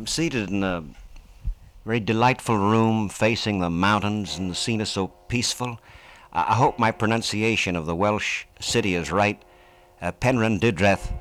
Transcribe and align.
I'm 0.00 0.06
seated 0.06 0.48
in 0.48 0.64
a 0.64 0.82
very 1.84 2.00
delightful 2.00 2.56
room 2.56 3.10
facing 3.10 3.58
the 3.58 3.68
mountains, 3.68 4.38
and 4.38 4.50
the 4.50 4.54
scene 4.54 4.80
is 4.80 4.88
so 4.88 5.08
peaceful. 5.28 5.78
I 6.32 6.54
hope 6.54 6.78
my 6.78 6.90
pronunciation 6.90 7.76
of 7.76 7.84
the 7.84 7.94
Welsh 7.94 8.46
city 8.60 8.94
is 8.94 9.12
right. 9.12 9.42
Uh, 10.00 10.12
Penrhyndeudraeth. 10.12 11.12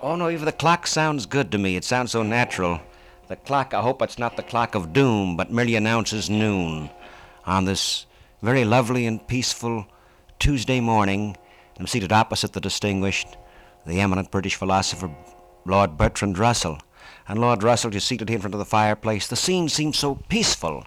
Oh 0.00 0.14
no, 0.14 0.30
even 0.30 0.44
the 0.44 0.52
clock 0.52 0.86
sounds 0.86 1.26
good 1.26 1.50
to 1.50 1.58
me. 1.58 1.74
It 1.74 1.82
sounds 1.82 2.12
so 2.12 2.22
natural. 2.22 2.80
The 3.26 3.34
clock, 3.34 3.74
I 3.74 3.82
hope 3.82 4.00
it's 4.00 4.20
not 4.20 4.36
the 4.36 4.44
clock 4.44 4.76
of 4.76 4.92
doom, 4.92 5.36
but 5.36 5.50
merely 5.50 5.74
announces 5.74 6.30
noon 6.30 6.88
on 7.46 7.64
this 7.64 8.06
very 8.42 8.64
lovely 8.64 9.06
and 9.06 9.26
peaceful 9.26 9.88
Tuesday 10.38 10.78
morning. 10.78 11.36
I'm 11.80 11.88
seated 11.88 12.12
opposite 12.12 12.52
the 12.52 12.60
distinguished, 12.60 13.36
the 13.84 13.98
eminent 13.98 14.30
British 14.30 14.54
philosopher, 14.54 15.10
Lord 15.64 15.96
Bertrand 15.98 16.38
Russell. 16.38 16.78
And 17.28 17.38
Lord 17.38 17.62
Russell, 17.62 17.92
you're 17.92 18.00
seated 18.00 18.30
here 18.30 18.36
in 18.36 18.40
front 18.40 18.54
of 18.54 18.58
the 18.58 18.64
fireplace. 18.64 19.28
The 19.28 19.36
scene 19.36 19.68
seems 19.68 19.98
so 19.98 20.14
peaceful, 20.30 20.86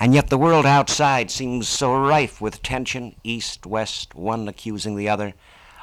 and 0.00 0.14
yet 0.14 0.30
the 0.30 0.38
world 0.38 0.64
outside 0.64 1.30
seems 1.30 1.68
so 1.68 1.94
rife 1.94 2.40
with 2.40 2.62
tension, 2.62 3.14
east, 3.22 3.66
west, 3.66 4.14
one 4.14 4.48
accusing 4.48 4.96
the 4.96 5.10
other 5.10 5.34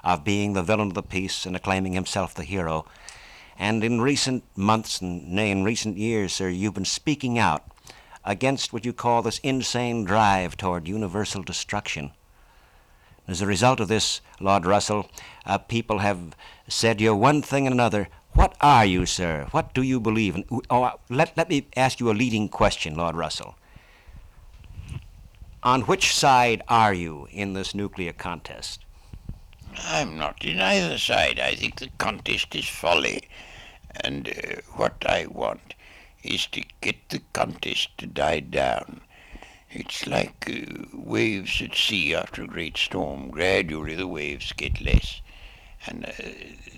of 0.03 0.23
being 0.23 0.53
the 0.53 0.63
villain 0.63 0.87
of 0.87 0.93
the 0.95 1.03
piece 1.03 1.45
and 1.45 1.55
acclaiming 1.55 1.93
himself 1.93 2.33
the 2.33 2.43
hero. 2.43 2.85
And 3.59 3.83
in 3.83 4.01
recent 4.01 4.43
months, 4.55 4.99
and 4.99 5.31
nay, 5.31 5.51
in 5.51 5.63
recent 5.63 5.97
years, 5.97 6.33
sir, 6.33 6.49
you've 6.49 6.73
been 6.73 6.85
speaking 6.85 7.37
out 7.37 7.63
against 8.25 8.73
what 8.73 8.85
you 8.85 8.93
call 8.93 9.21
this 9.21 9.39
insane 9.39 10.05
drive 10.05 10.57
toward 10.57 10.87
universal 10.87 11.43
destruction. 11.43 12.11
As 13.27 13.41
a 13.41 13.45
result 13.45 13.79
of 13.79 13.89
this, 13.89 14.21
Lord 14.39 14.65
Russell, 14.65 15.07
uh, 15.45 15.59
people 15.59 15.99
have 15.99 16.35
said 16.67 16.99
you're 16.99 17.15
one 17.15 17.43
thing 17.43 17.67
and 17.67 17.73
another. 17.73 18.07
What 18.33 18.55
are 18.61 18.85
you, 18.85 19.05
sir? 19.05 19.47
What 19.51 19.73
do 19.73 19.81
you 19.81 19.99
believe 19.99 20.35
in? 20.35 20.45
Oh, 20.69 20.91
let, 21.09 21.35
let 21.35 21.49
me 21.49 21.67
ask 21.75 21.99
you 21.99 22.09
a 22.09 22.13
leading 22.13 22.47
question, 22.49 22.95
Lord 22.95 23.15
Russell. 23.15 23.55
On 25.61 25.81
which 25.81 26.15
side 26.15 26.63
are 26.69 26.93
you 26.93 27.27
in 27.31 27.53
this 27.53 27.75
nuclear 27.75 28.13
contest? 28.13 28.85
I'm 29.77 30.17
not 30.17 30.45
in 30.45 30.59
either 30.59 30.97
side. 30.97 31.39
I 31.39 31.55
think 31.55 31.79
the 31.79 31.89
contest 31.97 32.55
is 32.55 32.67
folly. 32.67 33.27
And 34.01 34.29
uh, 34.29 34.61
what 34.75 35.05
I 35.05 35.25
want 35.25 35.73
is 36.23 36.45
to 36.47 36.63
get 36.81 37.09
the 37.09 37.21
contest 37.33 37.97
to 37.97 38.05
die 38.07 38.39
down. 38.39 39.01
It's 39.69 40.07
like 40.07 40.49
uh, 40.49 40.85
waves 40.93 41.61
at 41.61 41.75
sea 41.75 42.15
after 42.15 42.43
a 42.43 42.47
great 42.47 42.77
storm. 42.77 43.29
Gradually 43.29 43.95
the 43.95 44.07
waves 44.07 44.53
get 44.53 44.81
less. 44.81 45.21
And 45.85 46.05
uh, 46.05 46.11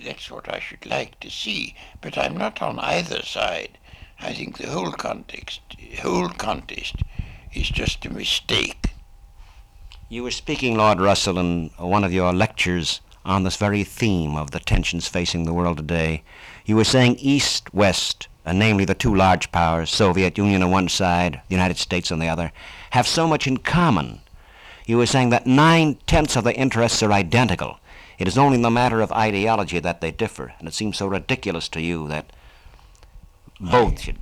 that's 0.06 0.30
what 0.30 0.54
I 0.54 0.60
should 0.60 0.86
like 0.86 1.20
to 1.22 1.30
see. 1.30 1.76
But 2.02 2.18
I'm 2.18 2.38
not 2.38 2.62
on 2.62 2.80
either 2.80 3.22
side. 3.24 3.78
I 4.20 4.34
think 4.34 4.58
the 4.58 4.70
whole 4.70 4.92
context, 4.92 5.62
whole 6.02 6.30
contest 6.30 6.96
is 7.54 7.70
just 7.70 8.06
a 8.06 8.14
mistake. 8.14 8.92
You 10.10 10.24
were 10.24 10.32
speaking, 10.32 10.78
Lord 10.78 11.00
Russell, 11.00 11.40
in 11.40 11.72
one 11.78 12.04
of 12.04 12.14
your 12.14 12.34
lectures 12.34 13.02
on 13.26 13.44
this 13.44 13.56
very 13.56 13.84
theme 13.84 14.36
of 14.36 14.52
the 14.52 14.60
tensions 14.60 15.08
facing 15.08 15.46
the 15.46 15.54
world 15.54 15.78
today. 15.78 16.24
You 16.66 16.76
were 16.76 16.84
saying 16.84 17.18
East 17.20 17.74
West, 17.74 18.28
uh, 18.46 18.54
namely 18.54 18.86
the 18.86 18.96
two 18.96 19.14
large 19.16 19.52
powers, 19.52 19.90
Soviet 19.90 20.38
Union 20.38 20.64
on 20.64 20.72
one 20.72 20.90
side, 20.90 21.42
the 21.48 21.56
United 21.56 21.78
States 21.78 22.12
on 22.12 22.20
the 22.20 22.28
other, 22.28 22.52
have 22.92 23.08
so 23.08 23.28
much 23.28 23.48
in 23.48 23.58
common. 23.58 24.22
You 24.86 24.98
were 24.98 25.06
saying 25.06 25.30
that 25.30 25.48
nine 25.48 25.96
tenths 26.08 26.36
of 26.36 26.44
the 26.44 26.56
interests 26.56 27.04
are 27.04 27.12
identical. 27.12 27.80
It 28.22 28.28
is 28.28 28.38
only 28.38 28.58
in 28.58 28.62
the 28.62 28.70
matter 28.70 29.02
of 29.02 29.12
ideology 29.12 29.80
that 29.80 30.00
they 30.00 30.12
differ, 30.12 30.54
and 30.60 30.68
it 30.68 30.76
seems 30.76 30.98
so 30.98 31.08
ridiculous 31.08 31.68
to 31.70 31.82
you 31.82 32.08
that 32.10 32.32
both 33.60 34.02
should. 34.02 34.20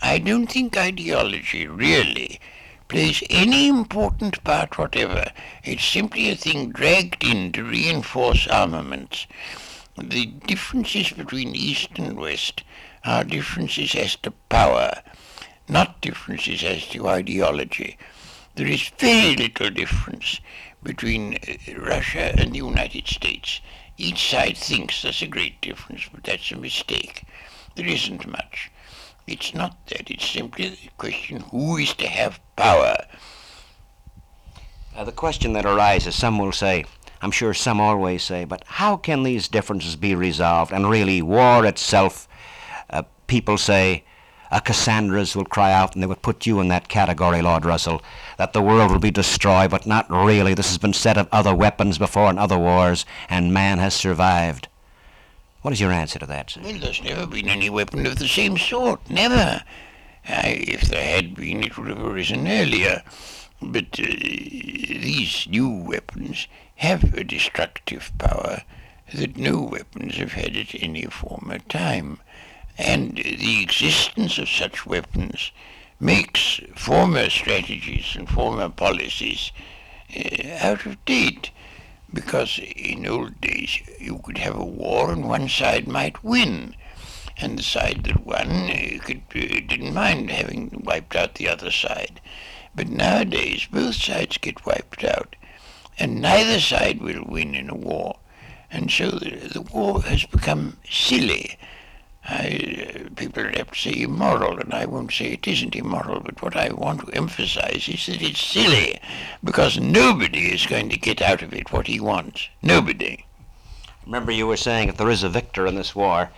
I 0.00 0.20
don't 0.20 0.46
think 0.46 0.74
ideology 0.74 1.66
really 1.66 2.40
plays 2.88 3.22
any 3.28 3.68
important 3.68 4.42
part 4.42 4.78
whatever. 4.78 5.30
It's 5.64 5.84
simply 5.84 6.30
a 6.30 6.34
thing 6.34 6.70
dragged 6.70 7.22
in 7.24 7.52
to 7.52 7.62
reinforce 7.62 8.46
armaments. 8.46 9.26
The 9.98 10.24
differences 10.46 11.10
between 11.10 11.54
East 11.54 11.90
and 11.96 12.16
West 12.16 12.62
are 13.04 13.22
differences 13.22 13.94
as 13.94 14.16
to 14.22 14.30
power, 14.48 15.02
not 15.68 16.00
differences 16.00 16.64
as 16.64 16.86
to 16.86 17.06
ideology. 17.06 17.98
There 18.54 18.66
is 18.66 18.90
very 18.98 19.36
little 19.36 19.68
difference 19.68 20.40
between 20.82 21.34
uh, 21.34 21.80
Russia 21.80 22.34
and 22.38 22.52
the 22.52 22.58
United 22.58 23.06
States. 23.06 23.60
Each 23.96 24.30
side 24.30 24.56
thinks 24.56 25.02
there's 25.02 25.22
a 25.22 25.26
great 25.26 25.60
difference, 25.60 26.08
but 26.12 26.24
that's 26.24 26.50
a 26.50 26.56
mistake. 26.56 27.24
There 27.76 27.86
isn't 27.86 28.26
much. 28.26 28.70
It's 29.26 29.54
not 29.54 29.86
that. 29.86 30.10
It's 30.10 30.28
simply 30.28 30.70
the 30.70 30.90
question 30.98 31.40
who 31.50 31.76
is 31.76 31.94
to 31.94 32.06
have 32.08 32.40
power. 32.56 32.96
Uh, 34.94 35.04
the 35.04 35.12
question 35.12 35.52
that 35.52 35.64
arises, 35.64 36.14
some 36.14 36.38
will 36.38 36.52
say, 36.52 36.84
I'm 37.22 37.30
sure 37.30 37.54
some 37.54 37.80
always 37.80 38.24
say, 38.24 38.44
but 38.44 38.64
how 38.66 38.96
can 38.96 39.22
these 39.22 39.46
differences 39.46 39.94
be 39.94 40.14
resolved? 40.14 40.72
And 40.72 40.90
really, 40.90 41.22
war 41.22 41.64
itself, 41.64 42.28
uh, 42.90 43.04
people 43.28 43.56
say, 43.56 44.04
uh, 44.50 44.58
Cassandras 44.58 45.36
will 45.36 45.44
cry 45.44 45.72
out, 45.72 45.94
and 45.94 46.02
they 46.02 46.06
would 46.06 46.20
put 46.20 46.44
you 46.44 46.60
in 46.60 46.68
that 46.68 46.88
category, 46.88 47.40
Lord 47.40 47.64
Russell, 47.64 48.02
that 48.38 48.52
the 48.52 48.62
world 48.62 48.90
will 48.90 48.98
be 48.98 49.10
destroyed, 49.10 49.70
but 49.70 49.86
not 49.86 50.10
really. 50.10 50.54
This 50.54 50.68
has 50.68 50.78
been 50.78 50.92
said 50.92 51.18
of 51.18 51.28
other 51.32 51.54
weapons 51.54 51.98
before 51.98 52.30
in 52.30 52.38
other 52.38 52.58
wars, 52.58 53.04
and 53.28 53.52
man 53.52 53.78
has 53.78 53.94
survived. 53.94 54.68
What 55.62 55.72
is 55.72 55.80
your 55.80 55.92
answer 55.92 56.18
to 56.18 56.26
that, 56.26 56.50
sir? 56.50 56.60
Well, 56.62 56.78
there's 56.78 57.02
never 57.02 57.26
been 57.26 57.48
any 57.48 57.70
weapon 57.70 58.04
of 58.04 58.18
the 58.18 58.26
same 58.28 58.58
sort. 58.58 59.08
Never. 59.08 59.62
Uh, 60.28 60.42
if 60.44 60.82
there 60.82 61.04
had 61.04 61.34
been, 61.34 61.62
it 61.62 61.76
would 61.78 61.88
have 61.88 62.02
arisen 62.02 62.48
earlier. 62.48 63.02
But 63.60 63.98
uh, 64.00 64.06
these 64.06 65.46
new 65.48 65.68
weapons 65.68 66.48
have 66.76 67.14
a 67.14 67.22
destructive 67.22 68.10
power 68.18 68.62
that 69.14 69.36
no 69.36 69.60
weapons 69.60 70.16
have 70.16 70.32
had 70.32 70.56
at 70.56 70.74
any 70.82 71.04
former 71.04 71.58
time. 71.58 72.18
And 72.76 73.16
the 73.18 73.62
existence 73.62 74.38
of 74.38 74.48
such 74.48 74.84
weapons 74.86 75.52
makes 76.02 76.60
former 76.74 77.30
strategies 77.30 78.16
and 78.18 78.28
former 78.28 78.68
policies 78.68 79.52
uh, 80.16 80.48
out 80.58 80.84
of 80.84 81.04
date 81.04 81.52
because 82.12 82.58
in 82.76 83.06
old 83.06 83.40
days 83.40 83.78
you 84.00 84.18
could 84.24 84.38
have 84.38 84.56
a 84.56 84.64
war 84.64 85.12
and 85.12 85.28
one 85.28 85.48
side 85.48 85.86
might 85.86 86.24
win, 86.24 86.74
and 87.38 87.56
the 87.56 87.62
side 87.62 88.02
that 88.02 88.26
won 88.26 88.48
uh, 88.68 88.98
could, 89.04 89.22
uh, 89.36 89.60
didn't 89.68 89.94
mind 89.94 90.28
having 90.28 90.82
wiped 90.84 91.14
out 91.14 91.36
the 91.36 91.48
other 91.48 91.70
side. 91.70 92.20
But 92.74 92.88
nowadays 92.88 93.68
both 93.70 93.94
sides 93.94 94.38
get 94.38 94.66
wiped 94.66 95.04
out, 95.04 95.36
and 96.00 96.20
neither 96.20 96.58
side 96.58 97.00
will 97.00 97.24
win 97.24 97.54
in 97.54 97.70
a 97.70 97.76
war, 97.76 98.18
and 98.72 98.90
so 98.90 99.08
the, 99.08 99.48
the 99.52 99.62
war 99.62 100.02
has 100.02 100.26
become 100.26 100.78
silly. 100.90 101.56
I, 102.24 102.94
uh, 102.94 103.08
people 103.16 103.42
have 103.44 103.72
to 103.72 103.78
say 103.78 104.02
immoral, 104.02 104.58
and 104.60 104.72
I 104.72 104.86
won't 104.86 105.12
say 105.12 105.32
it 105.32 105.48
isn't 105.48 105.74
immoral, 105.74 106.20
but 106.20 106.40
what 106.40 106.56
I 106.56 106.72
want 106.72 107.00
to 107.00 107.16
emphasize 107.16 107.88
is 107.88 108.06
that 108.06 108.22
it's 108.22 108.40
silly, 108.40 109.00
because 109.42 109.78
nobody 109.78 110.52
is 110.52 110.66
going 110.66 110.88
to 110.90 110.98
get 110.98 111.20
out 111.20 111.42
of 111.42 111.52
it 111.52 111.72
what 111.72 111.88
he 111.88 111.98
wants. 111.98 112.48
Nobody. 112.62 113.26
Remember, 114.06 114.30
you 114.30 114.46
were 114.46 114.56
saying 114.56 114.88
if 114.88 114.96
there 114.96 115.10
is 115.10 115.22
a 115.24 115.28
victor 115.28 115.66
in 115.66 115.74
this 115.74 115.94
war, 115.96 116.30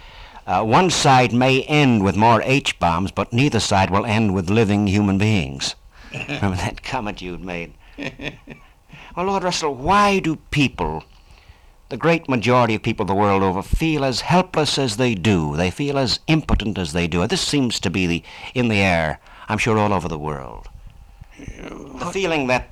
uh, 0.46 0.62
one 0.62 0.90
side 0.90 1.32
may 1.32 1.62
end 1.62 2.02
with 2.02 2.16
more 2.16 2.42
H 2.42 2.78
bombs, 2.78 3.10
but 3.10 3.32
neither 3.32 3.60
side 3.60 3.90
will 3.90 4.06
end 4.06 4.34
with 4.34 4.50
living 4.50 4.86
human 4.86 5.18
beings. 5.18 5.74
Remember 6.12 6.56
that 6.56 6.82
comment 6.82 7.22
you'd 7.22 7.44
made? 7.44 7.74
well, 7.98 9.26
Lord 9.26 9.42
Russell, 9.42 9.74
why 9.74 10.18
do 10.18 10.36
people 10.50 11.04
the 11.94 11.98
great 11.98 12.28
majority 12.28 12.74
of 12.74 12.82
people 12.82 13.06
the 13.06 13.14
world 13.14 13.40
over 13.40 13.62
feel 13.62 14.04
as 14.04 14.22
helpless 14.22 14.78
as 14.78 14.96
they 14.96 15.14
do. 15.14 15.56
They 15.56 15.70
feel 15.70 15.96
as 15.96 16.18
impotent 16.26 16.76
as 16.76 16.92
they 16.92 17.06
do. 17.06 17.24
This 17.28 17.40
seems 17.40 17.78
to 17.78 17.88
be 17.88 18.08
the, 18.08 18.22
in 18.52 18.66
the 18.66 18.80
air, 18.80 19.20
I'm 19.48 19.58
sure, 19.58 19.78
all 19.78 19.92
over 19.92 20.08
the 20.08 20.18
world. 20.18 20.68
The 21.38 22.10
feeling 22.12 22.48
that 22.48 22.70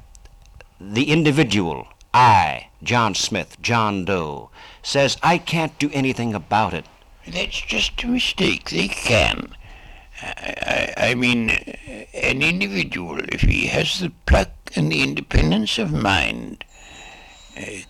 the 0.80 1.12
individual, 1.12 1.86
I, 2.12 2.66
John 2.82 3.14
Smith, 3.14 3.62
John 3.62 4.04
Doe, 4.04 4.50
says, 4.82 5.16
I 5.22 5.38
can't 5.38 5.78
do 5.78 5.88
anything 5.92 6.34
about 6.34 6.74
it. 6.74 6.86
That's 7.24 7.60
just 7.60 8.02
a 8.02 8.08
mistake. 8.08 8.70
They 8.70 8.88
can. 8.88 9.54
I, 10.20 10.92
I, 10.96 11.10
I 11.10 11.14
mean, 11.14 11.50
an 12.12 12.42
individual, 12.42 13.20
if 13.28 13.42
he 13.42 13.68
has 13.68 14.00
the 14.00 14.10
pluck 14.26 14.50
and 14.74 14.90
the 14.90 15.00
independence 15.00 15.78
of 15.78 15.92
mind, 15.92 16.64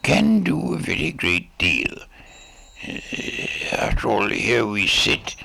can 0.02 0.42
do 0.42 0.74
a 0.74 0.78
very 0.78 1.12
great 1.12 1.56
deal. 1.58 1.94
Uh, 2.86 2.98
after 3.72 4.08
all, 4.08 4.28
here 4.28 4.66
we 4.66 4.86
sit, 4.86 5.36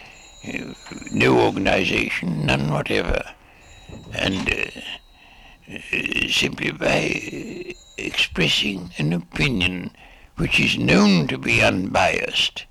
uh, 0.48 0.74
no 1.12 1.40
organization, 1.40 2.46
none 2.46 2.72
whatever, 2.72 3.24
and 4.14 4.72
simply 6.30 6.72
by 6.72 7.76
expressing 7.98 8.92
an 8.98 9.14
opinion 9.14 9.92
which 10.38 10.60
is 10.60 10.78
known 10.78 11.28
to 11.28 11.38
be 11.38 11.62
unbiased, 11.62 12.66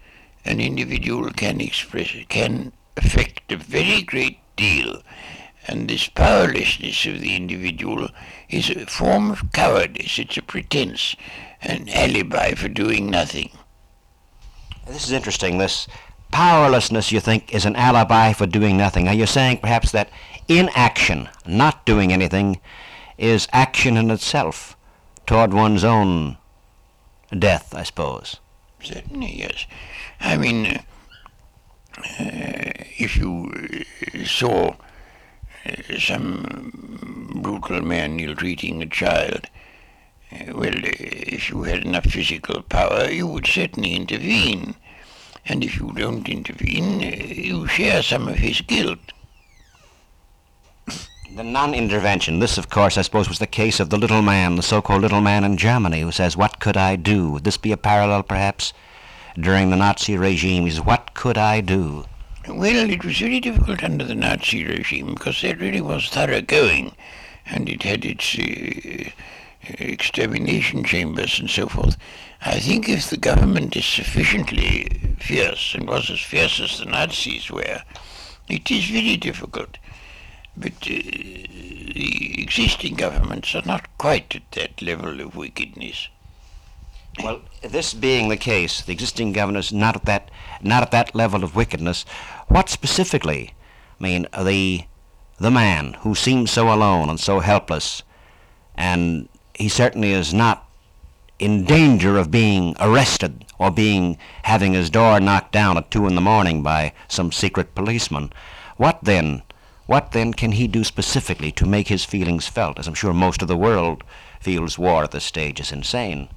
an 0.45 0.61
individual 0.61 1.31
can 1.31 1.61
express 1.61 2.11
can 2.29 2.73
affect 2.97 3.53
a 3.53 3.57
very 3.57 4.03
great 4.03 4.39
deal, 4.57 5.03
and 5.69 5.89
this 5.89 6.09
powerlessness 6.09 7.07
of 7.07 7.21
the 7.21 7.35
individual 7.35 8.09
is 8.49 8.71
a 8.71 8.87
form 8.87 9.31
of 9.31 9.53
cowardice. 9.53 10.19
It's 10.19 10.37
a 10.37 10.43
pretense, 10.43 11.17
an 11.61 11.89
alibi 11.89 12.55
for 12.55 12.69
doing 12.69 13.11
nothing. 13.11 13.51
This 14.87 15.05
is 15.05 15.13
interesting. 15.13 15.59
This 15.59 15.89
powerlessness, 16.31 17.11
you 17.11 17.21
think, 17.21 17.53
is 17.53 17.65
an 17.65 17.77
alibi 17.77 18.33
for 18.33 18.47
doing 18.47 18.77
nothing. 18.77 19.09
Are 19.09 19.15
you 19.15 19.27
saying 19.27 19.59
perhaps 19.59 19.91
that 19.93 20.11
inaction, 20.49 21.29
not 21.47 21.85
doing 21.85 22.13
anything, 22.13 22.61
is 23.19 23.49
action 23.53 23.97
in 23.97 24.11
itself 24.11 24.77
toward 25.27 25.53
one's 25.53 25.83
own 25.83 26.37
death, 27.37 27.75
I 27.75 27.83
suppose? 27.83 28.37
Certainly, 28.81 29.39
yes. 29.39 29.67
I 30.21 30.37
mean, 30.37 30.67
uh, 30.67 30.85
if 32.99 33.17
you 33.17 33.53
uh, 34.15 34.25
saw 34.25 34.69
uh, 34.69 34.86
some 35.99 37.31
brutal 37.43 37.83
man 37.83 38.19
ill-treating 38.21 38.83
a 38.83 38.87
child, 38.87 39.47
well, 40.53 40.75
if 40.75 41.51
you 41.51 41.63
had 41.63 41.85
enough 41.85 42.05
physical 42.05 42.63
power, 42.63 43.11
you 43.11 43.27
would 43.27 43.47
certainly 43.47 43.95
intervene. 43.95 44.75
And 45.47 45.63
if 45.63 45.77
you 45.79 45.93
don't 45.95 46.29
intervene, 46.29 47.01
you 47.01 47.69
share 47.69 48.03
some 48.03 48.27
of 48.27 48.37
his 48.37 48.61
guilt. 48.63 48.99
The 51.35 51.45
non-intervention. 51.45 52.39
This, 52.39 52.59
of 52.59 52.69
course, 52.71 52.97
I 52.99 53.03
suppose, 53.03 53.29
was 53.29 53.39
the 53.39 53.47
case 53.47 53.79
of 53.79 53.91
the 53.91 53.99
little 53.99 54.23
man, 54.23 54.57
the 54.57 54.63
so-called 54.63 55.03
little 55.03 55.21
man 55.21 55.45
in 55.45 55.57
Germany, 55.57 56.01
who 56.01 56.11
says, 56.11 56.37
"What 56.37 56.61
could 56.61 56.77
I 56.77 56.97
do?" 56.97 57.31
Would 57.31 57.45
this 57.45 57.59
be 57.59 57.73
a 57.73 57.77
parallel, 57.77 58.23
perhaps, 58.23 58.73
during 59.39 59.71
the 59.71 59.77
Nazi 59.77 60.17
regime? 60.17 60.65
He 60.65 60.71
says, 60.71 60.81
"What 60.81 61.15
could 61.15 61.37
I 61.37 61.61
do?" 61.61 62.07
Well, 62.49 62.91
it 62.91 63.05
was 63.05 63.19
very 63.19 63.41
difficult 63.41 63.83
under 63.83 64.05
the 64.05 64.15
Nazi 64.15 64.65
regime 64.65 65.15
because 65.15 65.41
there 65.43 65.57
really 65.57 65.81
was 65.81 66.09
thoroughgoing 66.09 66.95
and 67.45 67.69
it 67.69 67.83
had 67.83 68.05
its 68.05 68.39
uh, 68.39 69.11
extermination 69.79 70.85
chambers 70.85 71.41
and 71.41 71.51
so 71.51 71.67
forth. 71.67 71.97
I 72.43 72.61
think 72.61 72.89
if 72.89 73.11
the 73.11 73.17
government 73.17 73.77
is 73.77 73.85
sufficiently 73.85 75.17
fierce 75.19 75.75
and 75.75 75.89
was 75.89 76.09
as 76.09 76.21
fierce 76.21 76.61
as 76.61 76.79
the 76.79 76.85
Nazis 76.85 77.51
were, 77.51 77.83
it 78.49 78.71
is 78.71 78.85
very 78.85 79.17
difficult. 79.17 79.79
But 80.57 80.75
uh, 80.83 80.87
the 80.87 82.43
existing 82.43 82.95
governments 82.95 83.57
are 83.57 83.67
not 83.67 83.99
quite 83.99 84.37
at 84.37 84.53
that 84.53 84.81
level 84.81 85.21
of 85.21 85.35
wickedness. 85.35 86.09
Well, 87.23 87.41
this 87.63 87.95
being 87.95 88.29
the 88.29 88.37
case, 88.37 88.83
the 88.83 88.93
existing 88.93 89.33
governors 89.33 89.73
not 89.73 89.97
at 89.97 90.05
that 90.05 90.31
not 90.63 90.83
at 90.83 90.91
that 90.91 91.15
level 91.15 91.45
of 91.45 91.57
wickedness. 91.57 92.05
What 92.49 92.69
specifically? 92.69 93.55
I 93.99 94.03
mean, 94.03 94.27
the 94.39 94.85
the 95.39 95.51
man 95.51 95.95
who 96.01 96.15
seems 96.15 96.51
so 96.51 96.73
alone 96.73 97.09
and 97.09 97.19
so 97.19 97.41
helpless, 97.41 98.03
and 98.75 99.29
he 99.55 99.69
certainly 99.69 100.13
is 100.13 100.35
not 100.35 100.69
in 101.39 101.65
danger 101.65 102.19
of 102.19 102.31
being 102.31 102.75
arrested 102.81 103.45
or 103.59 103.71
being 103.71 104.19
having 104.45 104.73
his 104.73 104.91
door 104.91 105.21
knocked 105.21 105.53
down 105.53 105.77
at 105.77 105.91
two 105.91 106.07
in 106.07 106.15
the 106.15 106.21
morning 106.21 106.63
by 106.63 106.93
some 107.09 107.33
secret 107.33 107.75
policeman. 107.75 108.33
What 108.77 109.01
then? 109.03 109.43
What 109.87 110.13
then 110.13 110.35
can 110.35 110.53
he 110.53 110.67
do 110.67 110.83
specifically 110.83 111.53
to 111.53 111.65
make 111.65 111.89
his 111.89 112.05
feelings 112.05 112.49
felt? 112.49 112.79
As 112.79 112.89
I'm 112.89 112.95
sure 112.95 113.15
most 113.15 113.41
of 113.41 113.49
the 113.49 113.57
world 113.57 114.03
feels 114.41 114.79
war 114.79 115.05
at 115.05 115.13
this 115.13 115.25
stage 115.25 115.61
is 115.61 115.71
insane. 115.73 116.29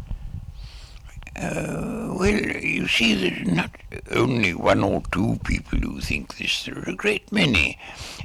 Uh, 1.40 2.14
well, 2.20 2.34
you 2.34 2.86
see, 2.90 3.14
there's 3.14 3.48
not 3.48 3.72
only 4.12 4.54
one 4.54 4.84
or 4.84 5.02
two 5.10 5.40
people 5.46 5.80
who 5.80 6.02
think 6.02 6.36
this. 6.36 6.66
There 6.66 6.78
are 6.78 6.90
a 6.90 6.96
great 6.96 7.32
many, 7.32 7.80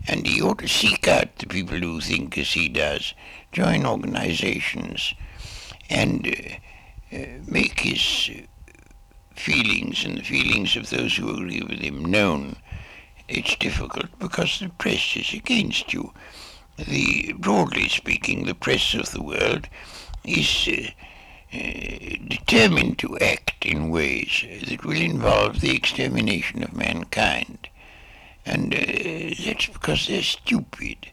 and 0.09 0.27
he 0.27 0.43
ought 0.43 0.59
to 0.59 0.69
seek 0.69 1.07
out 1.07 1.37
the 1.39 1.47
people 1.47 1.79
who 1.79 2.01
think 2.01 2.37
as 2.37 2.55
he 2.55 2.69
does, 2.69 3.15
join 3.53 3.87
organizations, 3.87 5.15
and 5.89 6.27
uh, 6.27 7.17
uh, 7.17 7.27
make 7.47 7.79
his 7.81 8.31
uh, 8.35 8.41
feelings 9.37 10.05
and 10.05 10.19
the 10.19 10.25
feelings 10.25 10.75
of 10.75 10.91
those 10.91 11.17
who 11.17 11.31
agree 11.31 11.63
with 11.63 11.79
him 11.79 12.05
known. 12.05 12.57
It's 13.29 13.55
difficult 13.55 14.19
because 14.19 14.59
the 14.59 14.71
press 14.71 15.17
is 15.17 15.33
against 15.33 15.93
you. 15.93 16.13
The 16.77 17.33
broadly 17.39 17.89
speaking, 17.89 18.47
the 18.47 18.57
press 18.57 18.93
of 18.93 19.13
the 19.13 19.23
world 19.23 19.69
is. 20.25 20.69
Determined 22.29 22.99
to 22.99 23.19
act 23.19 23.65
in 23.65 23.91
ways 23.91 24.45
that 24.69 24.85
will 24.85 25.01
involve 25.01 25.61
the 25.61 25.75
extermination 25.75 26.63
of 26.63 26.75
mankind. 26.75 27.69
And 28.45 28.75
uh, 28.75 29.35
that's 29.45 29.67
because 29.67 30.07
they're 30.07 30.23
stupid. 30.23 31.11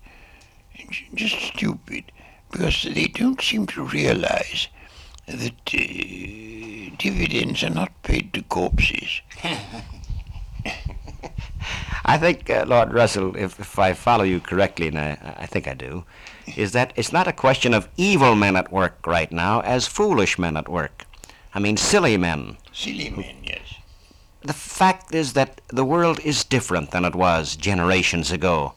Just 1.13 1.39
stupid. 1.39 2.11
Because 2.51 2.83
they 2.83 3.05
don't 3.05 3.41
seem 3.41 3.67
to 3.67 3.83
realize 3.83 4.67
that 5.27 5.73
uh, 5.73 6.95
dividends 6.97 7.63
are 7.63 7.69
not 7.69 8.03
paid 8.03 8.33
to 8.33 8.41
corpses. 8.43 9.21
I 12.03 12.17
think, 12.17 12.49
uh, 12.49 12.65
Lord 12.67 12.93
Russell, 12.93 13.35
if, 13.37 13.59
if 13.59 13.77
I 13.79 13.93
follow 13.93 14.23
you 14.23 14.39
correctly, 14.39 14.87
and 14.87 14.97
I, 14.97 15.35
I 15.39 15.45
think 15.45 15.67
I 15.67 15.73
do, 15.73 16.03
is 16.55 16.71
that 16.71 16.93
it's 16.95 17.11
not 17.11 17.27
a 17.27 17.33
question 17.33 17.73
of 17.73 17.87
evil 17.97 18.35
men 18.35 18.55
at 18.55 18.71
work 18.71 19.05
right 19.05 19.31
now 19.31 19.61
as 19.61 19.87
foolish 19.87 20.37
men 20.37 20.57
at 20.57 20.69
work. 20.69 21.05
I 21.53 21.59
mean, 21.59 21.77
silly 21.77 22.17
men. 22.17 22.57
Silly 22.71 23.09
men, 23.09 23.35
yes. 23.43 23.75
The 24.43 24.53
fact 24.53 25.13
is 25.13 25.33
that 25.33 25.61
the 25.67 25.85
world 25.85 26.19
is 26.21 26.43
different 26.43 26.91
than 26.91 27.05
it 27.05 27.15
was 27.15 27.55
generations 27.55 28.31
ago. 28.31 28.73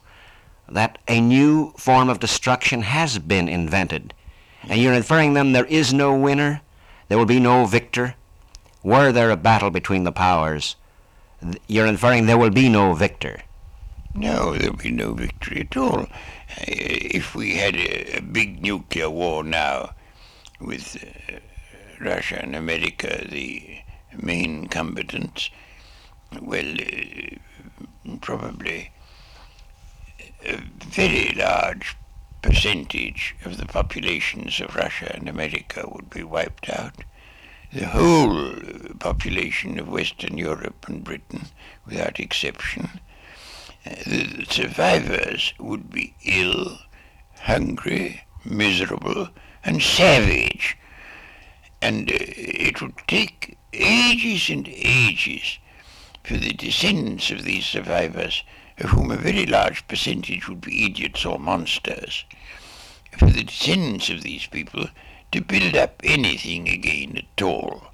That 0.69 0.99
a 1.09 1.21
new 1.21 1.73
form 1.79 2.09
of 2.09 2.21
destruction 2.21 2.83
has 2.83 3.19
been 3.19 3.49
invented. 3.49 4.13
And 4.63 4.81
you're 4.81 4.95
inferring 4.95 5.35
then 5.35 5.53
there 5.53 5.67
is 5.67 5.93
no 5.93 6.15
winner, 6.17 6.63
there 7.09 7.19
will 7.19 7.27
be 7.27 7.41
no 7.41 7.67
victor. 7.67 8.15
Were 8.83 9.13
there 9.13 9.31
a 9.31 9.37
battle 9.37 9.71
between 9.71 10.05
the 10.05 10.13
powers, 10.13 10.77
th- 11.41 11.57
you're 11.67 11.87
inferring 11.87 12.27
there 12.27 12.39
will 12.39 12.51
be 12.51 12.69
no 12.69 12.95
victor. 12.95 13.43
No, 14.17 14.55
there'll 14.55 14.77
be 14.77 14.93
no 14.93 15.13
victory 15.13 15.63
at 15.63 15.77
all. 15.77 16.03
Uh, 16.03 16.07
if 16.69 17.35
we 17.35 17.57
had 17.57 17.75
a, 17.75 18.19
a 18.19 18.21
big 18.21 18.63
nuclear 18.63 19.11
war 19.11 19.43
now 19.43 19.91
with 20.61 20.97
uh, 21.03 21.39
Russia 22.01 22.41
and 22.41 22.55
America, 22.55 23.27
the 23.29 23.79
main 24.17 24.69
combatants, 24.69 25.51
well, 26.41 26.77
uh, 26.81 28.17
probably 28.21 28.93
a 30.47 30.57
very 30.85 31.35
large 31.35 31.97
percentage 32.41 33.35
of 33.45 33.57
the 33.57 33.67
populations 33.67 34.61
of 34.61 34.77
Russia 34.77 35.11
and 35.15 35.29
America 35.29 35.89
would 35.91 36.09
be 36.11 36.23
wiped 36.23 36.71
out. 36.71 37.03
The 37.73 37.87
whole 37.87 38.53
population 39.01 39.81
of 39.81 39.89
Western 39.89 40.39
Europe 40.39 40.87
and 40.87 41.03
Britain, 41.03 41.47
without 41.85 42.21
exception, 42.21 43.01
the 43.85 44.47
survivors 44.49 45.53
would 45.59 45.91
be 45.91 46.15
ill, 46.25 46.79
hungry, 47.41 48.25
miserable, 48.45 49.29
and 49.63 49.83
savage. 49.83 50.77
And 51.83 52.11
uh, 52.11 52.17
it 52.19 52.81
would 52.81 52.97
take 53.07 53.59
ages 53.73 54.49
and 54.49 54.67
ages 54.69 55.59
for 56.23 56.39
the 56.39 56.55
descendants 56.55 57.31
of 57.31 57.45
these 57.45 57.67
survivors, 57.67 58.43
of 58.79 58.91
whom 58.91 59.11
a 59.11 59.17
very 59.17 59.45
large 59.45 59.87
percentage 59.87 60.49
would 60.49 60.63
be 60.63 60.87
idiots 60.87 61.25
or 61.27 61.39
monsters, 61.39 62.25
for 63.19 63.27
the 63.27 63.45
descendants 63.45 64.09
of 64.09 64.23
these 64.23 64.47
people 64.47 64.87
to 65.31 65.41
build 65.43 65.77
up 65.77 66.01
anything 66.03 66.69
again 66.69 67.19
at 67.19 67.43
all. 67.43 67.89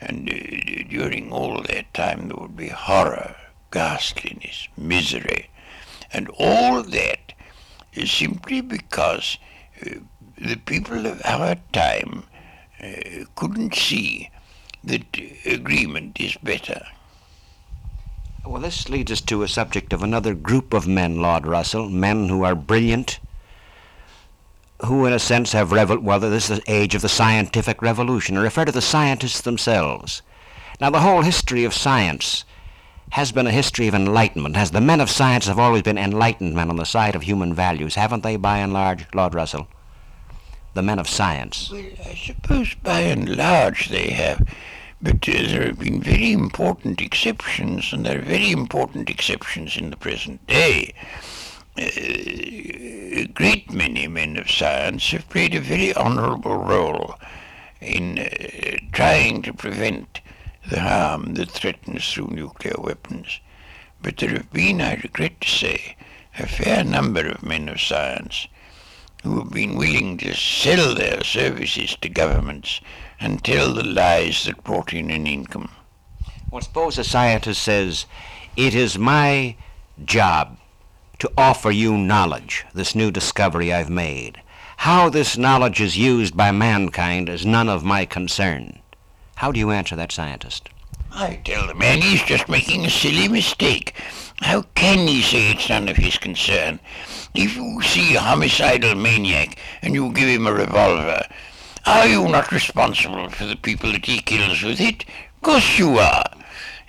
And 0.00 0.30
uh, 0.30 0.88
during 0.88 1.32
all 1.32 1.62
that 1.62 1.92
time 1.92 2.28
there 2.28 2.36
would 2.36 2.56
be 2.56 2.68
horror, 2.68 3.34
ghastliness, 3.70 4.68
misery, 4.76 5.50
and 6.12 6.28
all 6.38 6.82
that 6.82 7.32
is 7.92 8.10
simply 8.10 8.60
because 8.60 9.38
uh, 9.84 9.90
the 10.38 10.56
people 10.56 11.06
of 11.06 11.20
our 11.24 11.56
time 11.72 12.24
uh, 12.82 13.24
couldn't 13.34 13.74
see 13.74 14.30
that 14.84 15.02
agreement 15.44 16.20
is 16.20 16.36
better. 16.42 16.86
Well, 18.46 18.62
this 18.62 18.88
leads 18.88 19.12
us 19.12 19.20
to 19.22 19.42
a 19.42 19.48
subject 19.48 19.92
of 19.92 20.02
another 20.02 20.34
group 20.34 20.72
of 20.72 20.86
men, 20.86 21.20
Lord 21.20 21.46
Russell, 21.46 21.88
men 21.90 22.28
who 22.28 22.44
are 22.44 22.54
brilliant, 22.54 23.18
who 24.84 25.04
in 25.06 25.12
a 25.12 25.18
sense 25.18 25.52
have 25.52 25.72
revel 25.72 25.98
well 25.98 26.20
this 26.20 26.50
is 26.50 26.58
the 26.60 26.72
age 26.72 26.94
of 26.94 27.02
the 27.02 27.08
scientific 27.08 27.82
revolution 27.82 28.36
I 28.36 28.42
refer 28.42 28.64
to 28.64 28.72
the 28.72 28.80
scientists 28.80 29.40
themselves 29.40 30.22
now 30.80 30.90
the 30.90 31.00
whole 31.00 31.22
history 31.22 31.64
of 31.64 31.74
science 31.74 32.44
has 33.10 33.32
been 33.32 33.46
a 33.46 33.52
history 33.52 33.88
of 33.88 33.94
enlightenment. 33.94 34.56
Has 34.56 34.70
the 34.70 34.80
men 34.80 35.00
of 35.00 35.10
science 35.10 35.46
have 35.46 35.58
always 35.58 35.82
been 35.82 35.98
enlightened 35.98 36.54
men 36.54 36.70
on 36.70 36.76
the 36.76 36.84
side 36.84 37.14
of 37.16 37.22
human 37.22 37.54
values? 37.54 37.94
Haven't 37.94 38.22
they 38.22 38.36
by 38.36 38.58
and 38.58 38.72
large 38.72 39.06
lord 39.14 39.34
russell? 39.34 39.68
The 40.74 40.82
men 40.82 40.98
of 40.98 41.08
science. 41.08 41.70
Well 41.70 41.84
i 42.06 42.14
suppose 42.14 42.74
by 42.74 43.00
and 43.00 43.36
large 43.36 43.88
they 43.88 44.10
have 44.10 44.46
But 45.00 45.28
uh, 45.28 45.32
there 45.32 45.66
have 45.66 45.78
been 45.78 46.02
very 46.02 46.32
important 46.32 47.00
exceptions, 47.00 47.92
and 47.92 48.04
there 48.04 48.18
are 48.18 48.22
very 48.22 48.50
important 48.50 49.08
exceptions 49.08 49.76
in 49.76 49.90
the 49.90 49.96
present 49.96 50.44
day. 50.48 50.92
Uh, 51.78 51.82
a 51.84 53.26
great 53.32 53.72
many 53.72 54.08
men 54.08 54.36
of 54.36 54.50
science 54.50 55.10
have 55.12 55.28
played 55.28 55.54
a 55.54 55.60
very 55.60 55.94
honourable 55.94 56.56
role 56.56 57.14
in 57.80 58.18
uh, 58.18 58.76
trying 58.92 59.42
to 59.42 59.52
prevent 59.52 60.20
the 60.68 60.80
harm 60.80 61.34
that 61.34 61.50
threatens 61.50 62.12
through 62.12 62.28
nuclear 62.28 62.76
weapons. 62.78 63.40
But 64.02 64.18
there 64.18 64.30
have 64.30 64.52
been, 64.52 64.80
I 64.80 64.94
regret 64.94 65.40
to 65.40 65.48
say, 65.48 65.96
a 66.38 66.46
fair 66.46 66.84
number 66.84 67.26
of 67.26 67.42
men 67.42 67.68
of 67.68 67.80
science 67.80 68.46
who 69.22 69.40
have 69.40 69.50
been 69.50 69.76
willing 69.76 70.18
to 70.18 70.34
sell 70.34 70.94
their 70.94 71.24
services 71.24 71.96
to 72.00 72.08
governments 72.08 72.80
and 73.18 73.42
tell 73.42 73.74
the 73.74 73.82
lies 73.82 74.44
that 74.44 74.62
brought 74.62 74.92
in 74.92 75.10
an 75.10 75.26
income. 75.26 75.70
Well, 76.50 76.62
suppose 76.62 76.98
a 76.98 77.04
scientist 77.04 77.62
says, 77.62 78.06
It 78.56 78.74
is 78.74 78.98
my 78.98 79.56
job 80.04 80.58
to 81.18 81.30
offer 81.36 81.70
you 81.70 81.96
knowledge, 81.96 82.64
this 82.74 82.94
new 82.94 83.10
discovery 83.10 83.72
I've 83.72 83.90
made. 83.90 84.40
How 84.78 85.08
this 85.08 85.36
knowledge 85.36 85.80
is 85.80 85.98
used 85.98 86.36
by 86.36 86.52
mankind 86.52 87.28
is 87.28 87.44
none 87.44 87.68
of 87.68 87.84
my 87.84 88.04
concern. 88.04 88.78
How 89.38 89.52
do 89.52 89.60
you 89.60 89.70
answer 89.70 89.94
that 89.94 90.10
scientist? 90.10 90.68
I 91.12 91.40
tell 91.44 91.68
the 91.68 91.74
man 91.74 92.00
he's 92.00 92.24
just 92.24 92.48
making 92.48 92.84
a 92.84 92.90
silly 92.90 93.28
mistake. 93.28 93.94
How 94.40 94.62
can 94.74 95.06
he 95.06 95.22
say 95.22 95.52
it's 95.52 95.68
none 95.68 95.88
of 95.88 95.96
his 95.96 96.18
concern? 96.18 96.80
If 97.36 97.54
you 97.54 97.80
see 97.82 98.16
a 98.16 98.20
homicidal 98.20 98.96
maniac 98.96 99.56
and 99.80 99.94
you 99.94 100.12
give 100.12 100.28
him 100.28 100.48
a 100.48 100.52
revolver, 100.52 101.22
are 101.86 102.08
you 102.08 102.26
not 102.26 102.50
responsible 102.50 103.28
for 103.30 103.46
the 103.46 103.54
people 103.54 103.92
that 103.92 104.06
he 104.06 104.18
kills 104.18 104.64
with 104.64 104.80
it? 104.80 105.04
Of 105.36 105.42
course 105.42 105.78
you 105.78 105.98
are. 105.98 106.28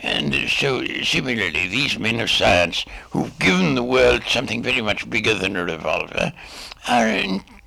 And 0.01 0.33
uh, 0.33 0.47
so, 0.47 0.83
similarly, 1.03 1.67
these 1.67 1.99
men 1.99 2.19
of 2.19 2.31
science 2.31 2.83
who've 3.11 3.37
given 3.37 3.75
the 3.75 3.83
world 3.83 4.23
something 4.27 4.63
very 4.63 4.81
much 4.81 5.07
bigger 5.07 5.35
than 5.35 5.55
a 5.55 5.65
revolver 5.65 6.33
are 6.87 7.07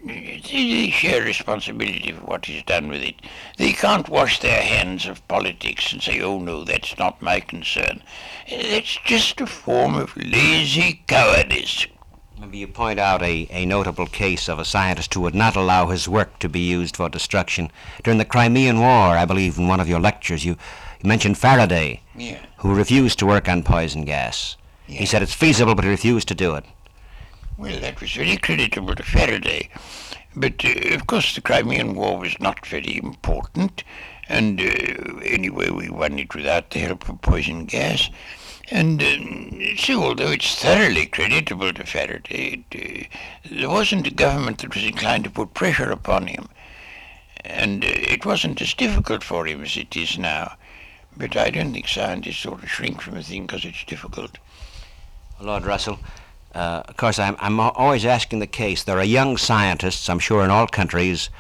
they 0.05 0.91
share 0.91 1.23
responsibility 1.23 2.13
for 2.13 2.25
what 2.25 2.49
is 2.49 2.63
done 2.65 2.89
with 2.89 3.03
it. 3.03 3.17
They 3.59 3.73
can't 3.73 4.09
wash 4.09 4.41
their 4.41 4.63
hands 4.63 5.07
of 5.07 5.27
politics 5.29 5.93
and 5.93 6.03
say, 6.03 6.21
oh 6.21 6.39
no, 6.39 6.65
that's 6.65 6.99
not 6.99 7.23
my 7.23 7.41
concern. 7.41 8.03
That's 8.51 8.99
just 9.05 9.41
a 9.41 9.47
form 9.47 9.95
of 9.95 10.17
lazy 10.17 11.03
cowardice. 11.07 11.87
Maybe 12.41 12.59
you 12.59 12.67
point 12.67 12.99
out 12.99 13.23
a, 13.23 13.47
a 13.51 13.65
notable 13.65 14.07
case 14.07 14.49
of 14.49 14.59
a 14.59 14.65
scientist 14.65 15.15
who 15.15 15.21
would 15.21 15.35
not 15.35 15.55
allow 15.55 15.87
his 15.87 16.09
work 16.09 16.41
to 16.41 16.49
be 16.49 16.59
used 16.61 16.97
for 16.97 17.09
destruction. 17.09 17.71
During 18.03 18.19
the 18.19 18.25
Crimean 18.25 18.81
War, 18.81 19.17
I 19.17 19.25
believe 19.25 19.59
in 19.59 19.69
one 19.69 19.79
of 19.79 19.89
your 19.89 20.01
lectures, 20.01 20.45
you, 20.45 20.57
you 21.01 21.09
mentioned 21.09 21.39
Faraday, 21.39 22.01
Yeah. 22.17 22.45
who 22.59 22.75
refused 22.75 23.21
to 23.21 23.27
work 23.27 23.49
on 23.49 23.63
poison 23.63 24.05
gas. 24.05 24.57
He 24.87 25.07
said 25.07 25.23
it's 25.23 25.33
feasible, 25.33 25.77
but 25.77 25.85
he 25.85 25.91
refused 25.91 26.27
to 26.29 26.35
do 26.35 26.57
it. 26.57 26.65
Well, 27.63 27.79
that 27.79 28.01
was 28.01 28.11
very 28.11 28.39
creditable 28.39 28.97
to 28.97 29.05
Faraday. 29.05 29.69
But, 30.35 30.65
uh, 30.65 30.97
of 30.97 31.07
course, 31.07 31.33
the 31.37 31.41
Crimean 31.41 31.95
War 31.95 32.19
was 32.19 32.41
not 32.41 32.67
very 32.67 32.97
important, 32.97 33.85
and 34.29 34.61
uh, 34.61 35.21
anyway, 35.25 35.71
we 35.71 35.89
won 35.89 36.19
it 36.19 36.35
without 36.35 36.71
the 36.71 36.81
help 36.81 37.09
of 37.09 37.23
poison 37.23 37.67
gas. 37.67 38.11
And 38.73 39.01
um, 39.01 39.77
so, 39.77 40.03
although 40.03 40.33
it's 40.33 40.61
thoroughly 40.61 41.07
creditable 41.07 41.73
to 41.73 41.87
Faraday, 41.87 42.65
it, 42.73 43.09
uh, 43.15 43.55
there 43.55 43.71
wasn't 43.71 44.09
a 44.09 44.11
government 44.11 44.59
that 44.59 44.75
was 44.75 44.83
inclined 44.83 45.23
to 45.23 45.31
put 45.31 45.55
pressure 45.55 45.93
upon 45.93 46.27
him. 46.27 46.49
And 47.45 47.85
uh, 47.85 47.89
it 47.89 48.27
wasn't 48.27 48.61
as 48.61 48.75
difficult 48.75 49.23
for 49.23 49.47
him 49.47 49.63
as 49.63 49.77
it 49.77 49.97
is 49.97 50.19
now. 50.19 50.57
But 51.17 51.37
I 51.37 51.51
don't 51.51 51.73
think 51.73 51.87
scientists 51.87 52.39
sort 52.39 52.65
of 52.65 52.69
shrink 52.69 53.01
from 53.01 53.19
a 53.19 53.23
thing 53.23 53.47
because 53.47 53.65
it's 53.65 53.85
difficult. 53.85 54.39
Lord 55.41 55.65
Russell, 55.65 56.01
uh, 56.55 56.83
of 56.87 56.97
course, 56.97 57.19
I'm, 57.19 57.37
I'm 57.39 57.59
always 57.59 58.05
asking 58.05 58.41
the 58.41 58.47
case. 58.47 58.83
There 58.83 58.99
are 58.99 59.05
young 59.05 59.37
scientists, 59.37 60.09
I'm 60.09 60.19
sure, 60.19 60.45
in 60.45 60.51
all 60.51 60.67
countries, 60.67 61.31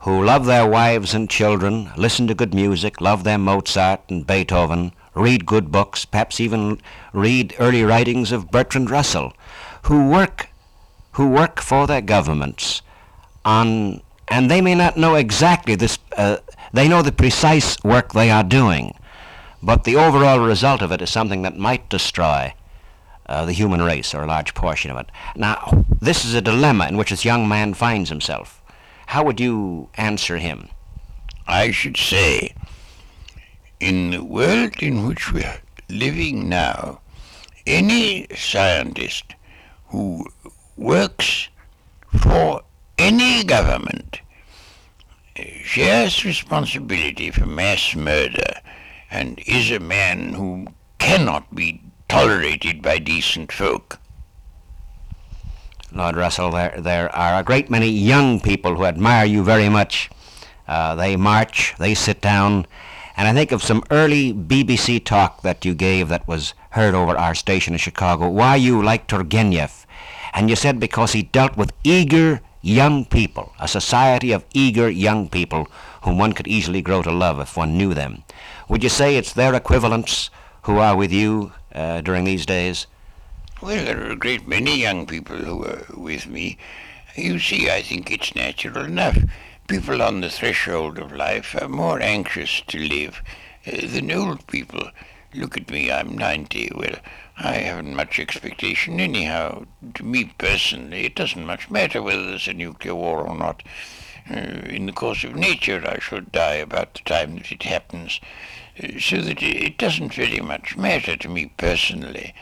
who 0.00 0.24
love 0.24 0.46
their 0.46 0.66
wives 0.66 1.12
and 1.12 1.28
children, 1.28 1.90
listen 1.96 2.26
to 2.28 2.34
good 2.34 2.54
music, 2.54 3.00
love 3.00 3.24
their 3.24 3.38
Mozart 3.38 4.00
and 4.08 4.26
Beethoven, 4.26 4.92
read 5.14 5.44
good 5.44 5.72
books, 5.72 6.04
perhaps 6.04 6.40
even 6.40 6.80
read 7.12 7.54
early 7.58 7.82
writings 7.82 8.32
of 8.32 8.50
Bertrand 8.50 8.90
Russell, 8.90 9.34
who 9.82 10.08
work, 10.08 10.48
who 11.12 11.28
work 11.28 11.60
for 11.60 11.86
their 11.86 12.00
governments 12.00 12.80
on, 13.44 14.00
and 14.28 14.50
they 14.50 14.60
may 14.60 14.74
not 14.74 14.96
know 14.96 15.16
exactly 15.16 15.74
this. 15.74 15.98
Uh, 16.16 16.36
they 16.72 16.88
know 16.88 17.02
the 17.02 17.12
precise 17.12 17.82
work 17.82 18.12
they 18.12 18.30
are 18.30 18.44
doing, 18.44 18.96
but 19.62 19.84
the 19.84 19.96
overall 19.96 20.38
result 20.38 20.80
of 20.80 20.92
it 20.92 21.02
is 21.02 21.10
something 21.10 21.42
that 21.42 21.58
might 21.58 21.88
destroy 21.88 22.54
uh, 23.30 23.44
the 23.46 23.52
human 23.52 23.80
race, 23.80 24.12
or 24.12 24.24
a 24.24 24.26
large 24.26 24.54
portion 24.54 24.90
of 24.90 24.98
it. 24.98 25.10
Now, 25.36 25.84
this 26.00 26.24
is 26.24 26.34
a 26.34 26.42
dilemma 26.42 26.88
in 26.88 26.96
which 26.96 27.10
this 27.10 27.24
young 27.24 27.48
man 27.48 27.74
finds 27.74 28.10
himself. 28.10 28.60
How 29.06 29.24
would 29.24 29.38
you 29.38 29.88
answer 29.94 30.38
him? 30.38 30.68
I 31.46 31.70
should 31.70 31.96
say, 31.96 32.54
in 33.78 34.10
the 34.10 34.24
world 34.24 34.82
in 34.82 35.06
which 35.06 35.32
we 35.32 35.44
are 35.44 35.60
living 35.88 36.48
now, 36.48 37.00
any 37.66 38.26
scientist 38.34 39.34
who 39.88 40.26
works 40.76 41.48
for 42.18 42.62
any 42.98 43.44
government 43.44 44.20
shares 45.62 46.24
responsibility 46.24 47.30
for 47.30 47.46
mass 47.46 47.94
murder 47.94 48.54
and 49.10 49.40
is 49.46 49.70
a 49.70 49.78
man 49.78 50.34
who 50.34 50.66
cannot 50.98 51.54
be 51.54 51.80
tolerated 52.10 52.82
by 52.82 52.98
decent 52.98 53.52
folk. 53.52 54.00
Lord 55.92 56.16
Russell, 56.16 56.50
there, 56.50 56.74
there 56.76 57.14
are 57.14 57.38
a 57.38 57.44
great 57.44 57.70
many 57.70 57.88
young 57.88 58.40
people 58.40 58.74
who 58.74 58.84
admire 58.84 59.24
you 59.24 59.44
very 59.44 59.68
much. 59.68 60.10
Uh, 60.66 60.96
they 60.96 61.14
march, 61.14 61.72
they 61.78 61.94
sit 61.94 62.20
down, 62.20 62.66
and 63.16 63.28
I 63.28 63.32
think 63.32 63.52
of 63.52 63.62
some 63.62 63.84
early 63.92 64.34
BBC 64.34 65.04
talk 65.04 65.42
that 65.42 65.64
you 65.64 65.72
gave 65.72 66.08
that 66.08 66.26
was 66.26 66.54
heard 66.70 66.94
over 66.94 67.16
our 67.16 67.34
station 67.34 67.74
in 67.74 67.78
Chicago, 67.78 68.28
why 68.28 68.56
you 68.56 68.82
like 68.82 69.06
Turgenev. 69.06 69.86
And 70.32 70.50
you 70.50 70.56
said 70.56 70.80
because 70.80 71.12
he 71.12 71.22
dealt 71.22 71.56
with 71.56 71.72
eager 71.84 72.40
young 72.60 73.04
people, 73.04 73.52
a 73.60 73.68
society 73.68 74.32
of 74.32 74.44
eager 74.52 74.90
young 74.90 75.28
people 75.28 75.68
whom 76.02 76.18
one 76.18 76.32
could 76.32 76.48
easily 76.48 76.82
grow 76.82 77.02
to 77.02 77.12
love 77.12 77.38
if 77.38 77.56
one 77.56 77.78
knew 77.78 77.94
them. 77.94 78.24
Would 78.68 78.82
you 78.82 78.88
say 78.88 79.16
it's 79.16 79.32
their 79.32 79.54
equivalents 79.54 80.30
who 80.62 80.78
are 80.78 80.96
with 80.96 81.12
you 81.12 81.52
uh, 81.74 82.00
during 82.00 82.24
these 82.24 82.46
days? 82.46 82.86
Well, 83.62 83.84
there 83.84 84.06
are 84.06 84.12
a 84.12 84.16
great 84.16 84.48
many 84.48 84.80
young 84.80 85.06
people 85.06 85.36
who 85.36 85.64
are 85.64 85.84
with 85.94 86.26
me. 86.26 86.56
You 87.14 87.38
see, 87.38 87.70
I 87.70 87.82
think 87.82 88.10
it's 88.10 88.34
natural 88.34 88.84
enough. 88.84 89.18
People 89.68 90.00
on 90.00 90.20
the 90.20 90.30
threshold 90.30 90.98
of 90.98 91.12
life 91.12 91.54
are 91.60 91.68
more 91.68 92.00
anxious 92.00 92.62
to 92.68 92.78
live 92.78 93.22
uh, 93.66 93.86
than 93.86 94.10
old 94.10 94.46
people. 94.46 94.90
Look 95.34 95.56
at 95.56 95.70
me, 95.70 95.92
I'm 95.92 96.16
90. 96.16 96.72
Well, 96.74 96.96
I 97.36 97.54
haven't 97.54 97.94
much 97.94 98.18
expectation 98.18 98.98
anyhow. 98.98 99.64
To 99.94 100.04
me 100.04 100.32
personally, 100.38 101.04
it 101.04 101.14
doesn't 101.14 101.46
much 101.46 101.70
matter 101.70 102.02
whether 102.02 102.26
there's 102.26 102.48
a 102.48 102.52
nuclear 102.52 102.94
war 102.94 103.26
or 103.26 103.36
not. 103.36 103.62
Uh, 104.30 104.62
in 104.66 104.86
the 104.86 104.92
course 104.92 105.24
of 105.24 105.34
nature, 105.34 105.82
I 105.86 105.98
shall 105.98 106.20
die 106.20 106.54
about 106.54 106.94
the 106.94 107.00
time 107.00 107.36
that 107.36 107.50
it 107.50 107.62
happens. 107.62 108.20
So 108.98 109.20
that 109.20 109.42
it 109.42 109.78
doesn't 109.78 110.14
very 110.14 110.40
much 110.40 110.76
matter 110.76 111.16
to 111.16 111.28
me 111.28 111.52
personally. 111.56 112.34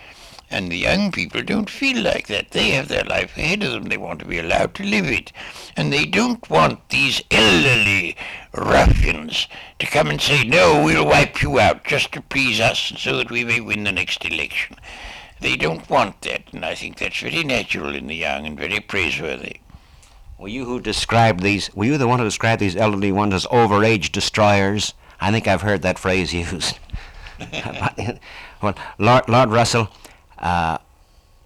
And 0.51 0.73
the 0.73 0.79
young 0.79 1.13
people 1.13 1.43
don't 1.43 1.69
feel 1.69 2.03
like 2.03 2.27
that. 2.29 2.53
They 2.53 2.71
have 2.71 2.89
their 2.89 3.05
life 3.05 3.37
ahead 3.37 3.63
of 3.63 3.73
them. 3.73 3.85
They 3.85 3.99
want 3.99 4.21
to 4.21 4.25
be 4.25 4.39
allowed 4.39 4.75
to 4.77 4.83
live 4.83 5.07
it. 5.07 5.31
And 5.77 5.93
they 5.93 6.07
don't 6.07 6.49
want 6.49 6.89
these 6.89 7.23
elderly 7.31 8.17
ruffians 8.53 9.47
to 9.79 9.87
come 9.87 10.09
and 10.09 10.21
say, 10.21 10.45
no, 10.45 10.83
we'll 10.83 11.05
wipe 11.05 11.43
you 11.43 11.61
out 11.61 11.85
just 11.85 12.13
to 12.13 12.23
please 12.23 12.61
us 12.61 12.93
so 12.97 13.19
that 13.19 13.31
we 13.31 13.45
may 13.45 13.61
win 13.61 13.85
the 13.85 13.93
next 13.93 14.25
election. 14.25 14.77
They 15.41 15.57
don't 15.57 15.89
want 15.91 16.23
that, 16.23 16.45
and 16.53 16.65
I 16.65 16.75
think 16.75 16.99
that's 16.99 17.21
very 17.21 17.45
natural 17.45 17.95
in 17.95 18.07
the 18.07 18.17
young 18.17 18.47
and 18.47 18.59
very 18.59 18.81
praiseworthy. 18.81 19.61
Were 20.39 20.49
you 20.49 20.65
who 20.65 20.81
described 20.81 21.43
these? 21.43 21.73
Were 21.75 21.85
you 21.85 21.99
the 21.99 22.09
one 22.09 22.19
who 22.19 22.25
described 22.25 22.61
these 22.61 22.77
elderly 22.77 23.13
ones 23.13 23.35
as 23.35 23.47
overage 23.47 24.13
destroyers? 24.13 24.95
I 25.21 25.31
think 25.31 25.49
I've 25.49 25.63
heard 25.63 25.83
that 25.83 25.99
phrase 25.99 26.33
used. 26.33 26.79
well, 28.63 28.75
Lord, 28.99 29.29
Lord 29.29 29.51
Russell, 29.51 29.89
uh, 30.39 30.79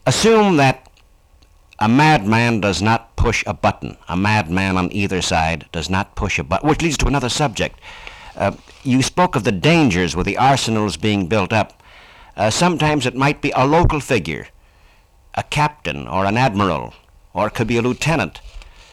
assume 0.07 0.57
that 0.57 0.89
a 1.79 1.89
madman 1.89 2.61
does 2.61 2.83
not 2.83 3.17
push 3.17 3.43
a 3.47 3.55
button. 3.55 3.97
A 4.09 4.17
madman 4.17 4.77
on 4.77 4.93
either 4.93 5.23
side 5.23 5.67
does 5.73 5.89
not 5.89 6.15
push 6.15 6.39
a 6.39 6.45
button, 6.45 6.69
which 6.69 6.83
leads 6.83 6.99
to 6.99 7.07
another 7.07 7.29
subject. 7.29 7.81
Uh, 8.37 8.53
you 8.83 9.03
spoke 9.03 9.37
of 9.37 9.45
the 9.45 9.53
dangers 9.53 10.15
with 10.15 10.27
the 10.27 10.39
arsenals 10.39 10.97
being 10.97 11.27
built 11.27 11.53
up. 11.53 11.83
Uh, 12.37 12.51
sometimes 12.51 13.07
it 13.07 13.15
might 13.15 13.43
be 13.43 13.53
a 13.55 13.67
local 13.67 14.01
figure, 14.01 14.49
a 15.35 15.43
captain 15.43 16.07
or 16.07 16.25
an 16.25 16.37
admiral, 16.37 16.95
or 17.35 17.49
it 17.49 17.55
could 17.55 17.67
be 17.67 17.77
a 17.77 17.83
lieutenant, 17.83 18.41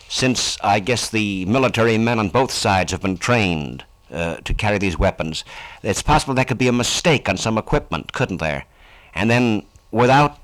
since 0.08 0.58
I 0.62 0.80
guess 0.80 1.10
the 1.10 1.46
military 1.46 1.98
men 1.98 2.20
on 2.20 2.30
both 2.30 2.52
sides 2.52 2.92
have 2.92 3.02
been 3.02 3.18
trained 3.18 3.86
uh, 4.12 4.38
to 4.38 4.54
carry 4.54 4.78
these 4.78 4.98
weapons. 5.00 5.44
It's 5.84 6.02
possible 6.02 6.34
there 6.34 6.46
could 6.46 6.58
be 6.58 6.68
a 6.68 6.74
mistake 6.74 7.30
on 7.30 7.38
some 7.38 7.58
equipment, 7.58 8.14
couldn't 8.14 8.38
there? 8.38 8.66
And 9.14 9.30
then, 9.30 9.64
without 9.92 10.40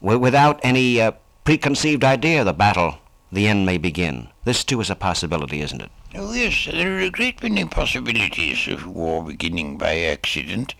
wi- 0.00 0.16
without 0.20 0.60
any 0.62 1.00
uh, 1.00 1.12
preconceived 1.44 2.04
idea 2.04 2.44
the 2.44 2.52
battle, 2.52 2.98
the 3.32 3.46
end 3.46 3.66
may 3.66 3.78
begin. 3.78 4.28
This 4.44 4.64
too 4.64 4.80
is 4.80 4.90
a 4.90 4.94
possibility, 4.94 5.60
isn't 5.60 5.82
it? 5.82 5.90
Oh, 6.14 6.32
yes, 6.32 6.68
there 6.70 6.96
are 6.96 7.00
a 7.00 7.10
great 7.10 7.42
many 7.42 7.64
possibilities 7.66 8.66
of 8.68 8.86
war 8.86 9.22
beginning 9.24 9.76
by 9.76 9.98
accident. 9.98 10.74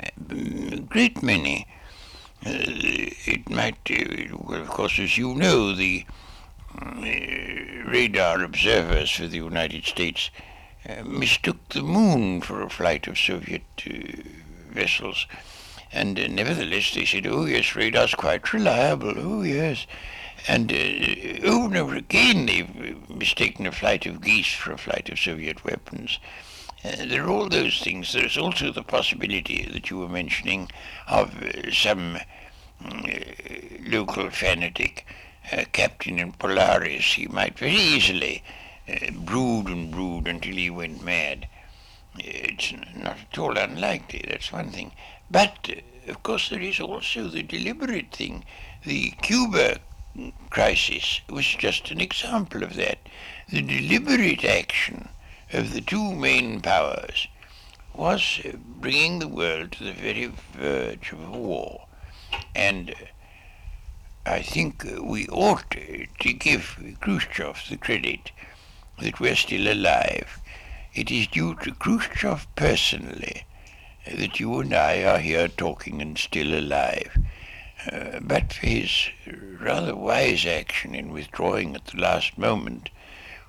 A 0.00 0.76
great 0.80 1.22
many. 1.22 1.66
Uh, 2.46 2.52
it 3.26 3.48
might, 3.48 3.78
uh, 3.90 4.36
well, 4.38 4.60
of 4.60 4.68
course, 4.68 4.98
as 4.98 5.16
you 5.16 5.34
know, 5.34 5.74
the 5.74 6.04
radar 7.86 8.42
observers 8.42 9.10
for 9.10 9.26
the 9.26 9.36
United 9.36 9.84
States 9.84 10.30
uh, 10.88 11.02
mistook 11.04 11.68
the 11.70 11.82
moon 11.82 12.40
for 12.40 12.62
a 12.62 12.68
flight 12.68 13.06
of 13.06 13.18
Soviet 13.18 13.62
uh, 13.86 14.22
vessels. 14.70 15.26
And 15.92 16.18
uh, 16.18 16.26
nevertheless, 16.26 16.92
they 16.92 17.04
said, 17.04 17.26
oh, 17.26 17.44
yes, 17.44 17.76
radar's 17.76 18.14
quite 18.14 18.52
reliable. 18.52 19.14
Oh, 19.16 19.42
yes. 19.42 19.86
And 20.48 20.72
uh, 20.72 21.46
over 21.46 21.66
and 21.66 21.76
over 21.76 21.94
again, 21.94 22.46
they've 22.46 22.68
uh, 22.68 23.14
mistaken 23.14 23.66
a 23.66 23.72
flight 23.72 24.04
of 24.06 24.20
geese 24.20 24.52
for 24.52 24.72
a 24.72 24.78
flight 24.78 25.08
of 25.08 25.18
Soviet 25.18 25.64
weapons. 25.64 26.18
Uh, 26.84 27.06
there 27.06 27.24
are 27.24 27.30
all 27.30 27.48
those 27.48 27.80
things. 27.80 28.12
There's 28.12 28.36
also 28.36 28.70
the 28.70 28.82
possibility 28.82 29.64
that 29.72 29.88
you 29.88 29.98
were 29.98 30.08
mentioning 30.08 30.68
of 31.06 31.32
some 31.72 32.18
mm, 32.82 33.90
local 33.90 34.28
fanatic, 34.30 35.06
uh, 35.52 35.64
captain 35.72 36.18
in 36.18 36.32
Polaris. 36.32 37.14
He 37.14 37.26
might 37.26 37.58
very 37.58 37.74
easily 37.74 38.42
uh, 38.88 39.10
brood 39.12 39.66
and 39.68 39.90
brood 39.90 40.28
until 40.28 40.54
he 40.54 40.70
went 40.70 41.02
mad. 41.02 41.48
It's 42.18 42.72
not 42.94 43.18
at 43.32 43.38
all 43.38 43.58
unlikely, 43.58 44.24
that's 44.28 44.52
one 44.52 44.70
thing. 44.70 44.92
But, 45.30 45.68
uh, 45.70 46.10
of 46.10 46.22
course, 46.22 46.48
there 46.48 46.60
is 46.60 46.80
also 46.80 47.28
the 47.28 47.42
deliberate 47.42 48.12
thing. 48.12 48.44
The 48.84 49.10
Cuba 49.22 49.78
crisis 50.50 51.20
was 51.28 51.46
just 51.46 51.90
an 51.90 52.00
example 52.00 52.62
of 52.62 52.76
that. 52.76 52.98
The 53.50 53.62
deliberate 53.62 54.44
action 54.44 55.08
of 55.52 55.72
the 55.72 55.80
two 55.80 56.12
main 56.12 56.60
powers 56.60 57.26
was 57.94 58.40
uh, 58.44 58.56
bringing 58.56 59.18
the 59.18 59.28
world 59.28 59.72
to 59.72 59.84
the 59.84 59.92
very 59.92 60.26
verge 60.52 61.12
of 61.12 61.28
war. 61.30 61.86
And 62.54 62.90
uh, 62.90 62.94
I 64.26 64.40
think 64.40 64.86
uh, 64.86 65.02
we 65.02 65.28
ought 65.28 65.76
uh, 65.76 66.06
to 66.20 66.32
give 66.32 66.78
Khrushchev 67.00 67.68
the 67.68 67.76
credit 67.76 68.32
that 68.98 69.20
we're 69.20 69.36
still 69.36 69.70
alive. 69.70 70.40
It 70.94 71.10
is 71.10 71.26
due 71.26 71.54
to 71.56 71.74
Khrushchev 71.74 72.46
personally 72.56 73.44
that 74.06 74.40
you 74.40 74.60
and 74.60 74.72
I 74.72 75.02
are 75.02 75.18
here 75.18 75.48
talking 75.48 76.00
and 76.00 76.16
still 76.16 76.58
alive. 76.58 77.18
Uh, 77.92 78.20
but 78.20 78.54
for 78.54 78.66
his 78.66 79.10
rather 79.60 79.94
wise 79.94 80.46
action 80.46 80.94
in 80.94 81.10
withdrawing 81.10 81.74
at 81.74 81.84
the 81.86 82.00
last 82.00 82.38
moment, 82.38 82.88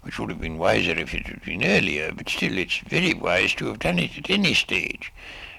which 0.02 0.20
would 0.20 0.30
have 0.30 0.42
been 0.42 0.58
wiser 0.58 0.92
if 0.92 1.14
it 1.14 1.28
had 1.28 1.42
been 1.44 1.64
earlier, 1.64 2.12
but 2.12 2.28
still 2.28 2.58
it's 2.58 2.80
very 2.80 3.14
wise 3.14 3.54
to 3.56 3.68
have 3.68 3.80
done 3.80 3.98
it 3.98 4.18
at 4.18 4.30
any 4.30 4.54
stage. 4.54 5.14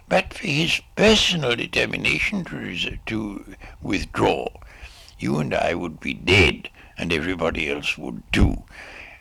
But 0.09 0.35
for 0.35 0.47
his 0.47 0.83
personal 0.95 1.57
determination 1.57 2.45
to, 2.45 2.99
to 3.07 3.57
withdraw, 3.81 4.49
you 5.19 5.39
and 5.39 5.55
I 5.55 5.75
would 5.75 6.01
be 6.01 6.15
dead, 6.15 6.71
and 6.99 7.13
everybody 7.13 7.71
else 7.71 7.97
would 7.99 8.23
too. 8.33 8.65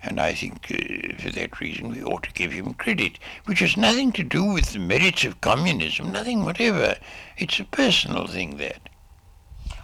And 0.03 0.19
I 0.19 0.33
think 0.33 0.71
uh, 0.71 1.21
for 1.21 1.31
that 1.31 1.59
reason 1.59 1.89
we 1.89 2.03
ought 2.03 2.23
to 2.23 2.33
give 2.33 2.51
him 2.51 2.75
credit, 2.75 3.17
which 3.45 3.59
has 3.59 3.75
nothing 3.75 4.11
to 4.13 4.23
do 4.23 4.43
with 4.43 4.73
the 4.73 4.79
merits 4.79 5.23
of 5.23 5.41
communism, 5.41 6.11
nothing 6.11 6.45
whatever. 6.45 6.95
It's 7.37 7.59
a 7.59 7.63
personal 7.63 8.27
thing, 8.27 8.57
that. 8.57 8.89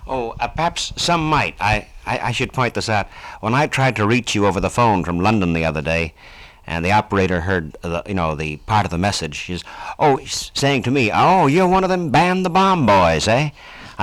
Oh, 0.06 0.36
uh, 0.40 0.48
perhaps 0.48 0.94
some 0.96 1.28
might. 1.28 1.56
I, 1.60 1.88
I, 2.06 2.20
I 2.20 2.32
should 2.32 2.54
point 2.54 2.76
this 2.76 2.90
out. 2.90 3.08
When 3.40 3.56
I 3.56 3.66
tried 3.66 3.96
to 3.96 4.06
reach 4.06 4.36
you 4.36 4.46
over 4.46 4.60
the 4.60 4.70
phone 4.70 5.04
from 5.04 5.20
London 5.20 5.54
the 5.54 5.66
other 5.66 5.82
day, 5.82 6.14
and 6.68 6.86
the 6.86 6.92
operator 6.92 7.42
heard, 7.42 7.76
the, 7.82 8.04
you 8.06 8.14
know, 8.14 8.36
the 8.36 8.58
part 8.58 8.86
of 8.86 8.92
the 8.92 8.98
message, 8.98 9.36
she's, 9.36 9.64
oh, 9.98 10.20
saying 10.26 10.84
to 10.84 10.92
me, 10.92 11.10
oh, 11.12 11.48
you're 11.48 11.68
one 11.68 11.84
of 11.84 11.90
them 11.90 12.12
ban 12.12 12.44
the 12.44 12.50
bomb 12.50 12.86
boys, 12.86 13.28
eh? 13.28 13.50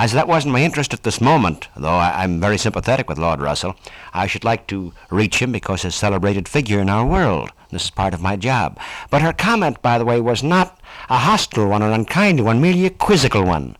Said, 0.05 0.17
that 0.17 0.27
wasn't 0.27 0.53
my 0.53 0.61
interest 0.61 0.93
at 0.93 1.03
this 1.03 1.19
moment, 1.19 1.67
though 1.75 1.89
I, 1.89 2.23
I'm 2.23 2.39
very 2.39 2.57
sympathetic 2.57 3.09
with 3.09 3.17
Lord 3.17 3.41
Russell. 3.41 3.75
I 4.13 4.27
should 4.27 4.43
like 4.43 4.67
to 4.67 4.93
reach 5.09 5.41
him 5.41 5.51
because 5.51 5.81
he's 5.81 5.93
a 5.93 5.97
celebrated 5.97 6.47
figure 6.47 6.79
in 6.79 6.89
our 6.89 7.05
world. 7.05 7.51
This 7.69 7.83
is 7.83 7.91
part 7.91 8.13
of 8.13 8.21
my 8.21 8.35
job. 8.35 8.79
But 9.09 9.21
her 9.21 9.33
comment, 9.33 9.81
by 9.81 9.97
the 9.97 10.05
way, 10.05 10.19
was 10.19 10.41
not 10.41 10.79
a 11.09 11.17
hostile 11.17 11.67
one 11.67 11.83
or 11.83 11.91
unkind 11.91 12.43
one, 12.43 12.61
merely 12.61 12.85
a 12.85 12.89
quizzical 12.89 13.43
one. 13.43 13.75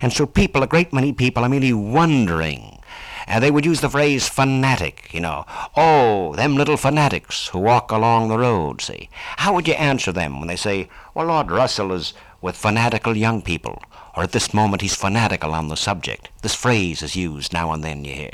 And 0.00 0.12
so 0.12 0.26
people, 0.26 0.62
a 0.62 0.66
great 0.66 0.92
many 0.92 1.12
people, 1.12 1.44
are 1.44 1.48
merely 1.48 1.72
wondering. 1.72 2.78
And 3.26 3.44
they 3.44 3.50
would 3.50 3.66
use 3.66 3.82
the 3.82 3.90
phrase 3.90 4.26
fanatic, 4.26 5.12
you 5.12 5.20
know. 5.20 5.44
Oh, 5.76 6.34
them 6.34 6.56
little 6.56 6.78
fanatics 6.78 7.48
who 7.48 7.58
walk 7.58 7.90
along 7.90 8.28
the 8.28 8.38
road, 8.38 8.80
see. 8.80 9.10
How 9.36 9.54
would 9.54 9.68
you 9.68 9.74
answer 9.74 10.12
them 10.12 10.38
when 10.38 10.48
they 10.48 10.56
say, 10.56 10.88
well, 11.14 11.26
Lord 11.26 11.50
Russell 11.50 11.92
is 11.92 12.14
with 12.40 12.56
fanatical 12.56 13.16
young 13.16 13.42
people, 13.42 13.82
or 14.18 14.24
at 14.24 14.32
this 14.32 14.52
moment 14.52 14.82
he's 14.82 14.96
fanatical 14.96 15.54
on 15.54 15.68
the 15.68 15.76
subject? 15.76 16.28
This 16.42 16.56
phrase 16.56 17.02
is 17.02 17.14
used 17.14 17.52
now 17.52 17.70
and 17.70 17.84
then, 17.84 18.04
you 18.04 18.14
hear. 18.14 18.32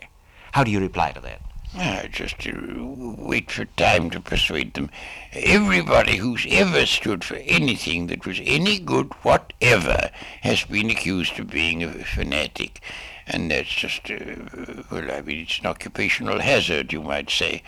How 0.53 0.64
do 0.64 0.70
you 0.70 0.81
reply 0.81 1.12
to 1.12 1.20
that? 1.20 1.42
Ah, 1.77 2.05
just 2.11 2.38
to 2.38 3.14
wait 3.18 3.51
for 3.51 3.66
time 3.66 4.09
to 4.09 4.18
persuade 4.18 4.73
them. 4.73 4.88
Everybody 5.35 6.16
who's 6.16 6.47
ever 6.49 6.87
stood 6.87 7.23
for 7.23 7.35
anything 7.35 8.07
that 8.07 8.25
was 8.25 8.40
any 8.47 8.79
good 8.79 9.12
whatever 9.25 10.09
has 10.40 10.64
been 10.64 10.88
accused 10.88 11.38
of 11.38 11.51
being 11.51 11.83
a 11.83 11.92
fanatic. 11.92 12.81
And 13.27 13.51
that's 13.51 13.68
just, 13.68 14.11
uh, 14.11 14.85
well, 14.90 15.11
I 15.11 15.20
mean, 15.20 15.40
it's 15.40 15.59
an 15.59 15.66
occupational 15.66 16.40
hazard, 16.40 16.94
you 16.94 17.03
might 17.03 17.29
say. 17.29 17.62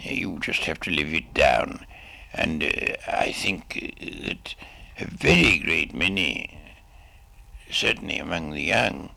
You 0.00 0.40
just 0.40 0.64
have 0.64 0.80
to 0.80 0.90
live 0.90 1.14
it 1.14 1.32
down. 1.32 1.86
And 2.34 2.64
uh, 2.64 2.96
I 3.06 3.30
think 3.30 3.94
uh, 4.00 4.26
that 4.26 4.56
a 4.98 5.04
very 5.04 5.58
great 5.58 5.94
many, 5.94 6.58
certainly 7.70 8.18
among 8.18 8.50
the 8.50 8.62
young, 8.62 9.10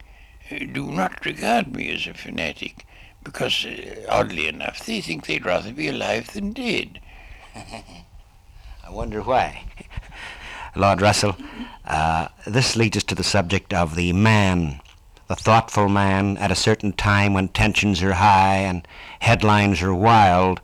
uh, 0.51 0.59
do 0.71 0.91
not 0.91 1.25
regard 1.25 1.75
me 1.75 1.91
as 1.91 2.07
a 2.07 2.13
fanatic 2.13 2.85
because, 3.23 3.65
uh, 3.65 4.05
oddly 4.09 4.47
enough, 4.47 4.85
they 4.85 5.01
think 5.01 5.25
they'd 5.25 5.45
rather 5.45 5.71
be 5.71 5.87
alive 5.87 6.33
than 6.33 6.53
dead. 6.53 6.99
I 7.55 8.89
wonder 8.89 9.21
why. 9.21 9.63
Lord 10.75 11.01
Russell, 11.01 11.35
uh, 11.85 12.29
this 12.45 12.75
leads 12.75 12.97
us 12.97 13.03
to 13.05 13.15
the 13.15 13.23
subject 13.23 13.73
of 13.73 13.95
the 13.95 14.13
man, 14.13 14.81
the 15.27 15.35
thoughtful 15.35 15.89
man, 15.89 16.37
at 16.37 16.51
a 16.51 16.55
certain 16.55 16.93
time 16.93 17.33
when 17.33 17.49
tensions 17.49 18.01
are 18.01 18.13
high 18.13 18.57
and 18.57 18.87
headlines 19.19 19.81
are 19.81 19.93
wild. 19.93 20.61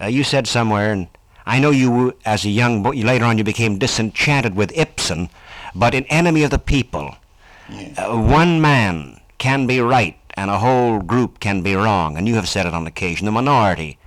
Uh, 0.00 0.06
you 0.06 0.24
said 0.24 0.46
somewhere, 0.46 0.92
and 0.92 1.08
I 1.46 1.58
know 1.58 1.70
you, 1.70 2.16
as 2.24 2.44
a 2.44 2.50
young 2.50 2.82
boy, 2.82 2.92
later 2.92 3.24
on 3.24 3.38
you 3.38 3.44
became 3.44 3.78
disenchanted 3.78 4.56
with 4.56 4.76
Ibsen, 4.76 5.30
but 5.74 5.94
an 5.94 6.04
Enemy 6.04 6.42
of 6.44 6.50
the 6.50 6.58
People, 6.58 7.16
uh, 7.96 8.16
one 8.16 8.60
man 8.60 9.20
can 9.38 9.66
be 9.66 9.80
right 9.80 10.18
and 10.36 10.50
a 10.50 10.58
whole 10.58 11.00
group 11.00 11.38
can 11.40 11.62
be 11.62 11.74
wrong, 11.74 12.16
and 12.16 12.26
you 12.26 12.34
have 12.34 12.48
said 12.48 12.66
it 12.66 12.74
on 12.74 12.86
occasion. 12.86 13.24
The 13.26 13.32
minority, 13.32 13.98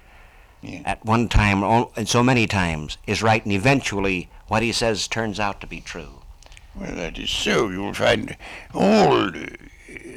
Yeah. 0.61 0.81
at 0.85 1.05
one 1.05 1.29
time 1.29 1.63
and 1.63 2.07
so 2.09 2.21
many 2.23 2.47
times, 2.47 2.97
is 3.07 3.21
right, 3.23 3.43
and 3.43 3.53
eventually 3.53 4.29
what 4.47 4.63
he 4.63 4.71
says 4.71 5.07
turns 5.07 5.39
out 5.39 5.61
to 5.61 5.67
be 5.67 5.79
true. 5.81 6.21
Well, 6.75 6.95
that 6.95 7.17
is 7.17 7.29
so. 7.31 7.69
You'll 7.69 7.93
find 7.93 8.35
all 8.73 9.31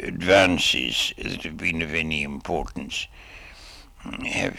advances 0.02 1.12
that 1.16 1.42
have 1.44 1.56
been 1.56 1.82
of 1.82 1.94
any 1.94 2.22
importance 2.22 3.06
have 4.26 4.56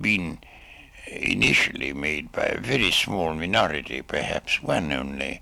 been 0.00 0.38
initially 1.06 1.92
made 1.92 2.30
by 2.32 2.44
a 2.44 2.60
very 2.60 2.90
small 2.90 3.34
minority, 3.34 4.02
perhaps 4.02 4.62
one 4.62 4.92
only, 4.92 5.40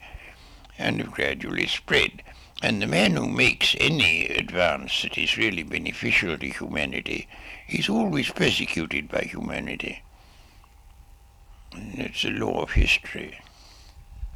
and 0.78 1.00
have 1.00 1.10
gradually 1.10 1.66
spread. 1.66 2.22
And 2.62 2.82
the 2.82 2.86
man 2.86 3.16
who 3.16 3.28
makes 3.28 3.76
any 3.78 4.26
advance 4.26 5.02
that 5.02 5.16
is 5.16 5.36
really 5.36 5.62
beneficial 5.62 6.36
to 6.38 6.48
humanity 6.48 7.28
is 7.68 7.88
always 7.88 8.30
persecuted 8.30 9.08
by 9.08 9.20
humanity. 9.20 10.02
And 11.72 11.98
it's 11.98 12.24
a 12.24 12.30
law 12.30 12.62
of 12.62 12.70
history. 12.72 13.38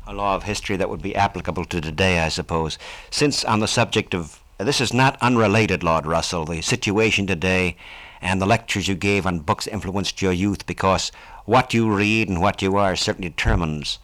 A 0.07 0.12
law 0.12 0.37
of 0.37 0.44
history 0.44 0.76
that 0.76 0.90
would 0.90 1.02
be 1.02 1.16
applicable 1.16 1.64
to 1.66 1.81
today, 1.81 2.20
I 2.20 2.28
suppose. 2.28 2.78
Since 3.11 3.44
on 3.44 3.61
the 3.61 3.68
subject 3.68 4.14
of 4.14 4.40
this 4.59 4.81
is 4.81 4.92
not 4.92 5.20
unrelated, 5.20 5.83
Lord 5.83 6.07
Russell, 6.07 6.44
the 6.44 6.61
situation 6.61 7.26
today 7.26 7.76
and 8.20 8.40
the 8.40 8.46
lectures 8.46 8.87
you 8.87 8.94
gave 8.94 9.26
on 9.26 9.40
books 9.40 9.66
influenced 9.66 10.22
your 10.22 10.33
youth, 10.33 10.66
because 10.66 11.11
what 11.44 11.74
you 11.74 11.92
read 11.92 12.28
and 12.28 12.40
what 12.40 12.62
you 12.62 12.76
are 12.76 12.94
certainly 12.94 13.31
determines 13.31 13.98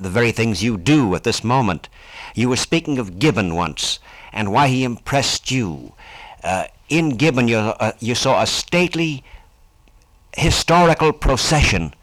the 0.00 0.10
very 0.10 0.32
things 0.32 0.62
you 0.62 0.76
do 0.76 1.14
at 1.14 1.24
this 1.24 1.44
moment. 1.44 1.88
You 2.34 2.48
were 2.48 2.56
speaking 2.56 2.98
of 2.98 3.18
Gibbon 3.18 3.54
once 3.54 3.98
and 4.32 4.52
why 4.52 4.68
he 4.68 4.84
impressed 4.84 5.50
you. 5.50 5.92
Uh, 6.42 6.64
in 6.88 7.16
Gibbon, 7.16 7.48
you, 7.48 7.58
uh, 7.58 7.92
you 8.00 8.14
saw 8.14 8.42
a 8.42 8.46
stately 8.46 9.22
historical 10.36 11.12
procession, 11.12 11.94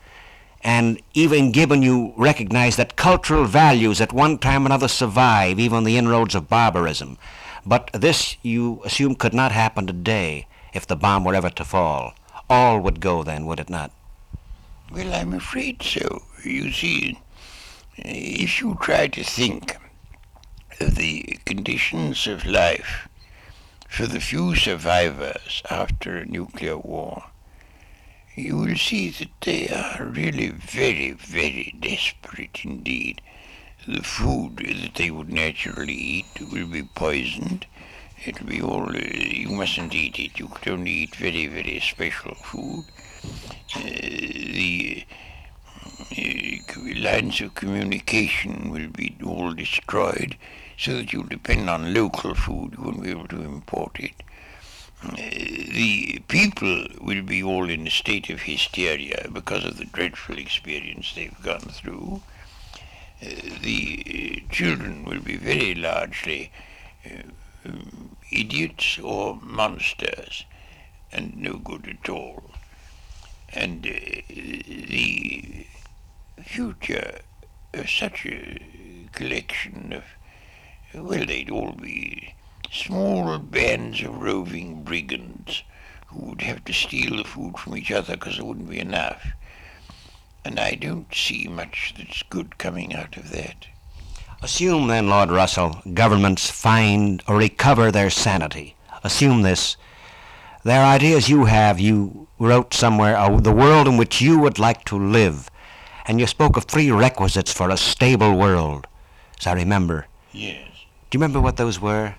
and 0.61 1.01
even 1.13 1.51
Gibbon, 1.51 1.81
you 1.81 2.13
recognize 2.17 2.75
that 2.75 2.95
cultural 2.95 3.45
values 3.45 4.01
at 4.01 4.13
one 4.13 4.37
time 4.37 4.63
or 4.63 4.67
another 4.67 4.87
survive 4.87 5.59
even 5.59 5.83
the 5.83 5.97
inroads 5.97 6.35
of 6.35 6.49
barbarism. 6.49 7.17
But 7.65 7.89
this 7.93 8.37
you 8.41 8.81
assume 8.85 9.15
could 9.15 9.33
not 9.33 9.51
happen 9.51 9.87
today 9.87 10.47
if 10.73 10.85
the 10.85 10.95
bomb 10.95 11.23
were 11.23 11.35
ever 11.35 11.49
to 11.49 11.65
fall. 11.65 12.13
All 12.49 12.79
would 12.79 12.99
go 12.99 13.23
then, 13.23 13.45
would 13.45 13.59
it 13.59 13.69
not? 13.69 13.91
Well, 14.91 15.13
I'm 15.13 15.33
afraid 15.33 15.83
so. 15.83 16.23
You 16.43 16.71
see, 16.71 17.19
if 17.97 18.61
you 18.61 18.77
try 18.81 19.07
to 19.07 19.23
think 19.23 19.77
of 20.79 20.95
the 20.95 21.39
conditions 21.45 22.27
of 22.27 22.45
life 22.45 23.07
for 23.87 24.05
the 24.05 24.19
few 24.19 24.55
survivors 24.55 25.63
after 25.69 26.17
a 26.17 26.25
nuclear 26.25 26.77
war, 26.77 27.23
you 28.35 28.55
will 28.57 28.75
see 28.75 29.09
that 29.09 29.31
they 29.41 29.67
are 29.69 30.05
really 30.05 30.49
very, 30.49 31.11
very 31.11 31.75
desperate 31.79 32.59
indeed. 32.63 33.21
The 33.87 34.03
food 34.03 34.57
that 34.57 34.95
they 34.95 35.09
would 35.09 35.31
naturally 35.31 35.93
eat 35.93 36.25
will 36.51 36.67
be 36.67 36.83
poisoned. 36.83 37.65
It'll 38.25 38.45
be 38.45 38.61
all, 38.61 38.89
uh, 38.89 38.99
you 38.99 39.49
mustn't 39.49 39.95
eat 39.95 40.19
it. 40.19 40.37
You 40.37 40.49
could 40.49 40.73
only 40.73 40.91
eat 40.91 41.15
very, 41.15 41.47
very 41.47 41.79
special 41.79 42.35
food. 42.35 42.85
Uh, 43.75 43.79
the 43.81 45.05
lines 46.97 47.41
of 47.41 47.55
communication 47.55 48.69
will 48.71 48.89
be 48.89 49.15
all 49.25 49.53
destroyed 49.53 50.35
so 50.77 50.95
that 50.95 51.11
you'll 51.11 51.23
depend 51.23 51.69
on 51.69 51.93
local 51.93 52.35
food. 52.35 52.75
You 52.77 52.83
won't 52.83 53.03
be 53.03 53.09
able 53.09 53.27
to 53.29 53.41
import 53.41 53.99
it. 53.99 54.13
Uh, 55.03 55.15
the 55.15 56.21
people 56.27 56.87
will 57.01 57.21
be 57.21 57.43
all 57.43 57.69
in 57.69 57.85
a 57.85 57.91
state 57.91 58.29
of 58.29 58.41
hysteria 58.41 59.27
because 59.31 59.63
of 59.63 59.77
the 59.77 59.85
dreadful 59.85 60.37
experience 60.37 61.13
they've 61.13 61.43
gone 61.43 61.59
through. 61.59 62.21
Uh, 63.21 63.29
the 63.61 64.43
uh, 64.47 64.53
children 64.53 65.03
will 65.05 65.21
be 65.21 65.35
very 65.35 65.75
largely 65.75 66.51
um, 67.65 68.15
idiots 68.31 68.99
or 68.99 69.39
monsters 69.41 70.45
and 71.11 71.37
no 71.37 71.53
good 71.53 71.87
at 71.87 72.09
all. 72.09 72.43
And 73.53 73.83
the 73.83 75.65
future 76.47 77.19
of 77.73 77.89
such 77.89 78.25
a 78.25 78.59
collection 79.11 79.93
of, 79.93 80.03
well, 80.93 81.25
they'd 81.25 81.51
all 81.51 81.73
be 81.73 82.33
small 82.71 83.37
bands 83.37 84.01
of 84.01 84.21
roving 84.21 84.83
brigands 84.83 85.63
who 86.07 86.29
would 86.29 86.41
have 86.41 86.63
to 86.65 86.73
steal 86.73 87.17
the 87.17 87.23
food 87.23 87.57
from 87.57 87.77
each 87.77 87.91
other 87.91 88.15
because 88.15 88.37
there 88.37 88.45
wouldn't 88.45 88.69
be 88.69 88.79
enough. 88.79 89.27
And 90.45 90.59
I 90.59 90.75
don't 90.75 91.13
see 91.13 91.47
much 91.47 91.93
that's 91.97 92.23
good 92.23 92.57
coming 92.57 92.95
out 92.95 93.17
of 93.17 93.31
that. 93.31 93.67
Assume 94.41 94.87
then, 94.87 95.09
Lord 95.09 95.29
Russell, 95.29 95.81
governments 95.93 96.49
find 96.49 97.21
or 97.27 97.37
recover 97.37 97.91
their 97.91 98.09
sanity. 98.09 98.75
Assume 99.03 99.41
this. 99.41 99.75
There 100.63 100.81
are 100.81 100.95
ideas 100.95 101.29
you 101.29 101.45
have, 101.45 101.79
you 101.79 102.27
wrote 102.39 102.73
somewhere, 102.73 103.17
uh, 103.17 103.39
the 103.39 103.51
world 103.51 103.87
in 103.87 103.97
which 103.97 104.21
you 104.21 104.39
would 104.39 104.59
like 104.59 104.85
to 104.85 104.97
live. 104.97 105.49
And 106.07 106.21
you 106.21 106.27
spoke 106.27 106.55
of 106.55 106.63
three 106.63 106.89
requisites 106.89 107.51
for 107.51 107.69
a 107.69 107.75
stable 107.75 108.33
world, 108.33 108.87
as 109.39 109.45
I 109.45 109.53
remember. 109.53 110.07
Yes. 110.31 110.69
Do 111.09 111.17
you 111.17 111.21
remember 111.21 111.41
what 111.41 111.57
those 111.57 111.81
were? 111.81 112.15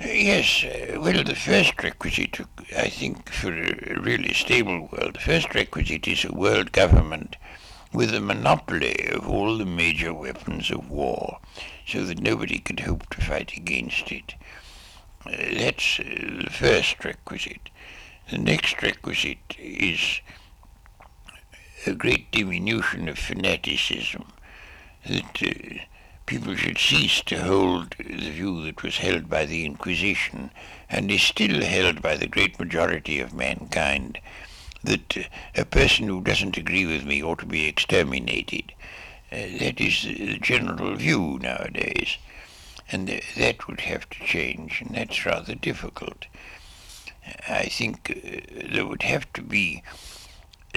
Yes, 0.00 0.64
uh, 0.64 0.98
well, 0.98 1.22
the 1.22 1.34
first 1.34 1.80
requisite, 1.82 2.40
I 2.76 2.88
think, 2.88 3.28
for 3.30 3.52
a 3.52 4.00
really 4.00 4.32
stable 4.32 4.88
world, 4.90 5.14
the 5.14 5.20
first 5.20 5.54
requisite 5.54 6.08
is 6.08 6.24
a 6.24 6.32
world 6.32 6.72
government 6.72 7.36
with 7.92 8.14
a 8.14 8.20
monopoly 8.20 9.08
of 9.10 9.28
all 9.28 9.58
the 9.58 9.66
major 9.66 10.14
weapons 10.14 10.70
of 10.70 10.90
war, 10.90 11.38
so 11.86 12.04
that 12.04 12.20
nobody 12.20 12.58
could 12.58 12.80
hope 12.80 13.08
to 13.10 13.20
fight 13.20 13.52
against 13.56 14.10
it. 14.10 14.34
Uh, 15.26 15.32
that's 15.52 16.00
uh, 16.00 16.04
the 16.44 16.50
first 16.50 17.04
requisite. 17.04 17.68
The 18.30 18.38
next 18.38 18.82
requisite 18.82 19.54
is 19.58 20.20
a 21.86 21.94
great 21.94 22.30
diminution 22.30 23.08
of 23.08 23.18
fanaticism, 23.18 24.24
that 25.08 25.42
uh, 25.42 25.82
people 26.26 26.54
should 26.54 26.78
cease 26.78 27.20
to 27.22 27.42
hold 27.42 27.94
the 27.98 28.30
view 28.30 28.62
that 28.64 28.82
was 28.82 28.98
held 28.98 29.28
by 29.28 29.44
the 29.44 29.64
Inquisition 29.64 30.50
and 30.88 31.10
is 31.10 31.22
still 31.22 31.62
held 31.62 32.00
by 32.00 32.16
the 32.16 32.26
great 32.26 32.58
majority 32.58 33.20
of 33.20 33.34
mankind 33.34 34.18
that 34.84 35.16
uh, 35.16 35.22
a 35.54 35.64
person 35.64 36.08
who 36.08 36.20
doesn't 36.20 36.56
agree 36.56 36.86
with 36.86 37.04
me 37.04 37.22
ought 37.22 37.38
to 37.40 37.46
be 37.46 37.66
exterminated. 37.66 38.72
Uh, 39.30 39.46
that 39.58 39.80
is 39.80 40.02
the 40.02 40.38
general 40.38 40.94
view 40.94 41.38
nowadays. 41.40 42.18
And 42.90 43.08
uh, 43.08 43.20
that 43.36 43.68
would 43.68 43.80
have 43.80 44.08
to 44.10 44.24
change, 44.24 44.82
and 44.82 44.94
that's 44.94 45.24
rather 45.24 45.54
difficult. 45.54 46.26
I 47.48 47.64
think 47.64 48.10
uh, 48.10 48.68
there 48.72 48.86
would 48.86 49.02
have 49.02 49.32
to 49.34 49.42
be 49.42 49.82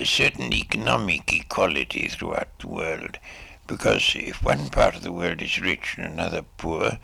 certain 0.04 0.52
economic 0.54 1.32
equality 1.32 2.08
throughout 2.08 2.50
the 2.60 2.68
world 2.68 3.18
because 3.68 4.14
if 4.16 4.44
one 4.44 4.70
part 4.70 4.96
of 4.96 5.02
the 5.02 5.12
world 5.12 5.42
is 5.42 5.60
rich 5.60 5.96
and 5.98 6.06
another 6.06 6.44
poor, 6.58 7.00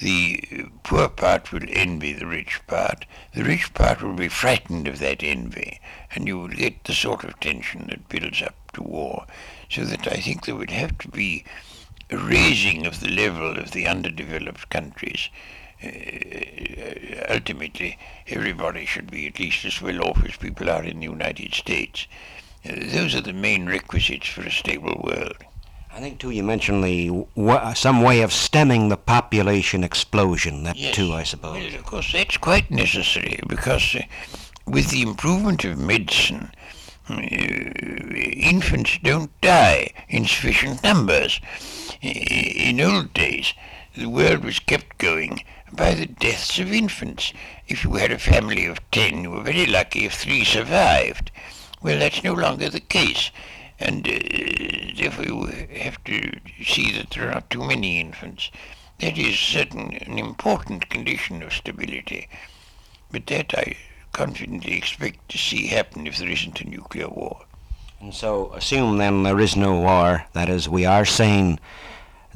the 0.00 0.66
poor 0.84 1.08
part 1.08 1.52
will 1.52 1.66
envy 1.68 2.12
the 2.12 2.26
rich 2.26 2.60
part. 2.66 3.04
The 3.34 3.44
rich 3.44 3.74
part 3.74 4.02
will 4.02 4.14
be 4.14 4.28
frightened 4.28 4.88
of 4.88 5.00
that 5.00 5.22
envy, 5.22 5.80
and 6.14 6.26
you 6.26 6.38
will 6.38 6.48
get 6.48 6.84
the 6.84 6.94
sort 6.94 7.24
of 7.24 7.38
tension 7.40 7.88
that 7.88 8.08
builds 8.08 8.40
up 8.40 8.54
to 8.72 8.82
war. 8.82 9.26
So 9.68 9.84
that 9.84 10.06
I 10.06 10.16
think 10.20 10.46
there 10.46 10.56
would 10.56 10.70
have 10.70 10.96
to 10.98 11.08
be 11.08 11.44
a 12.10 12.16
raising 12.16 12.86
of 12.86 13.00
the 13.00 13.10
level 13.10 13.58
of 13.58 13.72
the 13.72 13.86
underdeveloped 13.86 14.70
countries. 14.70 15.28
Uh, 15.82 16.87
ultimately, 17.28 17.98
everybody 18.26 18.84
should 18.86 19.10
be 19.10 19.26
at 19.26 19.38
least 19.38 19.64
as 19.64 19.80
well 19.82 20.02
off 20.02 20.24
as 20.24 20.36
people 20.36 20.68
are 20.70 20.82
in 20.84 20.98
the 21.00 21.04
United 21.06 21.54
States. 21.54 22.06
Uh, 22.68 22.72
those 22.76 23.14
are 23.14 23.20
the 23.20 23.32
main 23.32 23.66
requisites 23.66 24.28
for 24.28 24.42
a 24.42 24.50
stable 24.50 25.00
world. 25.04 25.36
I 25.92 26.00
think 26.00 26.18
too 26.20 26.30
you 26.30 26.42
mentioned 26.44 26.84
the 26.84 27.26
w- 27.36 27.74
some 27.74 28.02
way 28.02 28.20
of 28.22 28.32
stemming 28.32 28.88
the 28.88 28.96
population 28.96 29.82
explosion. 29.82 30.62
That 30.64 30.76
Yes. 30.76 30.94
too, 30.94 31.12
I 31.12 31.22
suppose. 31.24 31.56
Well, 31.64 31.74
of 31.74 31.84
course, 31.84 32.12
that's 32.12 32.36
quite 32.36 32.70
necessary 32.70 33.40
because 33.46 33.96
uh, 33.96 34.02
with 34.66 34.90
the 34.90 35.02
improvement 35.02 35.64
of 35.64 35.78
medicine, 35.78 36.52
uh, 37.08 37.14
infants 37.20 38.98
don't 39.02 39.30
die 39.40 39.90
in 40.08 40.26
sufficient 40.26 40.82
numbers. 40.82 41.40
In 42.02 42.80
old 42.80 43.12
days, 43.14 43.54
the 43.96 44.06
world 44.06 44.44
was 44.44 44.58
kept 44.58 44.98
going 44.98 45.44
by 45.72 45.94
the 45.94 46.06
deaths 46.06 46.58
of 46.58 46.72
infants. 46.72 47.32
If 47.66 47.84
you 47.84 47.94
had 47.94 48.12
a 48.12 48.18
family 48.18 48.66
of 48.66 48.90
ten, 48.90 49.22
you 49.22 49.30
were 49.30 49.42
very 49.42 49.66
lucky 49.66 50.04
if 50.04 50.14
three 50.14 50.44
survived. 50.44 51.30
Well, 51.82 51.98
that's 51.98 52.24
no 52.24 52.32
longer 52.32 52.68
the 52.68 52.80
case. 52.80 53.30
And 53.78 54.08
uh, 54.08 54.10
you 54.12 55.10
have 55.80 56.02
to 56.04 56.32
see 56.64 56.90
that 56.92 57.10
there 57.10 57.32
are 57.32 57.42
too 57.42 57.64
many 57.64 58.00
infants. 58.00 58.50
That 58.98 59.16
is 59.16 59.38
certain 59.38 59.94
an 59.94 60.18
important 60.18 60.88
condition 60.88 61.42
of 61.42 61.52
stability. 61.52 62.28
But 63.10 63.26
that 63.28 63.54
I 63.56 63.76
confidently 64.12 64.76
expect 64.76 65.28
to 65.28 65.38
see 65.38 65.68
happen 65.68 66.06
if 66.06 66.18
there 66.18 66.28
isn't 66.28 66.60
a 66.60 66.68
nuclear 66.68 67.08
war. 67.08 67.44
And 68.00 68.14
so, 68.14 68.52
assume 68.52 68.98
then 68.98 69.22
there 69.22 69.40
is 69.40 69.56
no 69.56 69.78
war. 69.80 70.24
That 70.32 70.48
is, 70.48 70.68
we 70.68 70.84
are 70.84 71.04
saying 71.04 71.58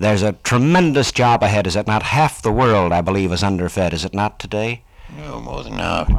there's 0.02 0.22
a 0.22 0.32
tremendous 0.32 1.12
job 1.12 1.42
ahead. 1.42 1.66
Is 1.66 1.76
it 1.76 1.86
not? 1.86 2.02
Half 2.02 2.42
the 2.42 2.52
world, 2.52 2.92
I 2.92 3.00
believe, 3.00 3.32
is 3.32 3.42
underfed. 3.42 3.92
Is 3.92 4.04
it 4.04 4.14
not 4.14 4.38
today? 4.38 4.82
No, 5.16 5.40
more 5.40 5.62
than 5.62 5.74
half. 5.74 6.10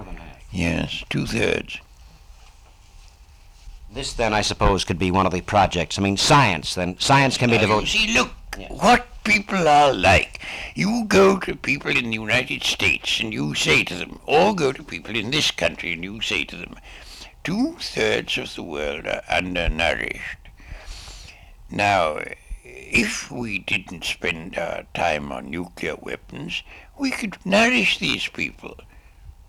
Yes, 0.51 1.03
two 1.09 1.25
thirds. 1.25 1.79
This 3.91 4.13
then, 4.13 4.33
I 4.33 4.41
suppose, 4.41 4.85
could 4.85 4.97
be 4.97 5.11
one 5.11 5.25
of 5.25 5.33
the 5.33 5.41
projects. 5.41 5.99
I 5.99 6.01
mean, 6.01 6.17
science. 6.17 6.75
Then 6.75 6.97
science 6.99 7.37
can 7.37 7.49
be 7.49 7.57
devoted. 7.57 7.89
see, 7.89 8.13
look 8.13 8.31
what 8.69 9.05
people 9.23 9.67
are 9.67 9.93
like. 9.93 10.39
You 10.75 11.05
go 11.07 11.37
to 11.39 11.55
people 11.55 11.91
in 11.91 12.05
the 12.05 12.13
United 12.13 12.63
States 12.63 13.19
and 13.19 13.33
you 13.33 13.53
say 13.53 13.83
to 13.83 13.95
them, 13.95 14.19
or 14.25 14.55
go 14.55 14.71
to 14.71 14.83
people 14.83 15.15
in 15.15 15.31
this 15.31 15.51
country 15.51 15.93
and 15.93 16.03
you 16.03 16.21
say 16.21 16.43
to 16.45 16.55
them, 16.55 16.75
two 17.43 17.75
thirds 17.79 18.37
of 18.37 18.55
the 18.55 18.63
world 18.63 19.05
are 19.05 19.23
undernourished. 19.29 20.37
Now, 21.69 22.19
if 22.93 23.31
we 23.31 23.59
didn't 23.59 24.03
spend 24.03 24.57
our 24.57 24.83
time 24.93 25.31
on 25.31 25.49
nuclear 25.49 25.95
weapons, 25.95 26.63
we 26.97 27.11
could 27.11 27.37
nourish 27.45 27.97
these 27.97 28.27
people. 28.27 28.77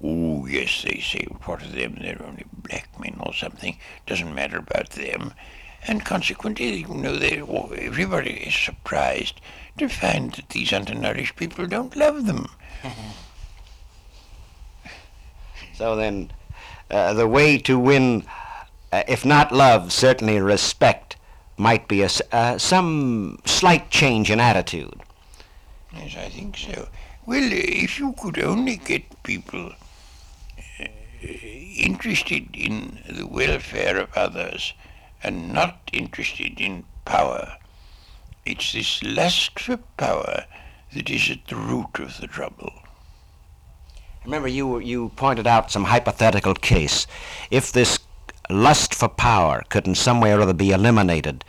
Oh, 0.02 0.46
yes, 0.46 0.82
they 0.82 1.00
say, 1.00 1.26
what 1.44 1.62
of 1.62 1.72
them? 1.72 1.98
They're 2.00 2.24
only 2.24 2.44
black 2.52 2.88
men 2.98 3.16
or 3.20 3.34
something. 3.34 3.78
Doesn't 4.06 4.34
matter 4.34 4.58
about 4.58 4.90
them. 4.90 5.34
And 5.86 6.04
consequently, 6.04 6.76
you 6.76 6.94
know, 6.94 7.16
they, 7.16 7.38
everybody 7.38 8.32
is 8.32 8.54
surprised 8.54 9.40
to 9.78 9.88
find 9.88 10.32
that 10.32 10.48
these 10.48 10.72
undernourished 10.72 11.36
people 11.36 11.66
don't 11.66 11.94
love 11.96 12.26
them. 12.26 12.48
So 15.76 15.96
then, 15.96 16.30
uh, 16.88 17.14
the 17.14 17.26
way 17.26 17.58
to 17.58 17.76
win 17.76 18.24
uh, 18.94 19.02
if 19.08 19.24
not 19.24 19.50
love, 19.50 19.92
certainly 19.92 20.38
respect, 20.38 21.16
might 21.56 21.88
be 21.88 22.02
a, 22.02 22.08
uh, 22.32 22.58
some 22.58 23.38
slight 23.44 23.90
change 23.90 24.30
in 24.30 24.40
attitude. 24.40 25.00
Yes, 25.92 26.16
I 26.16 26.28
think 26.28 26.56
so. 26.56 26.88
Well, 27.26 27.48
if 27.52 27.98
you 27.98 28.14
could 28.20 28.38
only 28.38 28.76
get 28.76 29.22
people 29.22 29.72
uh, 30.80 30.86
interested 31.76 32.54
in 32.54 32.98
the 33.08 33.26
welfare 33.26 33.98
of 33.98 34.12
others 34.14 34.74
and 35.22 35.52
not 35.52 35.90
interested 35.92 36.60
in 36.60 36.84
power, 37.04 37.56
it's 38.44 38.72
this 38.72 39.02
lust 39.02 39.58
for 39.58 39.78
power 39.96 40.44
that 40.92 41.08
is 41.08 41.30
at 41.30 41.46
the 41.46 41.56
root 41.56 41.98
of 41.98 42.20
the 42.20 42.26
trouble. 42.26 42.72
Remember, 44.24 44.48
you 44.48 44.78
you 44.78 45.10
pointed 45.16 45.46
out 45.46 45.70
some 45.70 45.84
hypothetical 45.84 46.54
case. 46.54 47.06
If 47.50 47.72
this 47.72 47.98
lust 48.50 48.94
for 48.94 49.08
power 49.08 49.62
could 49.68 49.86
in 49.86 49.94
some 49.94 50.20
way 50.20 50.32
or 50.32 50.40
other 50.40 50.52
be 50.54 50.70
eliminated, 50.70 51.44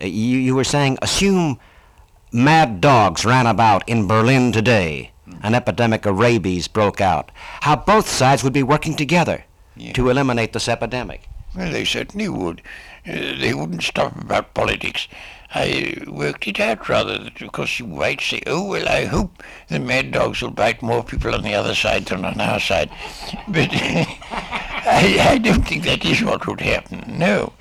uh, 0.00 0.06
you, 0.06 0.38
you 0.38 0.54
were 0.54 0.64
saying 0.64 0.98
assume 1.02 1.58
mad 2.32 2.80
dogs 2.80 3.24
ran 3.24 3.46
about 3.46 3.88
in 3.88 4.06
Berlin 4.06 4.52
today, 4.52 5.12
an 5.42 5.54
epidemic 5.54 6.06
of 6.06 6.18
rabies 6.18 6.68
broke 6.68 7.00
out. 7.00 7.30
How 7.62 7.76
both 7.76 8.08
sides 8.08 8.42
would 8.44 8.52
be 8.52 8.62
working 8.62 8.94
together 8.96 9.44
Yeah. 9.76 9.92
to 9.92 10.10
eliminate 10.10 10.52
this 10.52 10.68
epidemic. 10.68 11.28
Well, 11.54 11.70
they 11.72 11.84
certainly 11.84 12.28
would. 12.28 12.62
Uh, 13.06 13.36
they 13.38 13.52
wouldn't 13.54 13.82
stop 13.82 14.16
about 14.20 14.54
politics. 14.54 15.08
I 15.54 16.02
worked 16.06 16.48
it 16.48 16.58
out 16.60 16.88
rather, 16.88 17.30
because 17.38 17.78
you 17.78 17.86
might 17.86 18.20
say, 18.20 18.42
oh, 18.46 18.64
well, 18.64 18.88
I 18.88 19.04
hope 19.04 19.42
the 19.68 19.78
mad 19.78 20.12
dogs 20.12 20.40
will 20.40 20.50
bite 20.50 20.82
more 20.82 21.04
people 21.04 21.34
on 21.34 21.42
the 21.42 21.54
other 21.54 21.74
side 21.74 22.06
than 22.06 22.24
on 22.24 22.40
our 22.40 22.58
side. 22.58 22.90
But 23.48 23.68
I, 23.72 25.18
I 25.32 25.38
don't 25.38 25.66
think 25.68 25.84
that 25.84 26.04
is 26.04 26.22
what 26.22 26.46
would 26.46 26.60
happen, 26.60 27.04
no. 27.18 27.52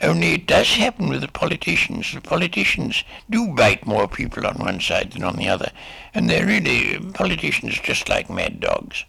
Only 0.00 0.34
it 0.34 0.46
does 0.46 0.74
happen 0.74 1.08
with 1.08 1.20
the 1.20 1.28
politicians. 1.28 2.12
The 2.12 2.20
politicians 2.20 3.04
do 3.30 3.48
bite 3.54 3.86
more 3.86 4.08
people 4.08 4.46
on 4.46 4.56
one 4.56 4.80
side 4.80 5.12
than 5.12 5.22
on 5.24 5.36
the 5.36 5.48
other. 5.48 5.70
And 6.12 6.28
they're 6.28 6.46
really 6.46 6.98
politicians 7.12 7.78
just 7.80 8.08
like 8.08 8.28
mad 8.28 8.60
dogs. 8.60 9.04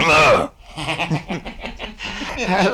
Oh. 0.00 0.50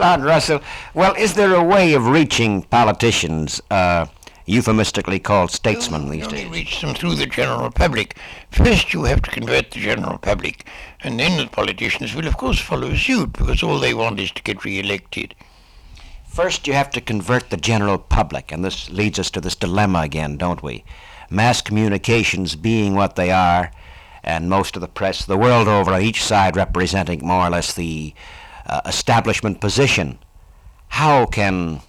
Lord 0.01 0.23
Russell, 0.23 0.61
well, 0.95 1.15
is 1.15 1.35
there 1.35 1.55
a 1.55 1.63
way 1.63 1.93
of 1.93 2.07
reaching 2.07 2.63
politicians, 2.63 3.61
uh, 3.71 4.07
euphemistically 4.51 5.19
called 5.21 5.51
statesmen 5.51 6.07
You 6.07 6.13
these 6.13 6.29
days? 6.29 6.51
reach 6.51 6.81
them 6.81 6.95
through 6.95 7.15
the 7.15 7.27
general 7.27 7.71
public. 7.71 8.17
First, 8.51 8.93
you 8.93 9.05
have 9.05 9.23
to 9.23 9.31
convert 9.31 9.71
the 9.71 9.81
general 9.81 10.19
public, 10.19 10.67
and 11.01 11.21
then 11.21 11.39
the 11.39 11.47
politicians 11.47 12.15
will, 12.15 12.27
of 12.27 12.37
course, 12.37 12.61
follow 12.61 12.95
suit 12.95 13.33
because 13.33 13.63
all 13.63 13.79
they 13.79 13.95
want 13.95 14.19
is 14.19 14.33
to 14.33 14.43
get 14.43 14.65
re-elected. 14.65 15.35
First, 16.27 16.67
you 16.67 16.73
have 16.75 16.91
to 16.91 17.01
convert 17.01 17.51
the 17.51 17.57
general 17.57 17.99
public, 17.99 18.53
and 18.53 18.65
this 18.65 18.91
leads 18.91 19.19
us 19.19 19.31
to 19.33 19.41
this 19.41 19.55
dilemma 19.57 20.01
again, 20.01 20.37
don't 20.37 20.63
we? 20.63 20.85
Mass 21.29 21.61
communications 21.61 22.57
being 22.57 22.95
what 22.95 23.17
they 23.17 23.31
are, 23.31 23.71
and 24.23 24.51
most 24.51 24.77
of 24.77 24.81
the 24.81 24.89
press 24.89 25.25
the 25.25 25.37
world 25.39 25.69
over 25.69 25.93
on 25.93 26.03
each 26.03 26.23
side 26.25 26.57
representing 26.57 27.27
more 27.27 27.47
or 27.47 27.51
less 27.51 27.73
the 27.73 28.15
uh, 28.67 28.81
establishment 28.87 29.61
position. 29.61 30.19
How 30.89 31.27
can 31.27 31.81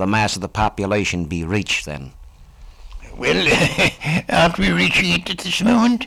the 0.00 0.06
mass 0.06 0.34
of 0.34 0.42
the 0.42 0.48
population 0.48 1.26
be 1.26 1.44
reached 1.44 1.84
then? 1.84 2.12
Well, 3.16 3.46
aren't 4.30 4.58
we 4.58 4.72
reaching 4.72 5.10
it 5.12 5.30
at 5.30 5.38
this 5.38 5.62
moment? 5.62 6.06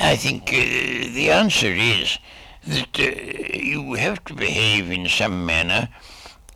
I 0.00 0.14
think 0.16 0.48
uh, 0.48 1.12
the 1.12 1.30
answer 1.30 1.66
is 1.66 2.18
that 2.66 3.00
uh, 3.00 3.56
you 3.56 3.94
have 3.94 4.24
to 4.26 4.34
behave 4.34 4.90
in 4.90 5.08
some 5.08 5.44
manner 5.44 5.88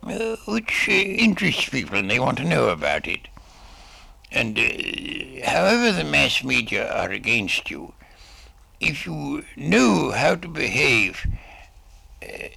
uh, 0.03 0.37
which 0.47 0.87
uh, 0.89 0.93
interests 0.93 1.69
people 1.69 1.97
and 1.97 2.09
they 2.09 2.19
want 2.19 2.37
to 2.37 2.43
know 2.43 2.69
about 2.69 3.07
it. 3.07 3.27
And 4.31 4.57
uh, 4.57 5.45
however 5.49 5.91
the 5.91 6.05
mass 6.05 6.43
media 6.43 6.91
are 6.91 7.11
against 7.11 7.69
you, 7.69 7.93
if 8.79 9.05
you 9.05 9.43
know 9.57 10.11
how 10.11 10.35
to 10.35 10.47
behave 10.47 11.27
uh, 12.23 12.47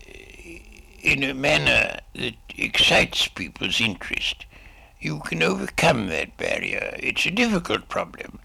in 1.05 1.23
a 1.23 1.35
manner 1.35 2.01
that 2.15 2.35
excites 2.57 3.29
people's 3.29 3.79
interest, 3.79 4.47
you 4.99 5.21
can 5.21 5.43
overcome 5.43 6.07
that 6.07 6.35
barrier. 6.39 6.97
It's 6.99 7.27
a 7.27 7.31
difficult 7.31 7.91
problem. 7.91 8.39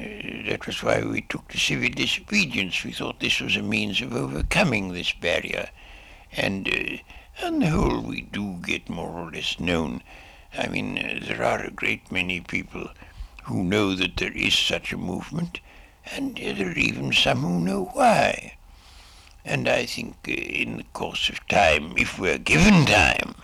Uh, 0.00 0.48
that 0.48 0.66
was 0.66 0.82
why 0.82 1.02
we 1.02 1.20
took 1.20 1.48
to 1.48 1.58
civil 1.58 1.90
disobedience. 1.90 2.82
We 2.82 2.92
thought 2.92 3.20
this 3.20 3.40
was 3.40 3.56
a 3.56 3.62
means 3.62 4.00
of 4.00 4.14
overcoming 4.14 4.94
this 4.94 5.12
barrier. 5.12 5.68
And 6.32 6.66
uh, 6.66 7.46
on 7.46 7.58
the 7.58 7.66
whole, 7.66 8.00
we 8.00 8.22
do 8.22 8.54
get 8.62 8.88
more 8.88 9.10
or 9.10 9.30
less 9.30 9.60
known. 9.60 10.02
I 10.56 10.68
mean, 10.68 10.96
uh, 10.96 11.20
there 11.26 11.44
are 11.44 11.62
a 11.62 11.70
great 11.70 12.10
many 12.10 12.40
people 12.40 12.88
who 13.44 13.62
know 13.64 13.94
that 13.96 14.16
there 14.16 14.32
is 14.32 14.56
such 14.56 14.94
a 14.94 14.96
movement, 14.96 15.60
and 16.10 16.36
there 16.36 16.70
are 16.70 16.78
even 16.78 17.12
some 17.12 17.40
who 17.40 17.60
know 17.60 17.90
why. 17.92 18.54
And 19.44 19.68
I 19.68 19.86
think 19.86 20.16
uh, 20.28 20.32
in 20.32 20.76
the 20.76 20.84
course 20.92 21.28
of 21.28 21.46
time, 21.48 21.94
if 21.96 22.18
we're 22.18 22.38
given 22.38 22.84
time, 22.84 23.34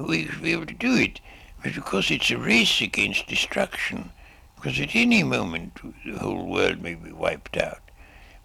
we 0.00 0.26
should 0.26 0.42
be 0.42 0.52
able 0.52 0.66
to 0.66 0.74
do 0.74 0.94
it. 0.94 1.20
But 1.62 1.74
because 1.74 2.10
it's 2.10 2.30
a 2.30 2.38
race 2.38 2.80
against 2.80 3.26
destruction, 3.26 4.10
because 4.56 4.80
at 4.80 4.96
any 4.96 5.22
moment 5.22 5.78
the 6.04 6.18
whole 6.18 6.46
world 6.46 6.82
may 6.82 6.94
be 6.94 7.12
wiped 7.12 7.56
out. 7.56 7.80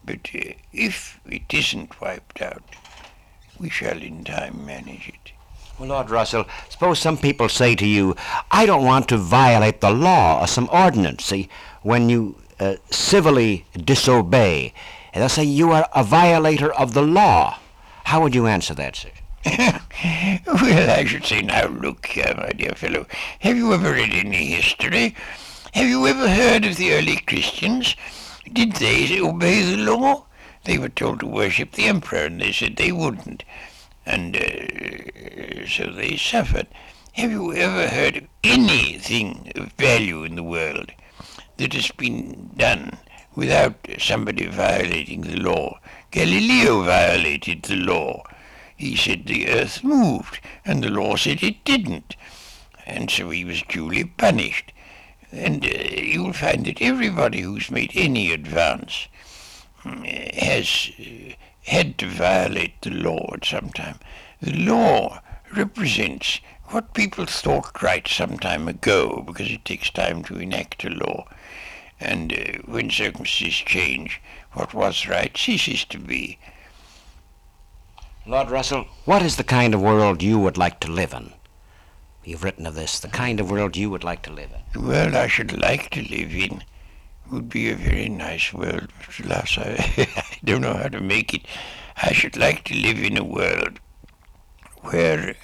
But 0.04 0.30
uh, 0.36 0.54
if 0.74 1.20
it 1.26 1.54
isn't 1.54 2.00
wiped 2.02 2.42
out, 2.42 2.64
we 3.60 3.70
shall 3.70 4.02
in 4.02 4.24
time 4.24 4.66
manage 4.66 5.10
it. 5.10 5.34
Well, 5.78 5.90
Lord 5.90 6.10
Russell, 6.10 6.46
suppose 6.70 7.00
some 7.00 7.18
people 7.18 7.48
say 7.48 7.76
to 7.76 7.88
you, 7.88 8.16
I 8.52 8.66
don't 8.66 8.84
want 8.84 9.08
to 9.10 9.18
violate 9.18 9.80
the 9.80 9.92
law 9.92 10.42
or 10.42 10.48
some 10.48 10.70
ordinance. 10.72 11.26
See, 11.26 11.48
when 11.84 12.10
you 12.10 12.36
uh, 12.60 12.76
civilly 12.90 13.66
disobey, 13.74 14.74
and 15.20 15.24
they'll 15.24 15.36
say 15.36 15.44
you 15.44 15.74
are 15.74 15.86
a 15.94 16.02
violator 16.02 16.72
of 16.72 16.94
the 16.94 17.02
law. 17.02 17.60
How 18.06 18.22
would 18.22 18.34
you 18.34 18.48
answer 18.48 18.74
that, 18.76 18.96
sir? 18.96 19.10
well, 19.46 20.90
I 20.98 21.04
should 21.04 21.26
say, 21.26 21.42
now 21.42 21.68
look 21.68 22.06
here, 22.06 22.34
my 22.38 22.52
dear 22.52 22.72
fellow, 22.72 23.06
have 23.40 23.58
you 23.58 23.74
ever 23.74 23.92
read 23.92 24.14
any 24.14 24.46
history? 24.46 25.14
Have 25.74 25.90
you 25.90 26.08
ever 26.08 26.30
heard 26.30 26.64
of 26.64 26.78
the 26.78 26.94
early 26.94 27.18
Christians? 27.18 27.98
Did 28.54 28.78
they 28.78 29.20
obey 29.20 29.62
the 29.62 29.76
law? 29.94 30.24
They 30.64 30.78
were 30.78 30.88
told 30.88 31.20
to 31.20 31.28
worship 31.28 31.74
the 31.74 31.88
emperor, 31.88 32.20
and 32.20 32.40
they 32.40 32.54
said 32.54 32.78
they 32.78 32.94
wouldn't. 32.94 33.44
And 34.06 34.38
uh, 34.38 35.68
so 35.68 35.92
they 35.92 36.16
suffered. 36.16 36.68
Have 37.12 37.32
you 37.32 37.54
ever 37.54 37.90
heard 37.90 38.16
of 38.16 38.28
anything 38.46 39.52
of 39.58 39.74
value 39.74 40.24
in 40.24 40.36
the 40.36 40.44
world 40.44 40.94
that 41.58 41.74
has 41.74 41.92
been 41.92 42.52
done 42.56 43.00
without 43.36 43.76
somebody 44.00 44.46
violating 44.48 45.22
the 45.22 45.38
law? 45.38 45.80
Galileo 46.12 46.84
violated 46.84 47.64
the 47.64 47.76
law. 47.76 48.24
He 48.76 48.96
said 48.96 49.26
the 49.26 49.50
earth 49.50 49.84
moved, 49.84 50.40
and 50.64 50.84
the 50.84 50.90
law 50.90 51.16
said 51.16 51.44
it 51.44 51.64
didn't. 51.66 52.16
And 52.86 53.12
so 53.12 53.30
he 53.30 53.46
was 53.46 53.62
duly 53.64 54.06
punished. 54.06 54.72
And 55.32 55.64
uh, 55.64 55.70
you'll 55.70 56.34
find 56.34 56.66
that 56.66 56.82
everybody 56.82 57.42
who's 57.42 57.70
made 57.70 57.92
any 57.94 58.32
advance 58.32 59.08
mm, 59.84 60.34
has 60.34 60.92
uh, 61.00 61.36
had 61.70 61.98
to 62.00 62.08
violate 62.08 62.82
the 62.82 62.90
law 62.90 63.30
at 63.34 63.46
some 63.46 63.70
time. 63.70 64.00
The 64.42 64.54
law 64.54 65.22
represents 65.56 66.40
what 66.66 66.94
people 66.94 67.26
thought 67.26 67.82
right 67.82 68.08
some 68.08 68.40
time 68.40 68.68
ago, 68.68 69.24
because 69.26 69.52
it 69.52 69.66
takes 69.66 69.90
time 69.90 70.24
to 70.24 70.38
enact 70.38 70.84
a 70.84 70.90
law. 70.90 71.28
And 72.00 72.34
uh, 72.34 72.62
when 72.66 72.90
circumstances 72.90 73.60
change, 73.60 74.22
what 74.54 74.74
was 74.74 75.08
right 75.08 75.36
ceases 75.38 75.86
to 75.86 76.00
be. 76.00 76.40
Lord 78.26 78.50
Russell, 78.50 78.86
what 79.06 79.22
is 79.22 79.38
the 79.38 79.44
kind 79.44 79.74
of 79.74 79.82
world 79.82 80.22
you 80.22 80.40
would 80.40 80.58
like 80.58 80.80
to 80.82 80.92
live 80.92 81.14
in? 81.14 81.34
You've 82.24 82.44
written 82.44 82.66
of 82.66 82.76
this, 82.76 83.00
the 83.00 83.08
kind 83.08 83.40
of 83.40 83.50
world 83.50 83.76
you 83.76 83.90
would 83.90 84.04
like 84.04 84.22
to 84.24 84.32
live 84.32 84.52
in. 84.52 84.62
The 84.74 84.88
world 84.88 85.16
I 85.16 85.28
should 85.28 85.60
like 85.60 85.90
to 85.92 86.02
live 86.02 86.36
in 86.36 86.64
would 87.32 87.50
be 87.50 87.70
a 87.70 87.76
very 87.76 88.10
nice 88.10 88.54
world, 88.54 88.92
alas, 89.24 89.58
I, 89.58 89.78
I 90.16 90.38
don't 90.44 90.62
know 90.62 90.74
how 90.74 90.90
to 90.90 91.00
make 91.00 91.34
it. 91.34 91.46
I 91.98 92.14
should 92.14 92.38
like 92.38 92.64
to 92.66 92.76
live 92.76 93.00
in 93.00 93.18
a 93.18 93.24
world 93.24 93.80
where 94.82 95.36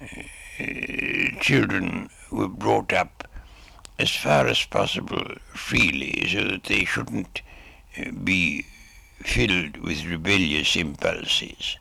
uh, 0.00 1.40
children 1.40 2.10
were 2.30 2.48
brought 2.48 2.92
up 2.92 3.27
as 3.98 4.10
far 4.10 4.46
as 4.46 4.64
possible 4.64 5.34
freely 5.52 6.28
so 6.28 6.44
that 6.44 6.64
they 6.64 6.84
shouldn't 6.84 7.42
uh, 7.98 8.10
be 8.22 8.64
filled 9.20 9.76
with 9.78 10.06
rebellious 10.06 10.76
impulses, 10.76 11.76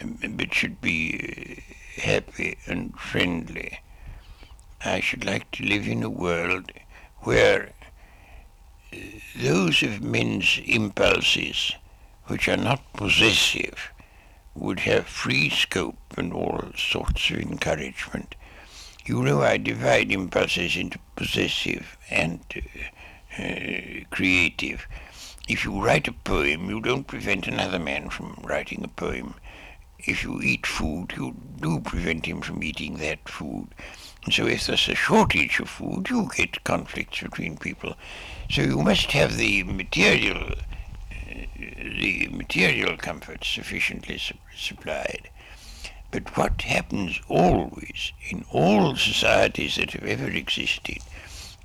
um, 0.00 0.18
but 0.36 0.52
should 0.52 0.80
be 0.80 1.62
uh, 1.98 2.00
happy 2.02 2.58
and 2.66 2.98
friendly. 2.98 3.80
I 4.84 5.00
should 5.00 5.24
like 5.24 5.50
to 5.52 5.64
live 5.64 5.88
in 5.88 6.02
a 6.02 6.10
world 6.10 6.70
where 7.20 7.72
uh, 8.92 8.96
those 9.36 9.82
of 9.82 10.02
men's 10.02 10.60
impulses 10.64 11.72
which 12.26 12.46
are 12.48 12.58
not 12.58 12.92
possessive 12.92 13.90
would 14.54 14.80
have 14.80 15.06
free 15.06 15.48
scope 15.48 15.98
and 16.16 16.32
all 16.32 16.70
sorts 16.76 17.30
of 17.30 17.38
encouragement. 17.38 18.34
You 19.08 19.22
know, 19.22 19.40
I 19.40 19.56
divide 19.56 20.12
impulses 20.12 20.76
into 20.76 20.98
possessive 21.16 21.96
and 22.10 22.40
uh, 22.54 23.42
uh, 23.42 24.04
creative. 24.10 24.86
If 25.48 25.64
you 25.64 25.82
write 25.82 26.08
a 26.08 26.12
poem, 26.12 26.68
you 26.68 26.82
don't 26.82 27.06
prevent 27.06 27.46
another 27.46 27.78
man 27.78 28.10
from 28.10 28.38
writing 28.44 28.84
a 28.84 28.88
poem. 28.88 29.32
If 29.98 30.24
you 30.24 30.42
eat 30.42 30.66
food, 30.66 31.14
you 31.16 31.34
do 31.58 31.80
prevent 31.80 32.26
him 32.26 32.42
from 32.42 32.62
eating 32.62 32.98
that 32.98 33.26
food. 33.26 33.68
So 34.30 34.46
if 34.46 34.66
there's 34.66 34.88
a 34.90 34.94
shortage 34.94 35.58
of 35.58 35.70
food, 35.70 36.10
you 36.10 36.28
get 36.36 36.62
conflicts 36.64 37.22
between 37.22 37.56
people. 37.56 37.94
So 38.50 38.60
you 38.60 38.82
must 38.82 39.10
have 39.12 39.38
the 39.38 39.62
material, 39.62 40.52
uh, 41.10 41.46
the 41.56 42.28
material 42.30 42.98
comforts 42.98 43.48
sufficiently 43.48 44.18
su- 44.18 44.34
supplied. 44.54 45.30
But 46.10 46.36
what 46.38 46.62
happens 46.62 47.20
always 47.28 48.12
in 48.30 48.44
all 48.50 48.96
societies 48.96 49.76
that 49.76 49.90
have 49.90 50.04
ever 50.04 50.28
existed 50.28 50.98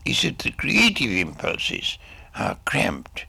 is 0.03 0.21
that 0.23 0.39
the 0.39 0.51
creative 0.51 1.11
impulses 1.11 1.97
are 2.35 2.57
cramped 2.65 3.25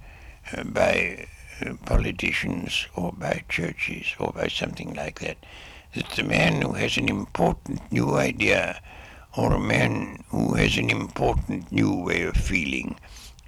uh, 0.53 0.65
by 0.65 1.27
uh, 1.65 1.75
politicians 1.85 2.89
or 2.97 3.13
by 3.13 3.45
churches 3.49 4.15
or 4.19 4.33
by 4.33 4.49
something 4.49 4.93
like 4.95 5.21
that. 5.21 5.37
That 5.95 6.11
the 6.11 6.25
man 6.25 6.63
who 6.63 6.73
has 6.73 6.97
an 6.97 7.09
important 7.09 7.93
new 7.93 8.17
idea 8.17 8.81
or 9.37 9.53
a 9.53 9.61
man 9.61 10.25
who 10.31 10.55
has 10.55 10.77
an 10.77 10.91
important 10.91 11.71
new 11.71 11.95
way 11.95 12.23
of 12.23 12.37
feeling 12.37 12.99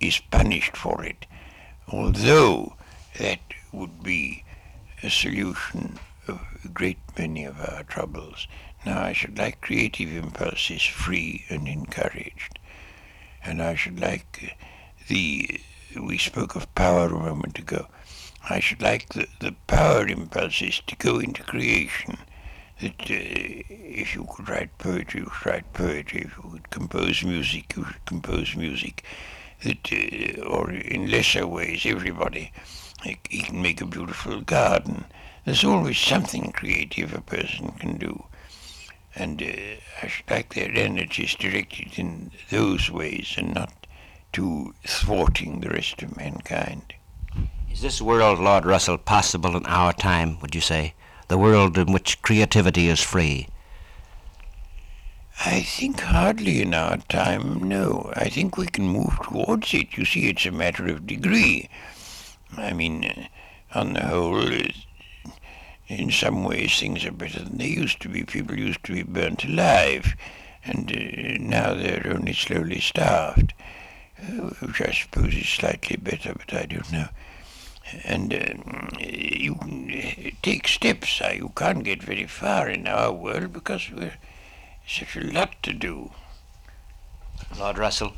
is 0.01 0.21
punished 0.31 0.77
for 0.77 1.05
it, 1.05 1.27
although 1.89 2.75
that 3.19 3.41
would 3.73 4.03
be 4.03 4.45
a 5.03 5.11
solution 5.11 5.99
a 6.29 6.69
great 6.69 6.99
many 7.19 7.45
of 7.45 7.61
our 7.61 7.83
troubles. 7.85 8.47
Now, 8.85 9.03
I 9.03 9.13
should 9.13 9.39
like 9.39 9.61
creative 9.61 10.15
impulses 10.15 10.83
free 10.83 11.45
and 11.49 11.67
encouraged. 11.67 12.59
And 13.45 13.63
I 13.63 13.75
should 13.75 14.01
like 14.01 14.57
the, 15.09 15.61
we 16.01 16.19
spoke 16.19 16.57
of 16.57 16.73
power 16.75 17.07
a 17.07 17.19
moment 17.19 17.59
ago. 17.59 17.87
I 18.49 18.61
should 18.61 18.83
like 18.83 19.09
the, 19.09 19.27
the 19.41 19.55
power 19.67 20.07
impulses 20.07 20.83
to 20.87 20.97
go 20.97 21.19
into 21.19 21.43
creation. 21.43 22.19
That 22.81 23.01
uh, 23.01 23.65
if 23.69 24.15
you 24.15 24.27
could 24.33 24.49
write 24.49 24.79
poetry, 24.79 25.21
you 25.21 25.31
should 25.35 25.47
write 25.51 25.73
poetry. 25.73 26.23
If 26.23 26.37
you 26.37 26.51
could 26.51 26.71
compose 26.71 27.25
music, 27.25 27.75
you 27.77 27.87
compose 28.05 28.55
music. 28.55 29.03
That, 29.65 29.93
uh, 29.93 30.43
or 30.43 30.71
in 30.71 31.11
lesser 31.11 31.47
ways, 31.47 31.87
everybody, 31.87 32.53
he 33.03 33.43
can 33.43 33.63
make 33.63 33.81
a 33.81 33.87
beautiful 33.87 34.41
garden. 34.43 35.07
There's 35.47 35.63
always 35.63 35.97
something 35.97 36.51
creative 36.51 37.15
a 37.15 37.21
person 37.21 37.71
can 37.79 37.99
do. 37.99 38.25
And 39.15 39.41
uh, 39.41 39.77
I 40.03 40.09
should 40.09 40.29
like 40.29 40.53
their 40.53 40.73
energies 40.75 41.37
directed 41.37 42.01
in 42.01 42.33
those 42.51 42.91
ways 42.91 43.37
and 43.39 43.55
not 43.55 43.87
to 44.33 44.75
thwarting 44.85 45.61
the 45.61 45.71
rest 45.71 46.03
of 46.03 46.17
mankind. 46.17 46.95
Is 47.71 47.81
this 47.81 48.03
world, 48.03 48.41
Lord 48.41 48.67
Russell, 48.67 48.99
possible 48.99 49.57
in 49.57 49.65
our 49.67 49.93
time, 49.93 50.41
would 50.41 50.57
you 50.57 50.61
say? 50.61 50.95
The 51.29 51.39
world 51.39 51.79
in 51.79 51.93
which 51.93 52.23
creativity 52.23 52.89
is 52.89 53.01
free? 53.01 53.47
I 55.45 55.61
think 55.61 56.01
hardly 56.01 56.61
in 56.61 56.75
our 56.75 56.97
time, 56.97 57.69
no. 57.69 58.13
I 58.17 58.31
think 58.31 58.57
we 58.57 58.67
can 58.67 58.89
move 58.89 59.17
towards 59.23 59.73
it. 59.75 59.97
You 59.97 60.07
see, 60.07 60.29
it's 60.29 60.45
a 60.45 60.51
matter 60.51 60.89
of 60.89 61.07
degree. 61.07 61.69
I 62.57 62.73
mean, 62.73 63.05
uh, 63.05 63.79
on 63.79 63.93
the 63.93 64.07
whole, 64.07 64.51
in 65.89 66.11
some 66.11 66.45
ways 66.45 66.79
things 66.79 67.05
are 67.05 67.13
better 67.13 67.41
than 67.41 67.59
they 67.59 67.69
used 67.69 68.01
to 68.03 68.09
be. 68.09 68.25
People 68.25 68.59
used 68.59 68.83
to 68.85 68.93
be 68.93 69.03
burnt 69.03 69.45
alive, 69.45 70.17
and 70.65 70.91
uh, 70.91 71.37
now 71.41 71.75
they're 71.75 72.13
only 72.13 72.33
slowly 72.33 72.81
starved, 72.81 73.55
uh, 74.21 74.51
which 74.61 74.81
I 74.81 74.93
suppose 74.93 75.35
is 75.35 75.49
slightly 75.49 75.97
better, 75.97 76.35
but 76.35 76.53
I 76.55 76.67
don't 76.67 76.93
know. 76.93 77.09
And 78.03 78.35
uh, 78.35 78.99
you 78.99 79.55
can 79.55 80.33
take 80.43 80.67
steps. 80.67 81.21
Uh, 81.21 81.35
you 81.37 81.53
can't 81.55 81.85
get 81.85 82.03
very 82.03 82.27
far 82.27 82.69
in 82.69 82.89
our 82.89 83.13
world 83.13 83.53
because 83.53 83.91
we're 83.91 84.19
such 84.87 85.17
a 85.17 85.21
lot 85.21 85.55
to 85.63 85.73
do. 85.73 86.11
Lord 87.59 87.79
Russell, 87.79 88.15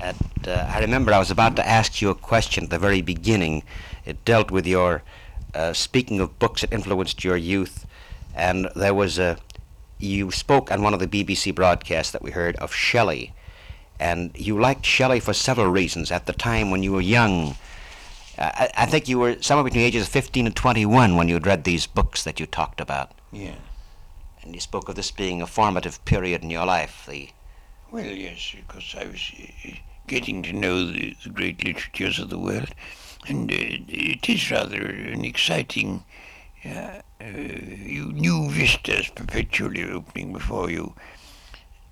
at, 0.00 0.16
uh, 0.46 0.66
I 0.68 0.80
remember 0.80 1.12
I 1.12 1.18
was 1.18 1.30
about 1.30 1.56
to 1.56 1.68
ask 1.68 2.00
you 2.00 2.08
a 2.08 2.14
question 2.14 2.64
at 2.64 2.70
the 2.70 2.78
very 2.78 3.02
beginning. 3.02 3.64
It 4.06 4.24
dealt 4.24 4.50
with 4.50 4.66
your 4.66 5.02
uh, 5.54 5.72
speaking 5.72 6.20
of 6.20 6.38
books 6.38 6.60
that 6.62 6.72
influenced 6.72 7.24
your 7.24 7.36
youth, 7.36 7.86
and 8.34 8.68
there 8.74 8.94
was 8.94 9.18
a 9.18 9.38
you 9.98 10.30
spoke 10.32 10.72
on 10.72 10.82
one 10.82 10.94
of 10.94 11.00
the 11.00 11.06
BBC 11.06 11.54
broadcasts 11.54 12.10
that 12.12 12.22
we 12.22 12.32
heard 12.32 12.56
of 12.56 12.74
Shelley, 12.74 13.32
and 14.00 14.32
you 14.34 14.58
liked 14.58 14.84
Shelley 14.84 15.20
for 15.20 15.32
several 15.32 15.68
reasons. 15.68 16.10
At 16.10 16.26
the 16.26 16.32
time 16.32 16.70
when 16.70 16.82
you 16.82 16.92
were 16.92 17.00
young, 17.00 17.56
uh, 18.36 18.50
I, 18.54 18.70
I 18.78 18.86
think 18.86 19.08
you 19.08 19.18
were 19.20 19.40
somewhere 19.40 19.64
between 19.64 19.82
the 19.82 19.86
ages 19.86 20.02
of 20.06 20.08
15 20.12 20.46
and 20.46 20.56
21 20.56 21.16
when 21.16 21.28
you 21.28 21.34
had 21.34 21.46
read 21.46 21.64
these 21.64 21.86
books 21.86 22.24
that 22.24 22.40
you 22.40 22.46
talked 22.46 22.80
about, 22.80 23.12
Yeah. 23.30 23.54
and 24.42 24.54
you 24.54 24.60
spoke 24.60 24.88
of 24.88 24.96
this 24.96 25.10
being 25.12 25.40
a 25.40 25.46
formative 25.46 26.04
period 26.04 26.42
in 26.42 26.50
your 26.50 26.66
life. 26.66 27.04
The 27.08 27.28
Well, 27.92 28.04
yes, 28.06 28.54
because 28.56 28.94
I 28.98 29.04
was 29.06 29.30
uh, 29.68 29.70
getting 30.08 30.42
to 30.42 30.52
know 30.52 30.86
the, 30.90 31.14
the 31.22 31.28
great 31.30 31.62
literatures 31.64 32.18
of 32.18 32.28
the 32.30 32.38
world, 32.38 32.74
and 33.26 33.50
uh, 33.50 33.54
it 33.56 34.28
is 34.28 34.50
rather 34.50 34.80
an 34.84 35.24
exciting. 35.24 36.04
Uh, 36.64 37.00
uh, 37.20 37.24
you 37.24 38.12
new 38.12 38.48
vistas 38.50 39.08
perpetually 39.08 39.88
opening 39.88 40.32
before 40.32 40.70
you, 40.70 40.94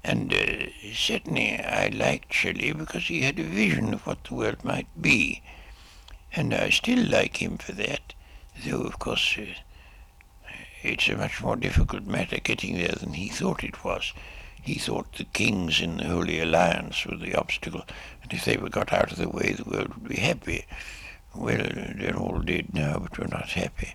and 0.03 0.33
uh, 0.33 0.67
certainly 0.93 1.59
I 1.59 1.89
liked 1.89 2.33
Shelley 2.33 2.73
because 2.73 3.05
he 3.05 3.23
had 3.23 3.39
a 3.39 3.45
vision 3.45 3.95
of 3.95 4.07
what 4.07 4.25
the 4.25 4.35
world 4.35 4.65
might 4.65 4.89
be, 5.01 5.43
and 6.33 6.55
I 6.55 6.71
still 6.71 7.05
like 7.05 7.37
him 7.43 7.59
for 7.59 7.73
that, 7.73 8.15
though 8.65 8.83
of 8.83 8.99
course. 8.99 9.37
Uh, 9.39 9.55
it's 10.83 11.09
a 11.09 11.17
much 11.17 11.43
more 11.43 11.57
difficult 11.57 12.05
matter 12.05 12.39
getting 12.39 12.77
there 12.77 12.95
than 12.99 13.13
he 13.13 13.29
thought 13.29 13.63
it 13.63 13.85
was. 13.85 14.13
He 14.63 14.75
thought 14.75 15.15
the 15.15 15.25
kings 15.25 15.81
in 15.81 15.99
the 15.99 16.05
Holy 16.05 16.41
Alliance 16.41 17.07
were 17.07 17.17
the 17.17 17.35
obstacle, 17.35 17.85
and 18.23 18.33
if 18.33 18.45
they 18.45 18.57
were 18.57 18.69
got 18.69 18.93
out 18.93 19.13
of 19.13 19.19
the 19.19 19.29
way, 19.29 19.53
the 19.53 19.69
world 19.69 19.95
would 19.95 20.09
be 20.09 20.21
happy. 20.21 20.65
Well, 21.35 21.67
they're 21.97 22.17
all 22.17 22.41
dead 22.41 22.75
now, 22.75 22.99
but 22.99 23.19
we're 23.19 23.27
not 23.27 23.51
happy. 23.51 23.95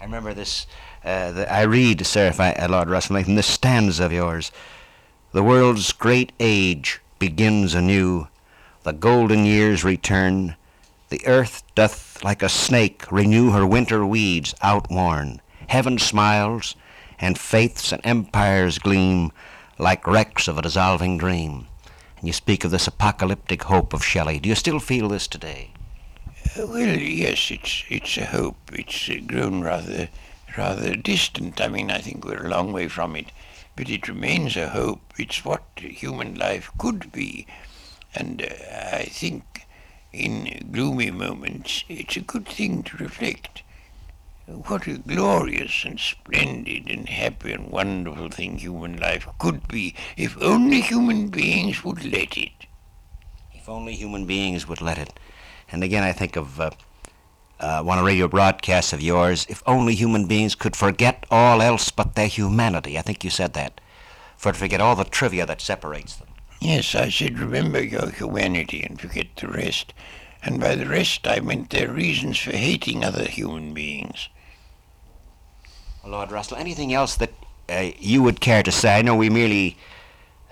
I 0.00 0.04
remember 0.04 0.34
this. 0.34 0.66
Uh, 1.04 1.32
the, 1.32 1.52
I 1.52 1.62
read, 1.62 2.04
sir, 2.06 2.26
if 2.28 2.40
I, 2.40 2.52
uh, 2.52 2.68
Lord 2.68 2.88
Russell, 2.88 3.22
from 3.22 3.34
this 3.34 3.46
stanza 3.46 4.04
of 4.04 4.12
yours. 4.12 4.52
The 5.32 5.42
world's 5.42 5.92
great 5.92 6.32
age 6.40 7.00
begins 7.18 7.74
anew. 7.74 8.28
The 8.84 8.92
golden 8.92 9.44
years 9.44 9.84
return. 9.84 10.56
The 11.08 11.26
earth 11.26 11.62
doth 11.74 12.22
like 12.24 12.42
a 12.42 12.48
snake 12.48 13.10
renew 13.10 13.50
her 13.50 13.66
winter 13.66 14.06
weeds 14.06 14.54
outworn. 14.62 15.40
Heaven 15.68 15.98
smiles, 15.98 16.74
and 17.18 17.38
faiths 17.38 17.92
and 17.92 18.00
empires 18.04 18.78
gleam 18.78 19.32
like 19.78 20.06
wrecks 20.06 20.48
of 20.48 20.58
a 20.58 20.62
dissolving 20.62 21.18
dream. 21.18 21.66
And 22.18 22.26
you 22.26 22.32
speak 22.32 22.64
of 22.64 22.70
this 22.70 22.86
apocalyptic 22.86 23.64
hope 23.64 23.92
of 23.92 24.04
Shelley. 24.04 24.38
Do 24.38 24.48
you 24.48 24.54
still 24.54 24.80
feel 24.80 25.08
this 25.08 25.26
today? 25.26 25.70
Well, 26.58 26.96
yes, 26.96 27.50
it's 27.50 27.84
it's 27.90 28.16
a 28.16 28.24
hope. 28.24 28.56
It's 28.72 29.10
uh, 29.10 29.16
grown 29.26 29.60
rather 29.60 30.08
rather 30.56 30.96
distant. 30.96 31.60
I 31.60 31.68
mean, 31.68 31.90
I 31.90 31.98
think 31.98 32.24
we're 32.24 32.46
a 32.46 32.48
long 32.48 32.72
way 32.72 32.88
from 32.88 33.14
it, 33.14 33.26
but 33.76 33.90
it 33.90 34.08
remains 34.08 34.56
a 34.56 34.70
hope. 34.70 35.12
It's 35.18 35.44
what 35.44 35.64
human 35.76 36.34
life 36.36 36.70
could 36.78 37.12
be, 37.12 37.46
and 38.14 38.40
uh, 38.40 38.96
I 38.96 39.04
think 39.04 39.66
in 40.14 40.70
gloomy 40.72 41.10
moments 41.10 41.84
it's 41.90 42.16
a 42.16 42.20
good 42.20 42.48
thing 42.48 42.82
to 42.84 42.96
reflect. 42.96 43.62
What 44.46 44.86
a 44.86 44.96
glorious 44.96 45.84
and 45.84 46.00
splendid 46.00 46.88
and 46.88 47.06
happy 47.06 47.52
and 47.52 47.70
wonderful 47.70 48.30
thing 48.30 48.56
human 48.56 48.96
life 48.96 49.28
could 49.38 49.68
be 49.68 49.94
if 50.16 50.40
only 50.40 50.80
human 50.80 51.28
beings 51.28 51.84
would 51.84 52.02
let 52.02 52.38
it. 52.38 52.66
If 53.52 53.68
only 53.68 53.94
human 53.94 54.24
beings 54.24 54.66
would 54.66 54.80
let 54.80 54.96
it. 54.96 55.18
And 55.70 55.82
again, 55.82 56.02
I 56.02 56.12
think 56.12 56.36
of 56.36 56.60
uh, 56.60 56.70
uh, 57.58 57.82
one 57.82 57.98
of 57.98 58.04
radio 58.04 58.28
broadcast 58.28 58.92
of 58.92 59.00
yours. 59.00 59.46
If 59.48 59.62
only 59.66 59.94
human 59.94 60.26
beings 60.26 60.54
could 60.54 60.76
forget 60.76 61.26
all 61.30 61.60
else 61.60 61.90
but 61.90 62.14
their 62.14 62.28
humanity. 62.28 62.98
I 62.98 63.02
think 63.02 63.24
you 63.24 63.30
said 63.30 63.54
that. 63.54 63.80
For 64.36 64.52
to 64.52 64.58
forget 64.58 64.80
all 64.80 64.94
the 64.94 65.04
trivia 65.04 65.46
that 65.46 65.60
separates 65.60 66.16
them. 66.16 66.28
Yes, 66.60 66.94
I 66.94 67.08
said 67.08 67.38
remember 67.38 67.82
your 67.82 68.10
humanity 68.10 68.82
and 68.82 69.00
forget 69.00 69.34
the 69.36 69.48
rest. 69.48 69.92
And 70.42 70.60
by 70.60 70.74
the 70.74 70.86
rest 70.86 71.26
I 71.26 71.40
meant 71.40 71.70
their 71.70 71.90
reasons 71.90 72.38
for 72.38 72.52
hating 72.52 73.04
other 73.04 73.24
human 73.24 73.74
beings. 73.74 74.28
Lord 76.04 76.30
Russell, 76.30 76.58
anything 76.58 76.92
else 76.94 77.16
that 77.16 77.32
uh, 77.68 77.90
you 77.98 78.22
would 78.22 78.40
care 78.40 78.62
to 78.62 78.70
say? 78.70 78.96
I 78.96 79.02
know 79.02 79.16
we 79.16 79.28
merely, 79.28 79.76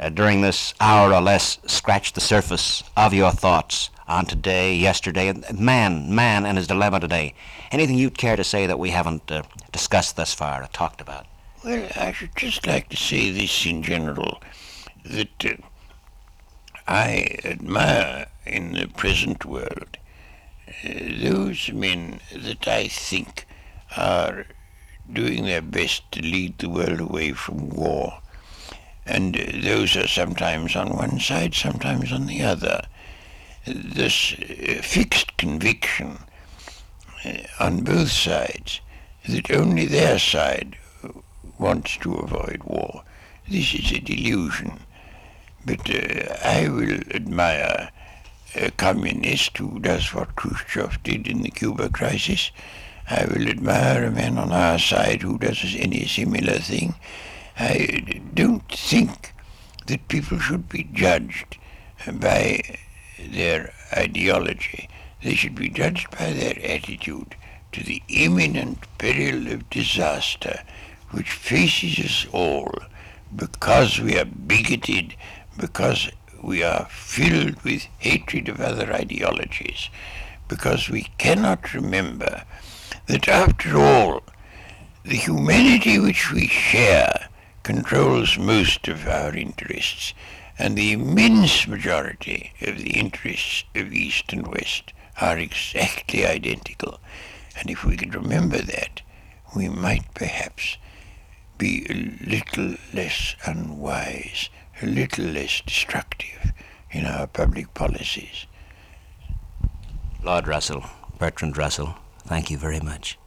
uh, 0.01 0.09
during 0.09 0.41
this 0.41 0.75
hour 0.81 1.12
or 1.12 1.21
less, 1.21 1.59
scratched 1.67 2.17
the 2.17 2.21
surface 2.21 2.83
of 2.97 3.15
your 3.15 3.31
thoughts 3.31 3.91
on 4.07 4.27
today, 4.27 4.75
yesterday, 4.75 5.33
man, 5.53 6.15
man, 6.15 6.45
and 6.45 6.59
his 6.59 6.67
dilemma 6.67 7.01
today. 7.01 7.35
Anything 7.71 7.97
you'd 7.97 8.19
care 8.19 8.37
to 8.37 8.45
say 8.45 8.67
that 8.67 8.79
we 8.79 8.91
haven't 8.91 9.31
uh, 9.31 9.43
discussed 9.73 10.17
thus 10.17 10.35
far 10.35 10.63
or 10.63 10.69
talked 10.69 11.01
about? 11.01 11.27
Well, 11.65 11.89
I 11.97 12.13
should 12.13 12.37
just 12.37 12.67
like 12.67 12.91
to 12.91 12.97
say 12.97 13.31
this 13.31 13.65
in 13.65 13.83
general 13.83 14.43
that 15.05 15.45
uh, 15.45 15.55
I 16.87 17.39
admire 17.45 18.27
in 18.47 18.73
the 18.73 18.87
present 18.89 19.45
world 19.47 19.97
uh, 20.85 20.89
those 21.23 21.71
men 21.73 22.21
that 22.35 22.69
I 22.69 22.89
think 22.89 23.47
are 23.97 24.47
doing 25.11 25.45
their 25.45 25.63
best 25.63 26.11
to 26.13 26.21
lead 26.21 26.59
the 26.59 26.69
world 26.69 27.01
away 27.01 27.33
from 27.33 27.71
war. 27.71 28.21
And 29.07 29.35
those 29.35 29.97
are 29.97 30.09
sometimes 30.09 30.77
on 30.77 30.97
one 30.97 31.21
side, 31.21 31.55
sometimes 31.55 32.11
on 32.13 32.27
the 32.27 32.43
other. 32.43 32.83
This 33.67 34.35
uh, 34.35 34.83
fixed 34.83 35.37
conviction 35.39 36.19
uh, 37.25 37.33
on 37.59 37.83
both 37.83 38.11
sides 38.11 38.81
that 39.27 39.51
only 39.51 39.87
their 39.87 40.19
side 40.19 40.77
wants 41.59 41.97
to 41.99 42.15
avoid 42.15 42.62
war. 42.65 43.05
This 43.49 43.75
is 43.75 43.93
a 43.93 44.01
delusion. 44.01 44.81
But 45.65 45.89
uh, 45.89 46.35
I 46.45 46.69
will 46.69 47.01
admire 47.11 47.91
a 48.55 48.71
communist 48.73 49.57
who 49.57 49.81
does 49.81 50.12
what 50.12 50.37
Khrushchev 50.37 51.03
did 51.03 51.27
in 51.27 51.43
the 51.43 51.51
Cuba 51.51 51.89
crisis. 51.89 52.51
I 53.09 53.25
will 53.25 53.49
admire 53.49 54.05
a 54.05 54.11
man 54.11 54.39
on 54.39 54.53
our 54.53 54.79
side 54.79 55.23
who 55.23 55.39
does 55.39 55.75
any 55.77 56.07
similar 56.07 56.59
thing. 56.59 56.95
I 57.59 58.21
don't 58.35 58.69
think 58.71 59.33
that 59.87 60.09
people 60.09 60.39
should 60.39 60.69
be 60.69 60.85
judged 60.93 61.57
by 62.12 62.61
their 63.31 63.72
ideology. 63.93 64.89
They 65.22 65.35
should 65.35 65.55
be 65.55 65.68
judged 65.68 66.11
by 66.11 66.33
their 66.33 66.59
attitude 66.62 67.37
to 67.72 67.83
the 67.83 68.03
imminent 68.09 68.79
peril 68.99 69.49
of 69.49 69.70
disaster 69.70 70.61
which 71.11 71.31
faces 71.31 71.99
us 72.05 72.27
all 72.33 72.72
because 73.35 74.01
we 74.01 74.18
are 74.18 74.25
bigoted, 74.25 75.14
because 75.59 76.11
we 76.43 76.62
are 76.62 76.87
filled 76.91 77.61
with 77.62 77.87
hatred 77.99 78.49
of 78.49 78.61
other 78.61 78.93
ideologies, 78.93 79.89
because 80.49 80.89
we 80.89 81.09
cannot 81.18 81.72
remember 81.72 82.45
that 83.07 83.29
after 83.29 83.79
all, 83.79 84.22
the 85.05 85.16
humanity 85.16 85.99
which 85.99 86.33
we 86.33 86.47
share 86.49 87.29
controls 87.62 88.39
most 88.39 88.89
of 88.89 89.07
our 89.07 89.35
interests, 89.35 90.14
and 90.59 90.77
the 90.77 90.93
immense 90.93 91.67
majority 91.67 92.53
of 92.61 92.79
the 92.79 92.91
interests 92.91 93.65
of 93.75 93.93
East 93.93 94.33
and 94.33 94.47
West 94.47 94.93
are 95.21 95.39
exactly 95.39 96.25
identical. 96.25 97.01
And 97.59 97.71
if 97.71 97.85
we 97.85 97.97
could 97.97 98.15
remember 98.15 98.59
that, 98.59 99.03
we 99.55 99.69
might 99.69 100.13
perhaps 100.15 100.77
be 101.59 101.87
a 101.89 102.29
little 102.29 102.77
less 102.93 103.37
unwise, 103.47 104.51
a 104.83 104.87
little 104.87 105.27
less 105.27 105.61
destructive 105.61 106.53
in 106.91 107.07
our 107.07 107.27
public 107.27 107.73
policies. 107.75 108.47
Lord 110.23 110.49
Russell, 110.49 110.85
Bertrand 111.19 111.57
Russell, 111.57 111.95
thank 112.27 112.51
you 112.51 112.59
very 112.59 112.81
much. 112.81 113.19